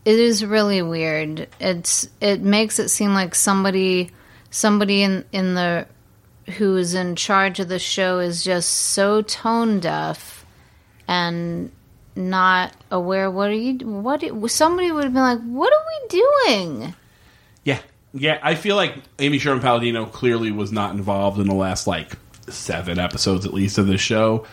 It 0.04 0.18
is 0.18 0.44
really 0.44 0.82
weird. 0.82 1.48
It's 1.58 2.10
it 2.20 2.42
makes 2.42 2.78
it 2.78 2.90
seem 2.90 3.14
like 3.14 3.34
somebody 3.34 4.10
somebody 4.50 5.02
in 5.02 5.24
in 5.32 5.54
the 5.54 5.86
who 6.58 6.76
is 6.76 6.92
in 6.92 7.16
charge 7.16 7.58
of 7.58 7.68
the 7.68 7.78
show 7.78 8.18
is 8.18 8.44
just 8.44 8.68
so 8.68 9.22
tone 9.22 9.80
deaf 9.80 10.44
and 11.08 11.72
not 12.14 12.76
aware 12.90 13.30
what 13.30 13.48
are 13.48 13.54
you 13.54 13.78
what 13.88 14.22
somebody 14.50 14.92
would 14.92 15.04
have 15.04 15.14
been 15.14 15.22
like 15.22 15.40
what 15.44 15.72
are 15.72 15.86
we 15.88 16.20
doing 16.20 16.94
Yeah, 17.64 17.80
yeah. 18.14 18.38
I 18.42 18.54
feel 18.54 18.76
like 18.76 18.96
Amy 19.18 19.38
Sherman 19.38 19.62
Palladino 19.62 20.06
clearly 20.06 20.50
was 20.50 20.72
not 20.72 20.94
involved 20.94 21.38
in 21.38 21.46
the 21.46 21.54
last 21.54 21.86
like 21.86 22.16
seven 22.48 22.98
episodes, 22.98 23.46
at 23.46 23.54
least, 23.54 23.78
of 23.78 23.86
this 23.86 24.00
show, 24.00 24.46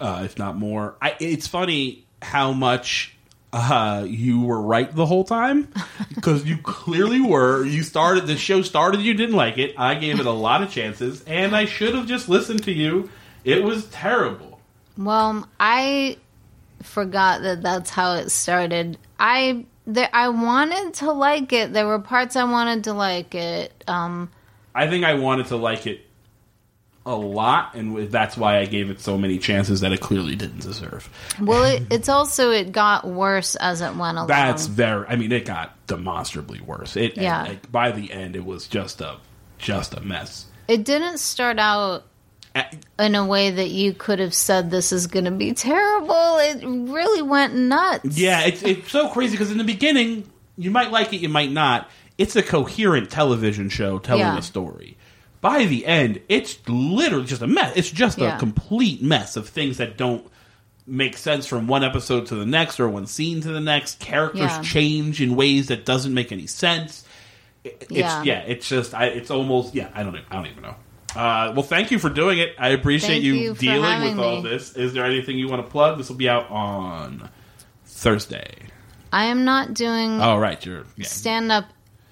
uh, 0.00 0.22
if 0.24 0.38
not 0.38 0.56
more. 0.56 0.96
I, 1.00 1.16
it's 1.20 1.46
funny 1.46 2.06
how 2.20 2.52
much 2.52 3.16
uh, 3.52 4.04
you 4.08 4.40
were 4.40 4.60
right 4.60 4.94
the 4.94 5.04
whole 5.04 5.24
time 5.24 5.68
because 6.14 6.44
you 6.44 6.58
clearly 6.58 7.20
were. 7.20 7.64
You 7.64 7.82
started 7.82 8.26
the 8.26 8.36
show 8.36 8.62
started, 8.62 9.00
you 9.00 9.14
didn't 9.14 9.36
like 9.36 9.58
it. 9.58 9.74
I 9.78 9.94
gave 9.94 10.20
it 10.20 10.26
a 10.26 10.32
lot 10.32 10.62
of 10.62 10.70
chances, 10.70 11.22
and 11.24 11.54
I 11.54 11.66
should 11.66 11.94
have 11.94 12.06
just 12.06 12.28
listened 12.28 12.64
to 12.64 12.72
you. 12.72 13.10
It 13.44 13.62
was 13.62 13.86
terrible. 13.86 14.60
Well, 14.96 15.48
I 15.58 16.18
forgot 16.82 17.42
that 17.42 17.62
that's 17.62 17.90
how 17.90 18.14
it 18.14 18.30
started. 18.30 18.98
I 19.18 19.66
there, 19.86 20.08
I 20.12 20.28
wanted 20.28 20.94
to 20.94 21.12
like 21.12 21.52
it. 21.52 21.72
There 21.72 21.86
were 21.86 21.98
parts 21.98 22.36
I 22.36 22.44
wanted 22.44 22.84
to 22.84 22.92
like 22.92 23.34
it. 23.34 23.84
Um, 23.88 24.30
I 24.74 24.88
think 24.88 25.04
I 25.04 25.14
wanted 25.14 25.46
to 25.48 25.56
like 25.56 25.86
it 25.86 26.00
a 27.04 27.16
lot, 27.16 27.74
and 27.74 28.10
that's 28.12 28.36
why 28.36 28.58
I 28.58 28.66
gave 28.66 28.88
it 28.88 29.00
so 29.00 29.18
many 29.18 29.38
chances 29.38 29.80
that 29.80 29.92
it 29.92 30.00
clearly 30.00 30.36
didn't 30.36 30.60
deserve. 30.60 31.10
well, 31.40 31.64
it, 31.64 31.82
it's 31.90 32.08
also 32.08 32.50
it 32.52 32.70
got 32.72 33.04
worse 33.06 33.56
as 33.56 33.80
it 33.80 33.96
went 33.96 34.16
along. 34.18 34.28
That's 34.28 34.66
very. 34.66 35.06
I 35.08 35.16
mean, 35.16 35.32
it 35.32 35.44
got 35.44 35.84
demonstrably 35.88 36.60
worse. 36.60 36.96
It 36.96 37.16
Yeah. 37.16 37.42
like, 37.42 37.70
by 37.72 37.90
the 37.90 38.12
end, 38.12 38.36
it 38.36 38.44
was 38.44 38.68
just 38.68 39.00
a 39.00 39.16
just 39.58 39.94
a 39.94 40.00
mess. 40.00 40.46
it 40.68 40.84
didn't 40.84 41.18
start 41.18 41.58
out 41.58 42.04
in 42.98 43.14
a 43.14 43.26
way 43.26 43.50
that 43.50 43.70
you 43.70 43.92
could 43.94 44.18
have 44.18 44.34
said 44.34 44.70
this 44.70 44.92
is 44.92 45.06
going 45.06 45.24
to 45.24 45.30
be 45.30 45.52
terrible. 45.52 46.38
It 46.38 46.62
really 46.64 47.22
went 47.22 47.54
nuts. 47.54 48.16
Yeah, 48.18 48.40
it's 48.42 48.62
it's 48.62 48.90
so 48.90 49.08
crazy 49.08 49.32
because 49.32 49.50
in 49.50 49.58
the 49.58 49.64
beginning 49.64 50.30
you 50.56 50.70
might 50.70 50.90
like 50.90 51.12
it, 51.12 51.20
you 51.20 51.28
might 51.28 51.50
not. 51.50 51.88
It's 52.18 52.36
a 52.36 52.42
coherent 52.42 53.10
television 53.10 53.68
show 53.70 53.98
telling 53.98 54.20
Yeah. 54.20 54.38
a 54.38 54.42
story. 54.42 54.96
By 55.40 55.64
the 55.64 55.86
end, 55.86 56.20
it's 56.28 56.58
literally 56.68 57.24
just 57.24 57.42
a 57.42 57.46
mess. 57.46 57.72
It's 57.74 57.90
just 57.90 58.18
Yeah. 58.18 58.36
a 58.36 58.38
complete 58.38 59.02
mess 59.02 59.36
of 59.36 59.48
things 59.48 59.78
that 59.78 59.96
don't 59.96 60.24
make 60.86 61.16
sense 61.16 61.46
from 61.46 61.66
one 61.66 61.82
episode 61.82 62.26
to 62.26 62.34
the 62.34 62.44
next 62.46 62.78
or 62.78 62.88
one 62.88 63.06
scene 63.06 63.40
to 63.40 63.48
the 63.48 63.60
next. 63.60 63.98
Characters 63.98 64.42
Yeah. 64.42 64.62
change 64.62 65.20
in 65.22 65.34
ways 65.36 65.68
that 65.68 65.84
doesn't 65.86 66.12
make 66.12 66.30
any 66.32 66.46
sense. 66.46 67.04
It's 67.64 67.90
Yeah. 67.90 68.22
it's 68.46 68.68
just 68.68 68.92
I, 68.94 69.06
it's 69.06 69.30
almost 69.30 69.74
yeah. 69.74 69.88
I 69.94 70.02
don't. 70.02 70.16
I 70.30 70.36
don't 70.36 70.46
even 70.46 70.62
know. 70.62 70.74
Uh, 71.14 71.52
well, 71.54 71.62
thank 71.62 71.90
you 71.90 71.98
for 71.98 72.08
doing 72.08 72.38
it. 72.38 72.54
I 72.58 72.70
appreciate 72.70 73.22
you, 73.22 73.34
you 73.34 73.54
dealing 73.54 74.02
with 74.02 74.18
all 74.18 74.42
me. 74.42 74.48
this. 74.48 74.76
Is 74.76 74.92
there 74.94 75.04
anything 75.04 75.38
you 75.38 75.48
want 75.48 75.64
to 75.64 75.70
plug? 75.70 75.98
This 75.98 76.08
will 76.08 76.16
be 76.16 76.28
out 76.28 76.50
on 76.50 77.28
Thursday. 77.84 78.54
I 79.12 79.26
am 79.26 79.44
not 79.44 79.74
doing 79.74 80.20
Oh, 80.22 80.38
right. 80.38 80.64
You're 80.64 80.84
yeah. 80.96 81.06
stand 81.06 81.52
up 81.52 81.66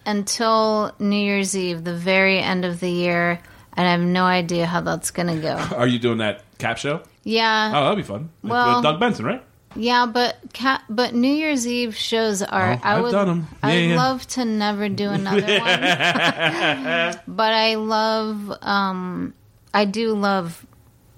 until 0.06 0.94
New 0.98 1.16
Year's 1.16 1.56
Eve, 1.56 1.84
the 1.84 1.94
very 1.94 2.38
end 2.38 2.64
of 2.64 2.80
the 2.80 2.90
year, 2.90 3.40
and 3.74 3.86
I 3.86 3.92
have 3.92 4.00
no 4.00 4.24
idea 4.24 4.66
how 4.66 4.80
that's 4.82 5.10
going 5.10 5.28
to 5.28 5.40
go. 5.40 5.54
Are 5.76 5.86
you 5.86 5.98
doing 5.98 6.18
that 6.18 6.42
cap 6.58 6.76
show? 6.78 7.02
Yeah. 7.24 7.70
Oh, 7.74 7.80
that'll 7.82 7.96
be 7.96 8.02
fun. 8.02 8.30
Well- 8.42 8.76
with 8.76 8.82
Doug 8.84 9.00
Benson, 9.00 9.24
right? 9.24 9.42
Yeah, 9.76 10.06
but 10.06 10.36
ca- 10.52 10.82
but 10.88 11.14
New 11.14 11.32
Year's 11.32 11.66
Eve 11.66 11.94
shows 11.96 12.42
are. 12.42 12.72
Oh, 12.72 12.80
I 12.82 12.96
I've 12.96 13.02
would. 13.02 13.12
Yeah, 13.12 13.42
I'd 13.62 13.74
yeah. 13.90 13.96
love 13.96 14.26
to 14.28 14.44
never 14.44 14.88
do 14.88 15.08
another 15.10 15.40
one. 15.40 17.20
but 17.28 17.52
I 17.54 17.76
love. 17.76 18.52
Um, 18.62 19.34
I 19.72 19.84
do 19.84 20.14
love 20.14 20.66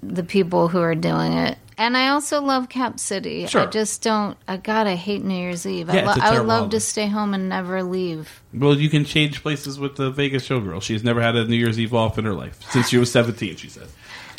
the 0.03 0.23
people 0.23 0.69
who 0.69 0.81
are 0.81 0.95
doing 0.95 1.33
it, 1.33 1.57
and 1.79 1.97
I 1.97 2.09
also 2.09 2.43
love 2.43 2.69
Cap 2.69 3.01
City. 3.01 3.47
Sure. 3.47 3.63
I 3.63 3.67
just 3.67 4.03
don't. 4.03 4.37
I 4.47 4.59
gotta 4.59 4.97
hate 4.97 5.25
New 5.25 5.35
Year's 5.35 5.65
Eve. 5.65 5.89
Yeah, 5.89 6.03
I, 6.03 6.05
lo- 6.05 6.15
I 6.21 6.39
would 6.39 6.47
love 6.47 6.71
to 6.71 6.81
stay 6.81 7.07
home 7.07 7.33
and 7.33 7.49
never 7.49 7.83
leave. 7.83 8.43
Well, 8.53 8.77
you 8.79 8.91
can 8.91 9.07
change 9.07 9.41
places 9.43 9.79
with 9.79 9.97
the 9.97 10.11
Vegas 10.11 10.47
showgirl. 10.47 10.83
She's 10.83 11.03
never 11.03 11.23
had 11.23 11.37
a 11.37 11.47
New 11.47 11.57
Year's 11.57 11.81
Eve 11.81 11.95
off 11.95 12.19
in 12.19 12.27
her 12.27 12.35
life 12.35 12.61
since 12.71 12.91
she 12.91 12.99
was 12.99 13.11
17, 13.11 13.57
she 13.57 13.69
says. 13.71 13.91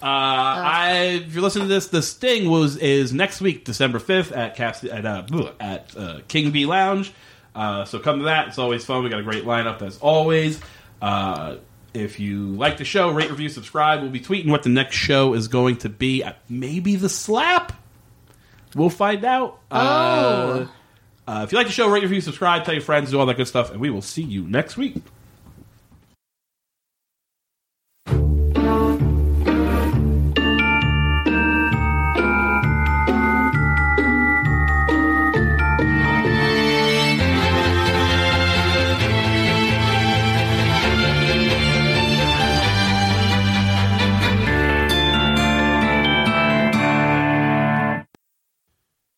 Uh, 0.04 0.06
I, 0.06 1.22
if 1.26 1.34
you're 1.34 1.42
listening 1.44 1.70
to 1.70 1.74
this, 1.74 1.88
the 1.88 2.02
Sting 2.02 2.50
was 2.50 2.76
is 2.76 3.14
next 3.14 3.40
week, 3.40 3.64
December 3.64 4.00
5th 4.00 4.36
at 4.36 4.56
Caps, 4.58 4.84
at 4.84 5.06
uh, 5.06 5.24
at 5.62 5.96
uh, 5.96 6.20
King 6.28 6.52
Bee 6.52 6.66
Lounge. 6.66 7.14
Uh, 7.56 7.86
so 7.86 8.00
come 8.00 8.20
to 8.20 8.26
that. 8.26 8.50
It's 8.50 8.58
always 8.60 8.84
fun. 8.84 9.04
We 9.04 9.10
got 9.10 9.22
a 9.22 9.24
great 9.24 9.46
lineup 9.46 9.82
as 9.82 9.98
always. 10.00 10.60
Uh, 11.02 11.56
if 11.94 12.20
you 12.20 12.48
like 12.48 12.78
the 12.78 12.84
show, 12.86 13.12
rate, 13.12 13.30
review, 13.30 13.48
subscribe. 13.48 14.02
We'll 14.02 14.12
be 14.12 14.20
tweeting 14.20 14.50
what 14.50 14.64
the 14.64 14.70
next 14.70 14.96
show 14.98 15.36
is 15.36 15.48
going 15.48 15.78
to 15.78 15.90
be. 15.90 16.24
Maybe 16.50 16.96
the 16.98 17.08
slap. 17.10 17.72
We'll 18.76 18.90
find 18.90 19.24
out. 19.24 19.60
Uh, 19.72 20.66
Oh. 20.66 20.70
uh, 21.28 21.42
if 21.46 21.52
you 21.52 21.58
like 21.58 21.68
the 21.68 21.74
show, 21.74 21.88
rate, 21.90 22.02
review, 22.04 22.20
subscribe, 22.20 22.66
tell 22.66 22.74
your 22.74 22.82
friends, 22.84 23.12
do 23.12 23.20
all 23.20 23.26
that 23.28 23.38
good 23.38 23.48
stuff, 23.48 23.72
and 23.72 23.80
we 23.80 23.90
will 23.90 24.02
see 24.02 24.24
you 24.24 24.44
next 24.48 24.76
week. 24.76 24.96